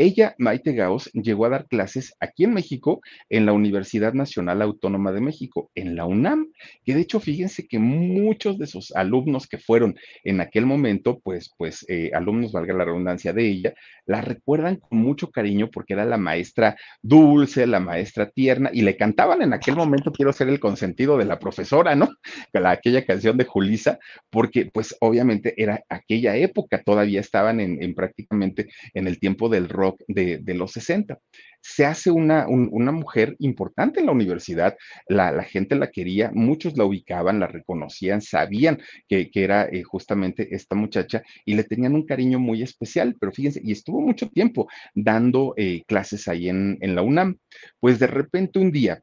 Ella, 0.00 0.34
Maite 0.38 0.72
Gauss, 0.72 1.10
llegó 1.12 1.44
a 1.44 1.50
dar 1.50 1.66
clases 1.66 2.14
aquí 2.20 2.44
en 2.44 2.54
México, 2.54 3.02
en 3.28 3.44
la 3.44 3.52
Universidad 3.52 4.14
Nacional 4.14 4.62
Autónoma 4.62 5.12
de 5.12 5.20
México, 5.20 5.70
en 5.74 5.94
la 5.94 6.06
UNAM, 6.06 6.46
que 6.86 6.94
de 6.94 7.02
hecho, 7.02 7.20
fíjense 7.20 7.68
que 7.68 7.78
muchos 7.78 8.56
de 8.56 8.66
sus 8.66 8.96
alumnos 8.96 9.46
que 9.46 9.58
fueron 9.58 9.94
en 10.24 10.40
aquel 10.40 10.64
momento, 10.64 11.20
pues, 11.22 11.52
pues, 11.54 11.84
eh, 11.90 12.12
alumnos, 12.14 12.50
valga 12.50 12.72
la 12.72 12.86
redundancia 12.86 13.34
de 13.34 13.46
ella, 13.46 13.74
la 14.06 14.22
recuerdan 14.22 14.76
con 14.76 15.00
mucho 15.00 15.30
cariño 15.30 15.68
porque 15.70 15.92
era 15.92 16.06
la 16.06 16.16
maestra 16.16 16.78
dulce, 17.02 17.66
la 17.66 17.80
maestra 17.80 18.30
tierna, 18.30 18.70
y 18.72 18.80
le 18.80 18.96
cantaban 18.96 19.42
en 19.42 19.52
aquel 19.52 19.76
momento, 19.76 20.12
quiero 20.12 20.32
ser 20.32 20.48
el 20.48 20.60
consentido 20.60 21.18
de 21.18 21.26
la 21.26 21.38
profesora, 21.38 21.94
¿no? 21.94 22.08
La, 22.54 22.70
aquella 22.70 23.04
canción 23.04 23.36
de 23.36 23.44
Julisa, 23.44 23.98
porque 24.30 24.70
pues 24.72 24.96
obviamente 25.00 25.52
era 25.62 25.84
aquella 25.90 26.36
época, 26.36 26.82
todavía 26.82 27.20
estaban 27.20 27.60
en, 27.60 27.82
en 27.82 27.94
prácticamente 27.94 28.68
en 28.94 29.06
el 29.06 29.18
tiempo 29.18 29.50
del 29.50 29.68
rock 29.68 29.89
de, 30.08 30.42
los 30.54 30.72
60. 30.72 31.18
Se 31.60 31.84
hace 31.84 32.10
una, 32.10 32.46
un, 32.48 32.68
una, 32.72 32.92
mujer 32.92 33.36
importante 33.38 34.00
en 34.00 34.06
la 34.06 34.12
universidad, 34.12 34.76
la, 35.08 35.42
gente 35.42 35.76
la 35.76 35.90
quería, 35.90 36.30
muchos 36.34 36.76
la 36.76 36.84
ubicaban, 36.84 37.40
la 37.40 37.46
reconocían, 37.46 38.20
sabían 38.22 38.80
que, 39.08 39.30
que 39.30 39.44
era 39.44 39.68
eh, 39.68 39.82
justamente 39.82 40.54
esta 40.54 40.74
muchacha 40.74 41.22
y 41.44 41.54
le 41.54 41.64
tenían 41.64 41.94
un 41.94 42.06
cariño 42.06 42.38
muy 42.38 42.62
especial, 42.62 43.16
pero 43.18 43.32
fíjense, 43.32 43.60
y 43.62 43.72
estuvo 43.72 44.00
mucho 44.00 44.28
tiempo 44.28 44.68
dando 44.94 45.54
eh, 45.56 45.82
clases 45.86 46.28
ahí 46.28 46.48
en, 46.48 46.78
en 46.80 46.94
la 46.94 47.02
UNAM. 47.02 47.38
Pues 47.78 47.98
de 47.98 48.06
repente 48.06 48.58
un 48.58 48.72
día, 48.72 49.02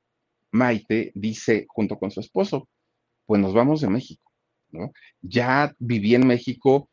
Maite 0.51 1.11
dice 1.13 1.65
junto 1.69 1.97
con 1.97 2.11
su 2.11 2.19
esposo, 2.19 2.67
pues 3.25 3.41
nos 3.41 3.53
vamos 3.53 3.81
de 3.81 3.89
México. 3.89 4.23
Ya 5.21 5.73
viví 5.79 6.15
en 6.15 6.27
México 6.27 6.89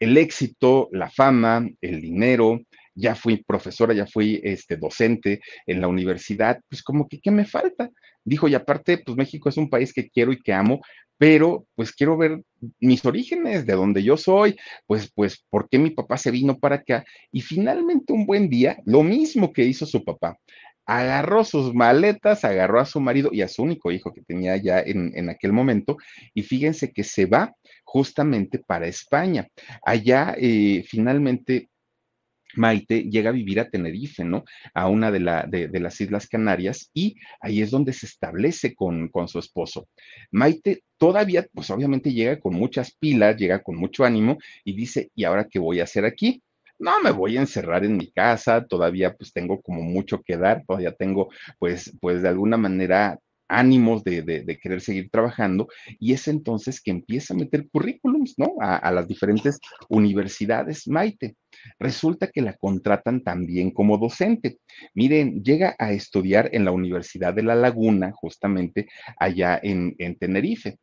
el 0.00 0.16
éxito, 0.16 0.88
la 0.92 1.10
fama, 1.10 1.68
el 1.80 2.00
dinero, 2.00 2.60
ya 2.94 3.14
fui 3.14 3.42
profesora, 3.44 3.94
ya 3.94 4.06
fui 4.06 4.40
este, 4.42 4.76
docente 4.76 5.40
en 5.66 5.80
la 5.80 5.88
universidad, 5.88 6.60
pues 6.68 6.82
como 6.82 7.08
que, 7.08 7.20
¿qué 7.20 7.30
me 7.30 7.44
falta? 7.44 7.90
Dijo, 8.24 8.48
y 8.48 8.54
aparte, 8.54 8.98
pues 8.98 9.16
México 9.16 9.48
es 9.48 9.56
un 9.56 9.68
país 9.68 9.92
que 9.92 10.08
quiero 10.08 10.32
y 10.32 10.40
que 10.40 10.52
amo, 10.52 10.80
pero 11.18 11.66
pues 11.74 11.92
quiero 11.92 12.16
ver 12.16 12.42
mis 12.80 13.04
orígenes, 13.04 13.66
de 13.66 13.74
donde 13.74 14.02
yo 14.02 14.16
soy, 14.16 14.56
pues, 14.86 15.10
pues, 15.14 15.44
¿por 15.50 15.68
qué 15.68 15.78
mi 15.78 15.90
papá 15.90 16.16
se 16.16 16.30
vino 16.30 16.58
para 16.58 16.76
acá? 16.76 17.04
Y 17.30 17.40
finalmente 17.40 18.12
un 18.12 18.26
buen 18.26 18.48
día, 18.48 18.78
lo 18.84 19.02
mismo 19.02 19.52
que 19.52 19.64
hizo 19.64 19.86
su 19.86 20.04
papá, 20.04 20.38
agarró 20.86 21.44
sus 21.44 21.74
maletas, 21.74 22.44
agarró 22.44 22.80
a 22.80 22.84
su 22.84 23.00
marido 23.00 23.30
y 23.32 23.42
a 23.42 23.48
su 23.48 23.62
único 23.62 23.90
hijo 23.90 24.12
que 24.12 24.22
tenía 24.22 24.56
ya 24.56 24.80
en, 24.80 25.12
en, 25.16 25.30
aquel 25.30 25.52
momento, 25.52 25.96
y 26.34 26.42
fíjense 26.42 26.92
que 26.92 27.04
se 27.04 27.26
va 27.26 27.54
justamente 27.84 28.58
para 28.58 28.86
España. 28.86 29.48
Allá 29.84 30.34
eh, 30.36 30.84
finalmente 30.86 31.68
Maite 32.56 33.04
llega 33.10 33.30
a 33.30 33.32
vivir 33.32 33.60
a 33.60 33.68
Tenerife, 33.68 34.24
¿no? 34.24 34.44
A 34.74 34.88
una 34.88 35.10
de, 35.10 35.20
la, 35.20 35.44
de, 35.46 35.68
de, 35.68 35.80
las 35.80 36.00
Islas 36.00 36.28
Canarias 36.28 36.90
y 36.94 37.16
ahí 37.40 37.62
es 37.62 37.70
donde 37.70 37.92
se 37.92 38.06
establece 38.06 38.74
con, 38.74 39.08
con, 39.08 39.28
su 39.28 39.38
esposo. 39.38 39.88
Maite 40.30 40.84
todavía, 40.98 41.46
pues 41.52 41.70
obviamente 41.70 42.12
llega 42.12 42.38
con 42.38 42.54
muchas 42.54 42.94
pilas, 42.94 43.36
llega 43.36 43.62
con 43.62 43.76
mucho 43.76 44.04
ánimo 44.04 44.38
y 44.64 44.74
dice, 44.74 45.10
¿y 45.14 45.24
ahora 45.24 45.48
qué 45.50 45.58
voy 45.58 45.80
a 45.80 45.84
hacer 45.84 46.04
aquí? 46.04 46.42
No 46.78 47.00
me 47.02 47.12
voy 47.12 47.36
a 47.36 47.40
encerrar 47.40 47.84
en 47.84 47.96
mi 47.96 48.10
casa, 48.10 48.66
todavía 48.66 49.14
pues 49.14 49.32
tengo 49.32 49.60
como 49.62 49.82
mucho 49.82 50.22
que 50.22 50.36
dar, 50.36 50.64
todavía 50.66 50.92
tengo 50.92 51.28
pues, 51.58 51.96
pues 52.00 52.22
de 52.22 52.28
alguna 52.28 52.56
manera 52.56 53.18
ánimos 53.48 54.04
de, 54.04 54.22
de, 54.22 54.58
querer 54.58 54.80
seguir 54.80 55.10
trabajando 55.10 55.68
y 55.98 56.12
es 56.12 56.28
entonces 56.28 56.80
que 56.80 56.90
empieza 56.90 57.34
a 57.34 57.36
meter 57.36 57.68
currículums, 57.68 58.34
¿no? 58.38 58.54
A, 58.60 58.76
a, 58.76 58.90
las 58.90 59.06
diferentes 59.06 59.58
universidades, 59.88 60.88
Maite. 60.88 61.36
Resulta 61.78 62.28
que 62.28 62.42
la 62.42 62.54
contratan 62.54 63.22
también 63.22 63.70
como 63.70 63.98
docente. 63.98 64.58
Miren, 64.94 65.42
llega 65.42 65.76
a 65.78 65.92
estudiar 65.92 66.50
en 66.52 66.64
la 66.64 66.72
Universidad 66.72 67.34
de 67.34 67.42
La 67.42 67.54
Laguna, 67.54 68.12
justamente 68.12 68.88
allá 69.18 69.58
en, 69.62 69.94
en 69.98 70.16
Tenerife. 70.18 70.78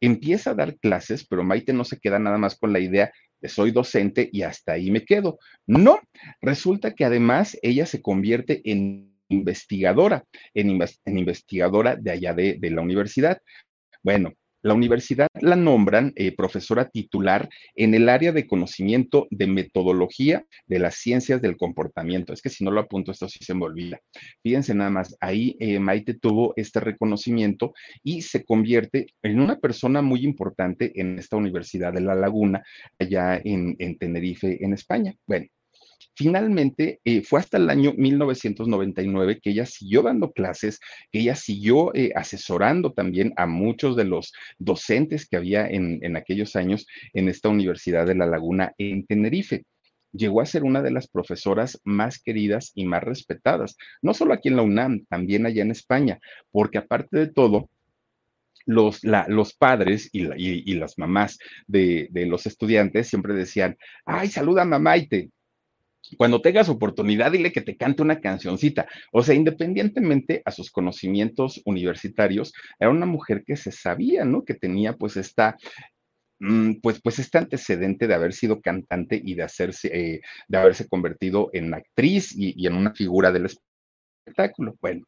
Empieza 0.00 0.50
a 0.50 0.54
dar 0.54 0.76
clases, 0.78 1.26
pero 1.26 1.44
Maite 1.44 1.72
no 1.72 1.84
se 1.84 1.98
queda 1.98 2.18
nada 2.18 2.38
más 2.38 2.56
con 2.58 2.72
la 2.72 2.80
idea 2.80 3.10
de 3.40 3.48
soy 3.48 3.70
docente 3.70 4.28
y 4.32 4.42
hasta 4.42 4.72
ahí 4.72 4.90
me 4.90 5.04
quedo. 5.04 5.38
No, 5.66 6.00
resulta 6.40 6.94
que 6.94 7.04
además 7.04 7.58
ella 7.62 7.86
se 7.86 8.02
convierte 8.02 8.60
en 8.70 9.15
investigadora, 9.28 10.24
en, 10.54 10.78
investigadora 11.06 11.96
de 11.96 12.10
allá 12.10 12.34
de, 12.34 12.56
de, 12.58 12.70
la 12.70 12.82
universidad. 12.82 13.38
Bueno, 14.02 14.32
la 14.66 14.74
universidad 14.74 15.28
la 15.40 15.54
nombran 15.54 16.12
eh, 16.16 16.34
profesora 16.34 16.88
titular 16.88 17.48
en 17.76 17.94
el 17.94 18.08
área 18.08 18.32
de 18.32 18.48
conocimiento 18.48 19.28
de 19.30 19.46
metodología 19.46 20.44
de 20.66 20.80
las 20.80 20.96
ciencias 20.96 21.40
del 21.40 21.56
comportamiento. 21.56 22.32
Es 22.32 22.42
que 22.42 22.48
si 22.48 22.64
no 22.64 22.72
lo 22.72 22.80
apunto, 22.80 23.12
esto 23.12 23.28
sí 23.28 23.44
se 23.44 23.54
me 23.54 23.64
olvida. 23.64 24.00
Fíjense 24.42 24.74
nada 24.74 24.90
más, 24.90 25.16
ahí 25.20 25.56
eh, 25.60 25.78
Maite 25.78 26.14
tuvo 26.14 26.52
este 26.56 26.80
reconocimiento 26.80 27.74
y 28.02 28.22
se 28.22 28.44
convierte 28.44 29.06
en 29.22 29.38
una 29.38 29.60
persona 29.60 30.02
muy 30.02 30.24
importante 30.24 31.00
en 31.00 31.16
esta 31.20 31.36
Universidad 31.36 31.92
de 31.92 32.00
La 32.00 32.16
Laguna, 32.16 32.64
allá 32.98 33.40
en, 33.44 33.76
en 33.78 33.96
Tenerife, 33.98 34.64
en 34.64 34.72
España. 34.72 35.14
Bueno, 35.28 35.46
finalmente 36.14 37.00
eh, 37.04 37.22
fue 37.22 37.40
hasta 37.40 37.58
el 37.58 37.70
año 37.70 37.92
1999 37.96 39.40
que 39.40 39.50
ella 39.50 39.66
siguió 39.66 40.02
dando 40.02 40.32
clases, 40.32 40.80
que 41.12 41.20
ella 41.20 41.34
siguió 41.34 41.94
eh, 41.94 42.12
asesorando 42.14 42.92
también 42.92 43.32
a 43.36 43.46
muchos 43.46 43.96
de 43.96 44.04
los 44.04 44.32
docentes 44.58 45.28
que 45.28 45.36
había 45.36 45.68
en, 45.68 45.98
en 46.02 46.16
aquellos 46.16 46.56
años 46.56 46.86
en 47.12 47.28
esta 47.28 47.48
Universidad 47.48 48.06
de 48.06 48.14
La 48.14 48.26
Laguna 48.26 48.72
en 48.78 49.06
Tenerife. 49.06 49.64
Llegó 50.12 50.40
a 50.40 50.46
ser 50.46 50.64
una 50.64 50.80
de 50.82 50.90
las 50.90 51.08
profesoras 51.08 51.78
más 51.84 52.18
queridas 52.18 52.72
y 52.74 52.86
más 52.86 53.02
respetadas, 53.02 53.76
no 54.00 54.14
solo 54.14 54.32
aquí 54.32 54.48
en 54.48 54.56
la 54.56 54.62
UNAM, 54.62 55.04
también 55.10 55.44
allá 55.44 55.62
en 55.62 55.70
España, 55.70 56.18
porque 56.50 56.78
aparte 56.78 57.18
de 57.18 57.26
todo, 57.26 57.68
los, 58.66 59.00
los 59.04 59.54
padres 59.54 60.10
y, 60.12 60.74
las 60.74 60.98
mamás 60.98 61.38
de, 61.66 62.08
los 62.12 62.46
estudiantes 62.46 63.08
siempre 63.08 63.34
decían, 63.34 63.76
ay, 64.04 64.28
saluda 64.28 64.64
mamá 64.64 64.96
y 64.98 65.06
te, 65.06 65.30
cuando 66.16 66.40
tengas 66.40 66.68
oportunidad, 66.68 67.32
dile 67.32 67.52
que 67.52 67.60
te 67.60 67.76
cante 67.76 68.02
una 68.02 68.20
cancioncita. 68.20 68.86
O 69.12 69.22
sea, 69.22 69.34
independientemente 69.34 70.42
a 70.44 70.50
sus 70.50 70.70
conocimientos 70.70 71.62
universitarios, 71.64 72.52
era 72.78 72.90
una 72.90 73.06
mujer 73.06 73.44
que 73.44 73.56
se 73.56 73.72
sabía, 73.72 74.24
¿no? 74.24 74.44
Que 74.44 74.54
tenía 74.54 74.94
pues 74.94 75.16
esta, 75.16 75.56
mm, 76.40 76.74
pues, 76.82 77.00
pues 77.02 77.18
este 77.18 77.38
antecedente 77.38 78.06
de 78.06 78.14
haber 78.14 78.32
sido 78.32 78.60
cantante 78.60 79.20
y 79.22 79.34
de 79.34 79.42
hacerse, 79.42 79.88
eh, 79.92 80.20
de 80.48 80.58
haberse 80.58 80.88
convertido 80.88 81.50
en 81.52 81.74
actriz 81.74 82.32
y, 82.36 82.54
y 82.56 82.66
en 82.66 82.74
una 82.74 82.94
figura 82.94 83.32
del 83.32 83.46
espectáculo. 83.46 84.76
Bueno, 84.80 85.06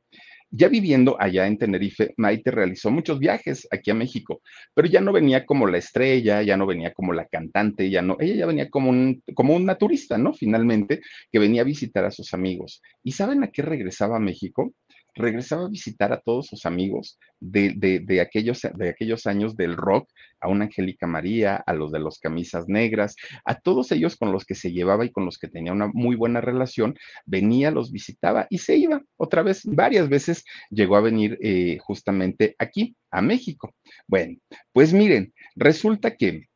ya 0.50 0.68
viviendo 0.68 1.16
allá 1.20 1.46
en 1.46 1.58
Tenerife, 1.58 2.14
Maite 2.16 2.50
realizó 2.50 2.90
muchos 2.90 3.18
viajes 3.18 3.66
aquí 3.70 3.90
a 3.90 3.94
México, 3.94 4.40
pero 4.74 4.88
ya 4.88 5.00
no 5.00 5.12
venía 5.12 5.44
como 5.44 5.66
la 5.66 5.78
estrella, 5.78 6.42
ya 6.42 6.56
no 6.56 6.66
venía 6.66 6.92
como 6.92 7.12
la 7.12 7.26
cantante, 7.26 7.90
ya 7.90 8.02
no, 8.02 8.16
ella 8.20 8.34
ya 8.34 8.46
venía 8.46 8.70
como 8.70 8.90
un, 8.90 9.22
como 9.34 9.54
una 9.54 9.76
turista, 9.76 10.18
¿no? 10.18 10.32
Finalmente, 10.32 11.00
que 11.30 11.38
venía 11.38 11.62
a 11.62 11.64
visitar 11.64 12.04
a 12.04 12.10
sus 12.10 12.32
amigos. 12.34 12.82
¿Y 13.02 13.12
saben 13.12 13.42
a 13.42 13.50
qué 13.50 13.62
regresaba 13.62 14.16
a 14.16 14.20
México? 14.20 14.72
Regresaba 15.18 15.66
a 15.66 15.68
visitar 15.68 16.12
a 16.12 16.20
todos 16.20 16.46
sus 16.46 16.64
amigos 16.66 17.18
de, 17.40 18.20
aquellos, 18.20 18.62
de 18.74 18.88
aquellos 18.88 19.26
años 19.26 19.56
del 19.56 19.76
rock, 19.76 20.08
a 20.40 20.48
una 20.48 20.66
Angélica 20.66 21.06
María, 21.06 21.56
a 21.56 21.72
los 21.74 21.92
de 21.92 21.98
los 21.98 22.18
camisas 22.18 22.68
negras, 22.68 23.16
a 23.44 23.56
todos 23.56 23.92
ellos 23.92 24.16
con 24.16 24.32
los 24.32 24.44
que 24.44 24.54
se 24.54 24.72
llevaba 24.72 25.04
y 25.04 25.10
con 25.10 25.24
los 25.24 25.38
que 25.38 25.48
tenía 25.48 25.72
una 25.72 25.88
muy 25.92 26.16
buena 26.16 26.40
relación, 26.40 26.96
venía, 27.26 27.70
los 27.70 27.92
visitaba 27.92 28.46
y 28.50 28.58
se 28.58 28.76
iba 28.76 29.02
otra 29.16 29.42
vez, 29.42 29.62
varias 29.64 30.08
veces 30.08 30.44
llegó 30.70 30.96
a 30.96 31.00
venir 31.00 31.38
eh, 31.42 31.78
justamente 31.80 32.54
aquí, 32.58 32.96
a 33.10 33.20
México. 33.20 33.74
Bueno, 34.06 34.38
pues 34.72 34.92
miren, 34.92 35.32
resulta 35.56 36.16
que 36.16 36.48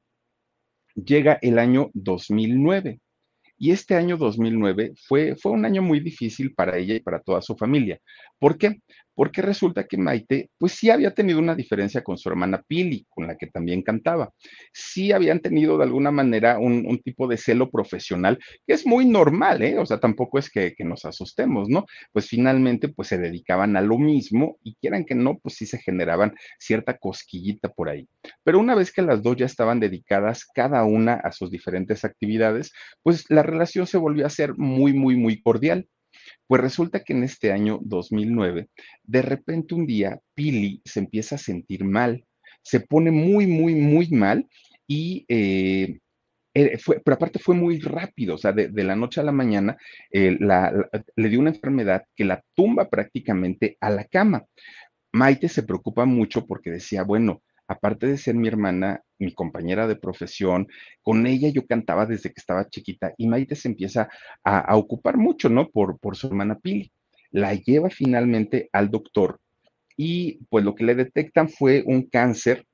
llega 0.95 1.39
el 1.43 1.59
año 1.59 1.91
2009 1.95 3.01
y 3.63 3.71
este 3.71 3.95
año 3.95 4.17
2009 4.17 4.95
fue, 5.07 5.37
fue 5.37 5.53
un 5.53 5.65
año 5.65 5.83
muy 5.83 6.01
difícil 6.01 6.53
para 6.53 6.77
ella 6.79 6.97
y 6.97 7.01
para 7.01 7.21
toda 7.21 7.41
su 7.41 7.55
familia. 7.55 8.01
¿Por 8.41 8.59
qué? 8.59 8.81
Porque 9.15 9.43
resulta 9.43 9.85
que 9.85 9.97
Maite, 9.97 10.51
pues 10.59 10.73
sí 10.73 10.91
había 10.91 11.15
tenido 11.15 11.39
una 11.39 11.55
diferencia 11.55 12.03
con 12.03 12.19
su 12.19 12.29
hermana 12.29 12.63
Pili, 12.67 13.07
con 13.09 13.27
la 13.27 13.37
que 13.37 13.47
también 13.47 13.83
cantaba. 13.83 14.33
Sí 14.73 15.13
habían 15.13 15.41
tenido 15.41 15.77
de 15.79 15.85
alguna 15.85 16.11
manera 16.11 16.59
un, 16.59 17.01
tipo 17.03 17.27
de 17.27 17.37
celo 17.37 17.71
profesional, 17.71 18.39
que 18.67 18.75
es 18.75 18.87
muy 18.87 19.05
normal, 19.07 19.63
¿eh? 19.63 19.79
O 19.79 19.87
sea, 19.87 19.99
tampoco 19.99 20.39
es 20.39 20.51
que, 20.51 20.75
que, 20.75 20.85
nos 20.85 21.05
asustemos, 21.05 21.69
¿no? 21.69 21.87
Pues 22.13 22.29
finalmente, 22.29 22.89
pues 22.89 23.09
se 23.09 23.19
dedicaban 23.19 23.77
a 23.77 23.81
lo 23.81 23.99
mismo 23.99 24.59
y 24.63 24.75
quieran 24.75 25.05
que 25.05 25.15
no, 25.15 25.39
pues 25.39 25.57
sí 25.57 25.67
se 25.67 25.79
generaban 25.79 26.35
cierta 26.59 26.97
cosquillita 26.99 27.71
por 27.71 27.89
ahí. 27.89 28.09
Pero 28.45 28.61
una 28.61 28.75
vez 28.75 28.93
que 28.93 29.03
las 29.03 29.23
dos 29.23 29.37
ya 29.37 29.47
estaban 29.47 29.81
dedicadas 29.81 30.45
cada 30.45 30.85
una 30.85 31.15
a 31.15 31.33
sus 31.33 31.51
diferentes 31.51 32.05
actividades, 32.05 32.73
pues 33.03 33.25
la 33.29 33.43
relación 33.43 33.87
se 33.87 33.99
volvió 33.99 34.27
a 34.27 34.31
ser 34.31 34.57
muy, 34.57 34.93
muy, 34.93 35.17
muy 35.17 35.41
cordial. 35.41 35.89
Pues 36.53 36.61
resulta 36.61 37.03
que 37.03 37.15
en 37.15 37.23
este 37.23 37.51
año 37.51 37.79
2009, 37.81 38.69
de 39.05 39.23
repente 39.23 39.75
un 39.75 39.87
día, 39.87 40.21
Pili 40.35 40.83
se 40.85 41.01
empieza 41.01 41.37
a 41.37 41.39
sentir 41.39 41.83
mal, 41.83 42.27
se 42.61 42.81
pone 42.81 43.11
muy, 43.11 43.47
muy, 43.47 43.75
muy 43.75 44.11
mal 44.11 44.47
y 44.87 45.25
eh, 45.29 45.99
eh, 46.53 46.77
fue, 46.77 47.01
pero 47.03 47.15
aparte 47.15 47.39
fue 47.39 47.55
muy 47.55 47.81
rápido, 47.81 48.35
o 48.35 48.37
sea, 48.37 48.53
de, 48.53 48.71
la 48.85 48.95
noche 48.95 49.23
a 49.23 49.25
la 49.25 49.33
mañana 49.33 49.79
eh, 50.11 50.37
le 50.39 51.29
dio 51.31 51.41
una 51.41 51.53
enfermedad 51.53 52.03
que 52.15 52.27
la 52.27 52.45
tumba 52.55 52.91
prácticamente 52.91 53.79
a 53.81 53.89
la 53.89 54.05
cama. 54.05 54.45
Maite 55.11 55.49
se 55.49 55.63
preocupa 55.63 56.05
mucho 56.05 56.47
porque 56.47 56.71
decía, 56.71 57.03
bueno, 57.03 57.43
aparte 57.69 58.07
de 58.07 58.19
ser 58.19 58.35
mi 58.35 58.49
hermana, 58.49 59.03
mi 59.19 59.33
compañera 59.35 59.87
de 59.87 59.97
profesión, 59.97 60.69
con 61.03 61.27
ella 61.27 61.49
yo 61.49 61.67
cantaba 61.67 62.07
desde 62.07 62.31
que 62.31 62.41
estaba 62.41 62.69
chiquita 62.69 63.15
y 63.17 63.29
Maite 63.29 63.55
se 63.55 63.69
empieza 63.69 64.09
a, 64.45 64.77
ocupar 64.77 65.17
mucho, 65.17 65.49
¿no? 65.49 65.69
Por, 65.69 65.99
por 65.99 66.17
su 66.17 66.29
hermana 66.29 66.59
Pili. 66.59 66.93
La 67.31 67.55
lleva 67.55 67.89
finalmente 67.89 68.69
al 68.73 68.91
doctor 68.91 69.41
y 69.97 70.45
pues 70.51 70.65
lo 70.65 70.75
que 70.75 70.85
le 70.85 70.95
detectan 70.95 71.49
fue 71.49 71.83
un 71.87 72.03
cáncer 72.09 72.67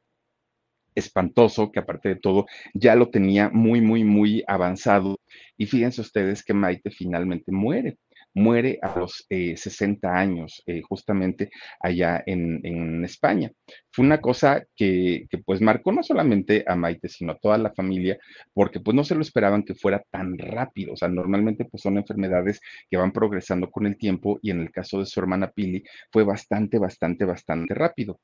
espantoso, 0.94 1.70
que 1.70 1.78
aparte 1.78 2.08
de 2.08 2.16
todo 2.16 2.46
ya 2.74 2.94
lo 2.96 3.10
tenía 3.10 3.50
muy, 3.50 3.80
muy, 3.80 4.04
muy 4.04 4.42
avanzado. 4.46 5.20
Y 5.56 5.66
fíjense 5.66 6.00
ustedes 6.00 6.42
que 6.42 6.54
Maite 6.54 6.90
finalmente 6.90 7.52
muere 7.52 7.98
muere 8.34 8.78
a 8.82 8.98
los 8.98 9.26
60 9.28 10.08
eh, 10.08 10.10
años, 10.10 10.62
eh, 10.66 10.82
justamente 10.82 11.50
allá 11.80 12.22
en, 12.26 13.04
España. 13.04 13.50
Fue 13.90 14.04
una 14.04 14.20
cosa 14.20 14.64
que, 14.76 15.26
pues 15.44 15.60
marcó 15.60 15.92
no 15.92 16.02
solamente 16.02 16.64
a 16.66 16.76
Maite, 16.76 17.08
sino 17.08 17.32
a 17.32 17.38
toda 17.38 17.58
la 17.58 17.72
familia, 17.72 18.18
porque 18.52 18.80
pues 18.80 18.94
no 18.94 19.04
se 19.04 19.14
lo 19.14 19.22
esperaban 19.22 19.62
que 19.62 19.74
fuera 19.74 20.02
tan 20.10 20.38
rápido. 20.38 20.92
O 20.92 20.96
sea, 20.96 21.08
normalmente 21.08 21.64
pues 21.64 21.82
son 21.82 21.98
enfermedades 21.98 22.60
que 22.90 22.96
van 22.96 23.12
progresando 23.12 23.70
con 23.70 23.86
el 23.86 23.96
tiempo 23.96 24.38
y 24.42 24.50
en 24.50 24.60
el 24.60 24.70
caso 24.70 25.00
de 25.00 25.06
su 25.06 25.20
hermana 25.20 25.50
Pili 25.50 25.82
fue 26.12 26.24
bastante, 26.24 26.78
bastante, 26.78 27.24
bastante 27.24 27.74
rápido. 27.74 28.20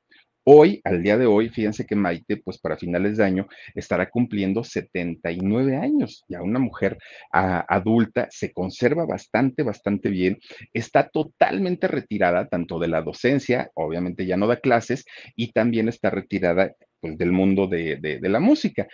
Hoy, 0.47 0.79
al 0.83 1.01
día 1.01 1.17
de 1.17 1.25
hoy, 1.25 1.49
fíjense 1.49 1.87
que 1.87 1.95
Maite, 1.95 2.37
pues 2.37 2.59
para 2.59 2.77
finales 2.77 3.17
de 3.17 3.23
año, 3.23 3.47
estará 3.73 4.11
cumpliendo 4.11 4.63
79 4.63 5.75
años. 5.75 6.23
Ya 6.27 6.43
una 6.43 6.59
mujer 6.59 6.99
adulta 7.31 8.27
se 8.29 8.53
conserva 8.53 9.07
bastante, 9.07 9.63
bastante 9.63 10.09
bien. 10.09 10.37
Está 10.71 11.09
totalmente 11.09 11.87
retirada 11.87 12.47
tanto 12.47 12.77
de 12.77 12.89
la 12.89 13.01
docencia, 13.01 13.71
obviamente 13.73 14.27
ya 14.27 14.37
no 14.37 14.45
da 14.45 14.57
clases, 14.57 15.05
y 15.35 15.51
también 15.51 15.89
está 15.89 16.11
retirada 16.11 16.75
pues, 16.99 17.17
del 17.17 17.31
mundo 17.31 17.65
de, 17.65 17.97
de 17.97 18.29
la 18.29 18.39
música 18.39 18.87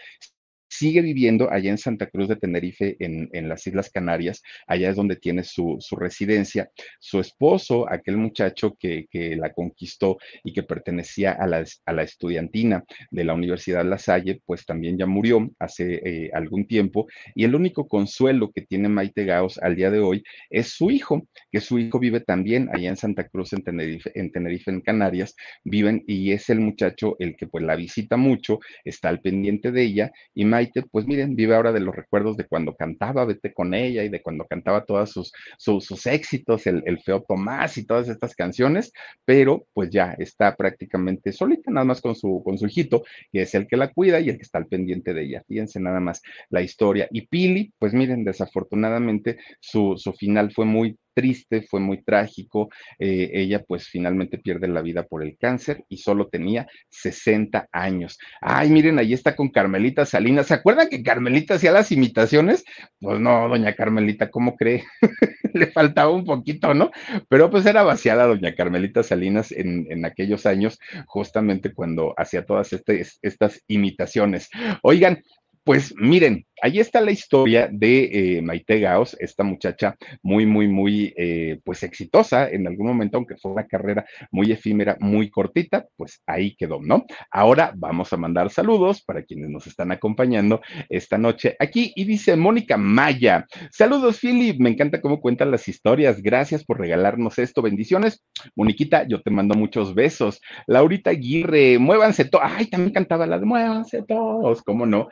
sigue 0.72 1.02
viviendo 1.02 1.52
allá 1.52 1.70
en 1.70 1.78
Santa 1.78 2.08
Cruz 2.08 2.30
de 2.30 2.38
Tenerife, 2.38 2.96
en, 3.00 3.30
las 3.50 3.68
Islas 3.68 3.90
Canarias, 3.90 4.42
allá 4.68 4.90
es 4.90 4.96
donde 4.96 5.18
tiene 5.18 5.44
su, 5.44 5.78
residencia. 6.00 6.72
Su 7.00 7.20
esposo, 7.20 7.92
aquel 7.92 8.18
muchacho 8.18 8.78
que, 8.80 9.08
la 9.38 9.52
conquistó 9.52 10.18
y 10.44 10.54
que 10.54 10.64
pertenecía 10.64 11.34
a 11.34 11.46
la, 11.46 11.66
a 11.86 11.94
la, 11.94 12.04
estudiantina 12.04 12.84
de 13.12 13.24
la 13.24 13.34
Universidad 13.34 13.86
La 13.86 13.98
Salle, 13.98 14.42
pues 14.46 14.66
también 14.66 14.98
ya 14.98 15.06
murió 15.06 15.50
hace 15.60 16.02
eh, 16.06 16.32
algún 16.34 16.66
tiempo. 16.66 17.08
Y 17.36 17.44
el 17.44 17.54
único 17.54 17.88
consuelo 17.88 18.52
que 18.52 18.62
tiene 18.62 18.88
Maite 18.88 19.26
Gaos 19.26 19.58
al 19.58 19.76
día 19.76 19.92
de 19.92 20.00
hoy 20.00 20.24
es 20.50 20.70
su 20.70 20.90
hijo, 20.90 21.28
que 21.52 21.60
su 21.60 21.80
hijo 21.80 22.00
vive 22.00 22.22
también 22.22 22.70
allá 22.74 22.90
en 22.90 22.98
Santa 22.98 23.28
Cruz, 23.28 23.52
en 23.52 23.64
Tenerife, 23.64 24.12
en 24.16 24.32
Tenerife, 24.32 24.72
en 24.72 24.82
Canarias, 24.82 25.36
viven 25.66 26.04
y 26.08 26.32
es 26.32 26.50
el 26.50 26.62
muchacho 26.62 27.18
el 27.20 27.36
que 27.36 27.48
pues 27.48 27.64
la 27.66 27.76
visita 27.76 28.16
mucho, 28.16 28.60
está 28.86 29.10
al 29.10 29.20
pendiente 29.20 29.72
de 29.72 29.84
ella 29.84 30.12
y 30.34 30.46
pues 30.92 31.06
miren, 31.06 31.36
vive 31.36 31.56
ahora 31.56 31.72
de 31.72 31.80
los 31.80 31.96
recuerdos 31.96 32.38
de 32.38 32.46
cuando 32.46 32.76
cantaba 32.76 33.26
Vete 33.26 33.54
con 33.54 33.74
ella 33.74 34.04
y 34.04 34.10
de 34.10 34.22
cuando 34.22 34.46
cantaba 34.46 34.86
todos 34.86 35.12
sus, 35.12 35.32
sus, 35.58 36.06
éxitos, 36.06 36.68
el, 36.68 36.84
el, 36.86 37.00
Feo 37.02 37.24
Tomás 37.28 37.78
y 37.78 37.86
todas 37.86 38.10
estas 38.10 38.36
canciones, 38.36 38.92
pero 39.26 39.66
pues 39.74 39.90
ya 39.90 40.16
está 40.18 40.56
prácticamente 40.56 41.32
solita, 41.32 41.72
nada 41.72 41.86
más 41.86 42.02
con 42.02 42.16
su, 42.16 42.42
con 42.44 42.58
su 42.58 42.68
hijito, 42.68 43.04
que 43.32 43.44
es 43.44 43.56
el 43.56 43.68
que 43.68 43.78
la 43.78 43.92
cuida 43.92 44.20
y 44.20 44.30
el 44.30 44.38
que 44.38 44.44
está 44.44 44.58
al 44.58 44.68
pendiente 44.68 45.14
de 45.14 45.24
ella. 45.24 45.44
Fíjense 45.48 45.80
nada 45.80 46.00
más 46.00 46.22
la 46.50 46.62
historia. 46.62 47.08
Y 47.12 47.28
Pili, 47.28 47.74
pues 47.80 47.94
miren, 47.94 48.24
desafortunadamente 48.24 49.38
su, 49.60 49.96
su 49.98 50.14
final 50.14 50.52
fue 50.52 50.66
muy 50.66 50.98
triste, 51.14 51.62
fue 51.62 51.80
muy 51.80 52.04
trágico. 52.04 52.70
Eh, 53.00 53.30
ella 53.34 53.64
pues 53.64 53.88
finalmente 53.88 54.38
pierde 54.38 54.68
la 54.68 54.82
vida 54.82 55.04
por 55.04 55.24
el 55.24 55.38
cáncer 55.38 55.84
y 55.90 55.98
solo 55.98 56.28
tenía 56.28 56.68
60 56.90 57.68
años. 57.72 58.18
Ay, 58.42 58.70
miren, 58.70 59.00
ahí 59.00 59.14
está 59.14 59.36
con 59.36 59.50
Carmelita 59.50 60.06
Salinas. 60.06 60.48
¿Se 60.48 60.54
acuerdan 60.54 60.90
que 60.90 61.04
Carmelita 61.04 61.56
hacía 61.56 61.72
las 61.72 61.92
imitaciones? 61.92 62.64
Pues 63.00 63.20
no, 63.20 63.48
doña 63.50 63.76
Carmelita, 63.76 64.30
¿cómo 64.30 64.56
cree? 64.56 64.84
Le 65.54 65.68
faltaba 65.68 66.12
un 66.12 66.26
poquito, 66.26 66.74
¿no? 66.74 66.92
Pero 67.30 67.50
pues 67.50 67.66
era 67.66 67.84
vaciada 67.84 68.26
doña 68.26 68.56
Carmelita 68.56 69.04
Salinas 69.04 69.52
en, 69.52 69.88
en 69.90 70.06
aquellos 70.06 70.46
años, 70.46 70.80
justamente 71.08 71.74
cuando 71.74 72.14
hacía 72.18 72.46
todas 72.46 72.72
este, 72.74 73.06
estas 73.22 73.62
imitaciones. 73.68 74.50
Oigan, 74.82 75.24
pues 75.64 75.94
miren, 75.98 76.46
ahí 76.62 76.80
está 76.80 77.02
la 77.02 77.12
historia 77.12 77.68
de 77.72 78.38
eh, 78.38 78.42
Maite 78.42 78.80
Gaos, 78.80 79.18
esta 79.20 79.44
muchacha 79.44 79.96
muy, 80.22 80.46
muy, 80.46 80.68
muy, 80.68 81.14
eh, 81.18 81.60
pues 81.64 81.84
exitosa 81.84 82.50
en 82.50 82.68
algún 82.68 82.88
momento, 82.88 83.18
aunque 83.18 83.36
fue 83.38 83.52
una 83.52 83.68
carrera 83.68 84.06
muy 84.32 84.52
efímera, 84.52 84.96
muy 85.00 85.30
cortita, 85.30 85.88
pues 85.98 86.22
ahí 86.26 86.56
quedó, 86.56 86.80
¿no? 86.82 87.06
Ahora 87.32 87.74
vamos 87.76 88.14
a 88.14 88.18
mandar 88.18 88.50
saludos 88.52 89.02
para 89.04 89.24
quienes 89.24 89.50
nos 89.50 89.68
están 89.68 89.92
acompañando 89.92 90.62
esta 90.90 91.18
noche 91.18 91.56
aquí. 91.60 91.92
Y 91.96 92.06
dice 92.06 92.36
Mónica 92.36 92.78
Maya, 92.78 93.46
saludos 93.72 94.20
Philip, 94.20 94.60
me 94.60 94.70
encanta 94.70 95.02
cómo 95.02 95.20
cuentan 95.20 95.52
las 95.52 95.68
historias, 95.68 96.22
gracias 96.22 96.64
por 96.64 96.80
regalarnos 96.80 97.40
esto, 97.40 97.62
bendiciones. 97.62 98.24
Moniquita, 98.56 99.08
yo 99.08 99.22
te 99.22 99.32
mando 99.32 99.56
muchos 99.56 99.96
besos. 99.96 100.42
Laurita 100.68 101.10
Aguirre, 101.10 101.80
muévanse 101.80 102.26
todos, 102.26 102.46
ay, 102.48 102.68
también 102.68 102.94
cantaba 102.94 103.26
la 103.26 103.40
de 103.40 103.46
muévanse 103.46 104.04
todos, 104.04 104.62
¿cómo 104.62 104.86
no? 104.86 105.08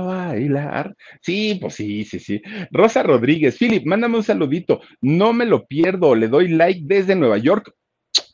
Bailar. 0.00 0.94
Sí, 1.20 1.58
pues 1.60 1.74
sí, 1.74 2.04
sí, 2.04 2.18
sí. 2.18 2.42
Rosa 2.70 3.02
Rodríguez, 3.02 3.56
Philip, 3.58 3.86
mándame 3.86 4.16
un 4.18 4.24
saludito. 4.24 4.80
No 5.00 5.32
me 5.32 5.46
lo 5.46 5.66
pierdo, 5.66 6.14
le 6.14 6.28
doy 6.28 6.48
like 6.48 6.82
desde 6.84 7.14
Nueva 7.14 7.38
York. 7.38 7.72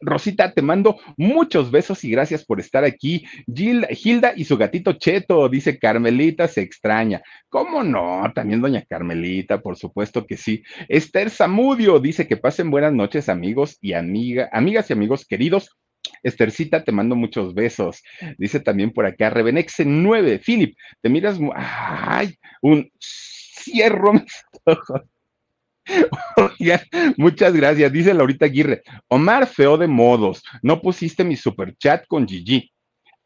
Rosita, 0.01 0.53
te 0.53 0.63
mando 0.63 0.99
muchos 1.17 1.71
besos 1.71 2.03
y 2.05 2.11
gracias 2.11 2.45
por 2.45 2.61
estar 2.61 2.85
aquí. 2.85 3.25
Gilda 3.47 4.33
y 4.35 4.45
su 4.45 4.57
gatito 4.57 4.95
Cheto, 4.95 5.49
dice 5.49 5.79
Carmelita, 5.79 6.49
se 6.49 6.63
extraña. 6.63 7.23
¿Cómo 7.49 7.83
no? 7.85 8.31
También 8.35 8.61
doña 8.61 8.85
Carmelita, 8.89 9.61
por 9.61 9.77
supuesto 9.77 10.27
que 10.27 10.37
sí. 10.37 10.63
Esther 10.89 11.31
Zamudio 11.31 12.01
dice 12.01 12.27
que 12.27 12.37
pasen 12.37 12.71
buenas 12.71 12.93
noches, 12.93 13.29
amigos 13.29 13.79
y 13.81 13.93
amiga, 13.93 14.49
amigas 14.53 14.91
y 14.91 14.93
amigos 14.93 15.25
queridos. 15.25 15.71
Estercita, 16.23 16.85
te 16.85 16.93
mando 16.93 17.17
muchos 17.17 17.55
besos. 17.55 18.03
Dice 18.39 18.61
también 18.61 18.93
por 18.93 19.07
acá, 19.07 19.31
Revenexe 19.31 19.85
9. 19.85 20.41
Philip, 20.45 20.77
te 21.01 21.09
miras. 21.09 21.39
Ay, 21.55 22.37
un 22.61 22.91
cierro 23.01 24.13
muchas 27.17 27.53
gracias. 27.55 27.93
Dice 27.93 28.15
Laurita 28.15 28.47
Aguirre. 28.47 28.83
Omar, 29.09 29.47
feo 29.47 29.77
de 29.77 29.87
modos. 29.87 30.43
No 30.63 30.81
pusiste 30.81 31.25
mi 31.25 31.37
super 31.37 31.77
chat 31.77 32.07
con 32.07 32.27
Gigi. 32.27 32.72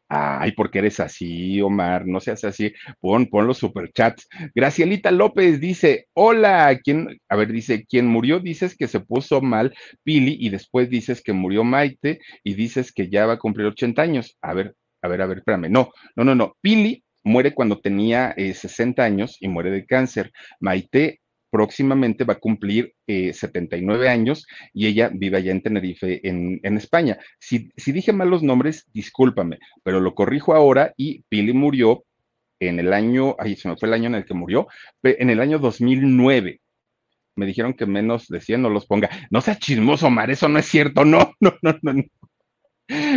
Ay, 0.09 0.53
porque 0.53 0.79
eres 0.79 0.99
así, 1.01 1.61
Omar, 1.61 2.05
no 2.07 2.21
seas 2.21 2.43
así. 2.45 2.73
Pon, 3.01 3.25
pon 3.27 3.45
los 3.45 3.57
superchats. 3.57 4.27
Gracielita 4.55 5.11
López 5.11 5.59
dice: 5.59 6.07
Hola, 6.13 6.79
¿quién? 6.81 7.19
A 7.27 7.35
ver, 7.35 7.51
dice: 7.51 7.85
¿Quién 7.89 8.07
murió? 8.07 8.39
Dices 8.39 8.75
que 8.77 8.87
se 8.87 9.01
puso 9.01 9.41
mal 9.41 9.73
Pili 10.03 10.37
y 10.39 10.49
después 10.49 10.89
dices 10.89 11.21
que 11.21 11.33
murió 11.33 11.63
Maite 11.65 12.19
y 12.43 12.53
dices 12.53 12.93
que 12.93 13.09
ya 13.09 13.25
va 13.25 13.33
a 13.33 13.39
cumplir 13.39 13.67
80 13.67 14.01
años. 14.01 14.37
A 14.41 14.53
ver, 14.53 14.75
a 15.01 15.07
ver, 15.09 15.21
a 15.21 15.25
ver, 15.27 15.39
espérame. 15.39 15.69
No, 15.69 15.91
no, 16.15 16.23
no, 16.23 16.35
no. 16.35 16.55
Pili 16.61 17.03
muere 17.23 17.53
cuando 17.53 17.79
tenía 17.79 18.33
60 18.37 19.01
eh, 19.01 19.05
años 19.05 19.37
y 19.41 19.49
muere 19.49 19.71
de 19.71 19.85
cáncer. 19.85 20.31
Maite 20.61 21.19
próximamente 21.49 22.23
va 22.23 22.33
a 22.33 22.39
cumplir 22.39 22.93
79 23.07 24.05
eh, 24.05 24.09
años 24.09 24.45
y 24.73 24.87
ella 24.87 25.09
vive 25.13 25.37
allá 25.37 25.51
en 25.51 25.61
Tenerife, 25.61 26.27
en, 26.27 26.77
España. 26.77 27.17
Si, 27.39 27.69
dije 27.85 28.13
mal 28.13 28.29
los 28.29 28.43
nombres, 28.43 28.85
discúlpame, 28.93 29.59
pero 29.83 29.99
lo 29.99 30.13
corrijo 30.13 30.53
ahora 30.53 30.93
y 30.97 31.23
Pili 31.29 31.53
murió 31.53 32.03
en 32.59 32.79
el 32.79 32.93
año, 32.93 33.35
ahí 33.39 33.55
se 33.55 33.69
me 33.69 33.77
fue 33.77 33.87
el 33.87 33.93
año 33.93 34.07
en 34.07 34.15
el 34.15 34.25
que 34.25 34.33
murió, 34.33 34.67
en 35.03 35.29
el 35.29 35.39
año 35.39 35.59
2009. 35.59 36.59
Me 37.35 37.45
dijeron 37.45 37.73
que 37.73 37.85
menos 37.85 38.27
de 38.27 38.41
100 38.41 38.63
no 38.63 38.69
los 38.69 38.87
ponga. 38.87 39.09
No 39.29 39.41
sea 39.41 39.59
chismoso, 39.59 40.09
Mar, 40.09 40.31
eso 40.31 40.49
no 40.49 40.57
es 40.57 40.65
cierto. 40.65 41.05
No, 41.05 41.33
no, 41.39 41.53
no, 41.61 41.77
no. 41.81 41.93
no. 41.93 42.03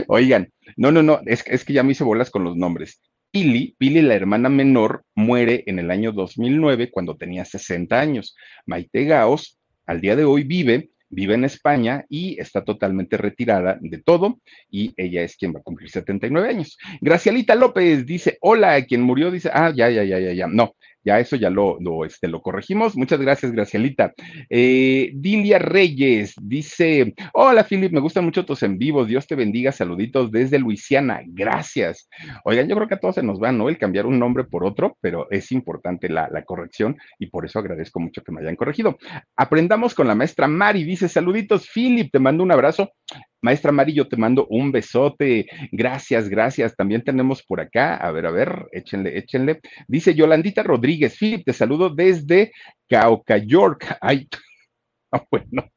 Oigan, 0.08 0.52
no, 0.76 0.90
no, 0.90 1.02
no, 1.02 1.20
es, 1.26 1.44
es 1.46 1.64
que 1.64 1.72
ya 1.72 1.82
me 1.82 1.92
hice 1.92 2.04
bolas 2.04 2.30
con 2.30 2.44
los 2.44 2.56
nombres. 2.56 3.00
Pili, 3.30 3.76
Pili, 3.78 4.02
la 4.02 4.14
hermana 4.14 4.48
menor, 4.48 5.04
muere 5.14 5.62
en 5.66 5.78
el 5.78 5.92
año 5.92 6.10
2009 6.10 6.90
cuando 6.90 7.16
tenía 7.16 7.44
60 7.44 8.00
años. 8.00 8.36
Maite 8.66 9.04
Gaos, 9.04 9.56
al 9.86 10.00
día 10.00 10.16
de 10.16 10.24
hoy 10.24 10.42
vive, 10.42 10.90
vive 11.10 11.34
en 11.34 11.44
España 11.44 12.04
y 12.08 12.40
está 12.40 12.64
totalmente 12.64 13.16
retirada 13.16 13.78
de 13.80 13.98
todo 13.98 14.40
y 14.68 14.92
ella 14.96 15.22
es 15.22 15.36
quien 15.36 15.54
va 15.54 15.60
a 15.60 15.62
cumplir 15.62 15.90
79 15.90 16.48
años. 16.48 16.76
Gracialita 17.00 17.54
López 17.54 18.04
dice, 18.04 18.36
hola, 18.40 18.84
quien 18.84 19.02
murió 19.02 19.30
dice, 19.30 19.50
ah, 19.52 19.72
ya, 19.74 19.90
ya, 19.90 20.02
ya, 20.02 20.18
ya, 20.18 20.32
ya, 20.32 20.46
no, 20.48 20.74
ya 21.04 21.18
eso 21.18 21.36
ya 21.36 21.50
lo, 21.50 21.78
lo, 21.80 22.04
este, 22.04 22.28
lo 22.28 22.42
corregimos. 22.42 22.96
Muchas 22.96 23.20
gracias, 23.20 23.52
Gracielita. 23.52 24.12
Eh, 24.48 25.10
Dilia 25.14 25.58
Reyes 25.58 26.34
dice: 26.40 27.14
Hola, 27.32 27.64
Philip, 27.64 27.92
me 27.92 28.00
gustan 28.00 28.24
mucho 28.24 28.44
tus 28.44 28.62
en 28.62 28.78
vivos. 28.78 29.08
Dios 29.08 29.26
te 29.26 29.34
bendiga. 29.34 29.72
Saluditos 29.72 30.30
desde 30.30 30.58
Luisiana. 30.58 31.22
Gracias. 31.26 32.08
Oigan, 32.44 32.68
yo 32.68 32.76
creo 32.76 32.88
que 32.88 32.94
a 32.94 33.00
todos 33.00 33.14
se 33.16 33.22
nos 33.22 33.40
va, 33.42 33.52
¿no? 33.52 33.68
El 33.68 33.78
cambiar 33.78 34.06
un 34.06 34.18
nombre 34.18 34.44
por 34.44 34.64
otro, 34.64 34.96
pero 35.00 35.30
es 35.30 35.52
importante 35.52 36.08
la, 36.08 36.28
la 36.30 36.44
corrección 36.44 36.96
y 37.18 37.26
por 37.26 37.46
eso 37.46 37.58
agradezco 37.58 38.00
mucho 38.00 38.22
que 38.22 38.32
me 38.32 38.40
hayan 38.40 38.56
corregido. 38.56 38.98
Aprendamos 39.36 39.94
con 39.94 40.06
la 40.06 40.14
maestra 40.14 40.48
Mari. 40.48 40.84
Dice: 40.84 41.08
Saluditos, 41.08 41.68
Philip, 41.72 42.10
te 42.12 42.18
mando 42.18 42.42
un 42.42 42.52
abrazo. 42.52 42.92
Maestra 43.42 43.72
Mari, 43.72 43.94
yo 43.94 44.08
te 44.08 44.16
mando 44.16 44.46
un 44.48 44.72
besote. 44.72 45.46
Gracias, 45.72 46.28
gracias. 46.28 46.76
También 46.76 47.02
tenemos 47.02 47.42
por 47.42 47.60
acá, 47.60 47.96
a 47.96 48.10
ver, 48.10 48.26
a 48.26 48.30
ver, 48.30 48.66
échenle, 48.72 49.18
échenle. 49.18 49.60
Dice 49.88 50.14
Yolandita 50.14 50.62
Rodríguez, 50.62 51.16
Philip, 51.18 51.44
te 51.44 51.52
saludo 51.52 51.90
desde 51.90 52.52
Cauca, 52.88 53.38
York. 53.38 53.96
Ay, 54.00 54.28
bueno. 55.30 55.70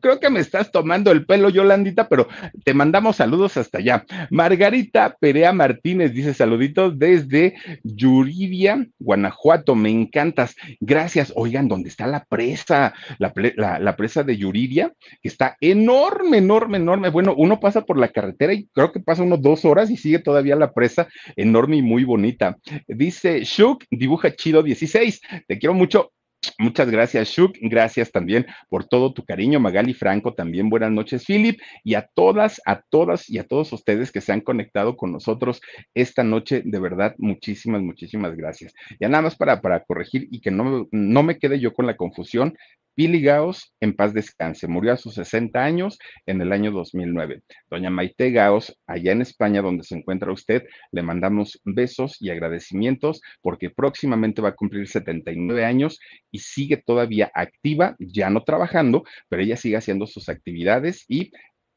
Creo, 0.00 0.20
que 0.20 0.30
me 0.30 0.40
estás 0.40 0.70
tomando 0.70 1.10
el 1.10 1.24
pelo, 1.26 1.48
Yolandita, 1.48 2.08
pero 2.08 2.28
te 2.64 2.74
mandamos 2.74 3.16
saludos 3.16 3.56
hasta 3.56 3.78
allá. 3.78 4.04
Margarita 4.30 5.16
Perea 5.18 5.52
Martínez 5.52 6.12
dice 6.12 6.34
saluditos 6.34 6.98
desde 6.98 7.54
Yuridia, 7.82 8.86
Guanajuato. 8.98 9.74
Me 9.74 9.90
encantas. 9.90 10.54
Gracias. 10.80 11.32
Oigan, 11.36 11.68
¿dónde 11.68 11.88
está 11.88 12.06
la 12.06 12.24
presa? 12.24 12.94
La, 13.18 13.32
la, 13.56 13.96
presa 13.96 14.22
de 14.22 14.36
Yuridia, 14.36 14.92
que 15.22 15.28
está 15.28 15.56
enorme, 15.60 16.38
enorme, 16.38 16.78
enorme. 16.78 17.10
Bueno, 17.10 17.34
uno 17.36 17.60
pasa 17.60 17.82
por 17.82 17.98
la 17.98 18.08
carretera 18.08 18.52
y 18.52 18.68
creo 18.72 18.92
que 18.92 19.00
pasa 19.00 19.22
unos 19.22 19.42
dos 19.42 19.64
horas 19.64 19.90
y 19.90 19.96
sigue 19.96 20.18
todavía 20.18 20.56
la 20.56 20.72
presa 20.72 21.08
enorme 21.36 21.76
y 21.76 21.82
muy 21.82 22.04
bonita. 22.04 22.58
Dice 22.86 23.44
Shuk, 23.44 23.84
dibuja 23.90 24.34
chido 24.34 24.62
16. 24.62 25.20
Te 25.46 25.58
quiero 25.58 25.74
mucho. 25.74 26.12
Muchas 26.58 26.90
gracias, 26.90 27.28
Shuk. 27.28 27.56
Gracias 27.60 28.12
también 28.12 28.46
por 28.68 28.86
todo 28.86 29.12
tu 29.12 29.24
cariño, 29.24 29.60
Magali 29.60 29.92
Franco. 29.92 30.34
También 30.34 30.70
buenas 30.70 30.90
noches, 30.90 31.24
Philip. 31.26 31.60
Y 31.84 31.94
a 31.94 32.08
todas, 32.14 32.60
a 32.64 32.80
todas 32.80 33.28
y 33.28 33.38
a 33.38 33.44
todos 33.44 33.72
ustedes 33.72 34.10
que 34.10 34.20
se 34.20 34.32
han 34.32 34.40
conectado 34.40 34.96
con 34.96 35.12
nosotros 35.12 35.60
esta 35.94 36.24
noche. 36.24 36.62
De 36.64 36.78
verdad, 36.80 37.14
muchísimas, 37.18 37.82
muchísimas 37.82 38.36
gracias. 38.36 38.72
Ya 38.98 39.08
nada 39.08 39.22
más 39.22 39.36
para, 39.36 39.60
para 39.60 39.84
corregir 39.84 40.28
y 40.30 40.40
que 40.40 40.50
no, 40.50 40.88
no 40.90 41.22
me 41.22 41.38
quede 41.38 41.60
yo 41.60 41.74
con 41.74 41.86
la 41.86 41.96
confusión. 41.96 42.56
Pili 43.00 43.22
Gaos, 43.22 43.72
en 43.80 43.96
paz 43.96 44.12
descanse, 44.12 44.68
murió 44.68 44.92
a 44.92 44.98
sus 44.98 45.14
60 45.14 45.58
años 45.58 45.98
en 46.26 46.42
el 46.42 46.52
año 46.52 46.70
2009. 46.70 47.40
Doña 47.70 47.88
Maite 47.88 48.30
Gaos, 48.30 48.78
allá 48.86 49.12
en 49.12 49.22
España 49.22 49.62
donde 49.62 49.84
se 49.84 49.96
encuentra 49.96 50.30
usted, 50.30 50.64
le 50.92 51.02
mandamos 51.02 51.58
besos 51.64 52.18
y 52.20 52.28
agradecimientos 52.28 53.22
porque 53.40 53.70
próximamente 53.70 54.42
va 54.42 54.50
a 54.50 54.54
cumplir 54.54 54.86
79 54.86 55.64
años 55.64 55.98
y 56.30 56.40
sigue 56.40 56.76
todavía 56.76 57.32
activa, 57.34 57.96
ya 57.98 58.28
no 58.28 58.44
trabajando, 58.44 59.04
pero 59.30 59.40
ella 59.40 59.56
sigue 59.56 59.78
haciendo 59.78 60.06
sus 60.06 60.28
actividades 60.28 61.06
y 61.08 61.30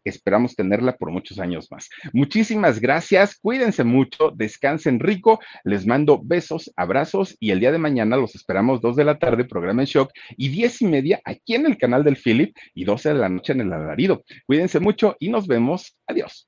esperamos 0.10 0.56
tenerla 0.56 0.96
por 0.98 1.12
muchos 1.12 1.40
años 1.40 1.68
más. 1.72 1.90
Muchísimas 2.14 2.80
gracias, 2.80 3.38
cuídense 3.38 3.84
mucho, 3.84 4.32
descansen 4.36 5.00
rico, 5.00 5.40
les 5.64 5.86
mando 5.86 6.22
besos, 6.24 6.72
abrazos 6.76 7.36
y 7.40 7.52
el 7.52 7.60
día 7.60 7.72
de 7.72 7.78
mañana 7.78 8.18
los 8.18 8.36
esperamos 8.36 8.82
dos 8.82 8.96
de 8.96 9.06
la 9.06 9.20
tarde, 9.20 9.46
programa 9.46 9.82
en 9.82 9.88
shock, 9.88 10.12
y 10.38 10.50
diez 10.50 10.82
y 10.82 10.86
media 10.86 11.22
aquí 11.26 11.56
en 11.56 11.66
el 11.66 11.78
canal 11.78 12.04
del 12.04 12.18
Philip 12.18 12.56
y 12.74 12.86
doce 12.86 13.10
de 13.10 13.16
la 13.16 13.30
noche 13.30 13.54
en 13.54 13.62
el 13.62 13.74
alarido. 13.74 14.24
Cuídense 14.46 14.80
mucho 14.80 15.16
y 15.20 15.30
nos 15.30 15.48
vemos. 15.48 15.98
Adiós. 16.08 16.48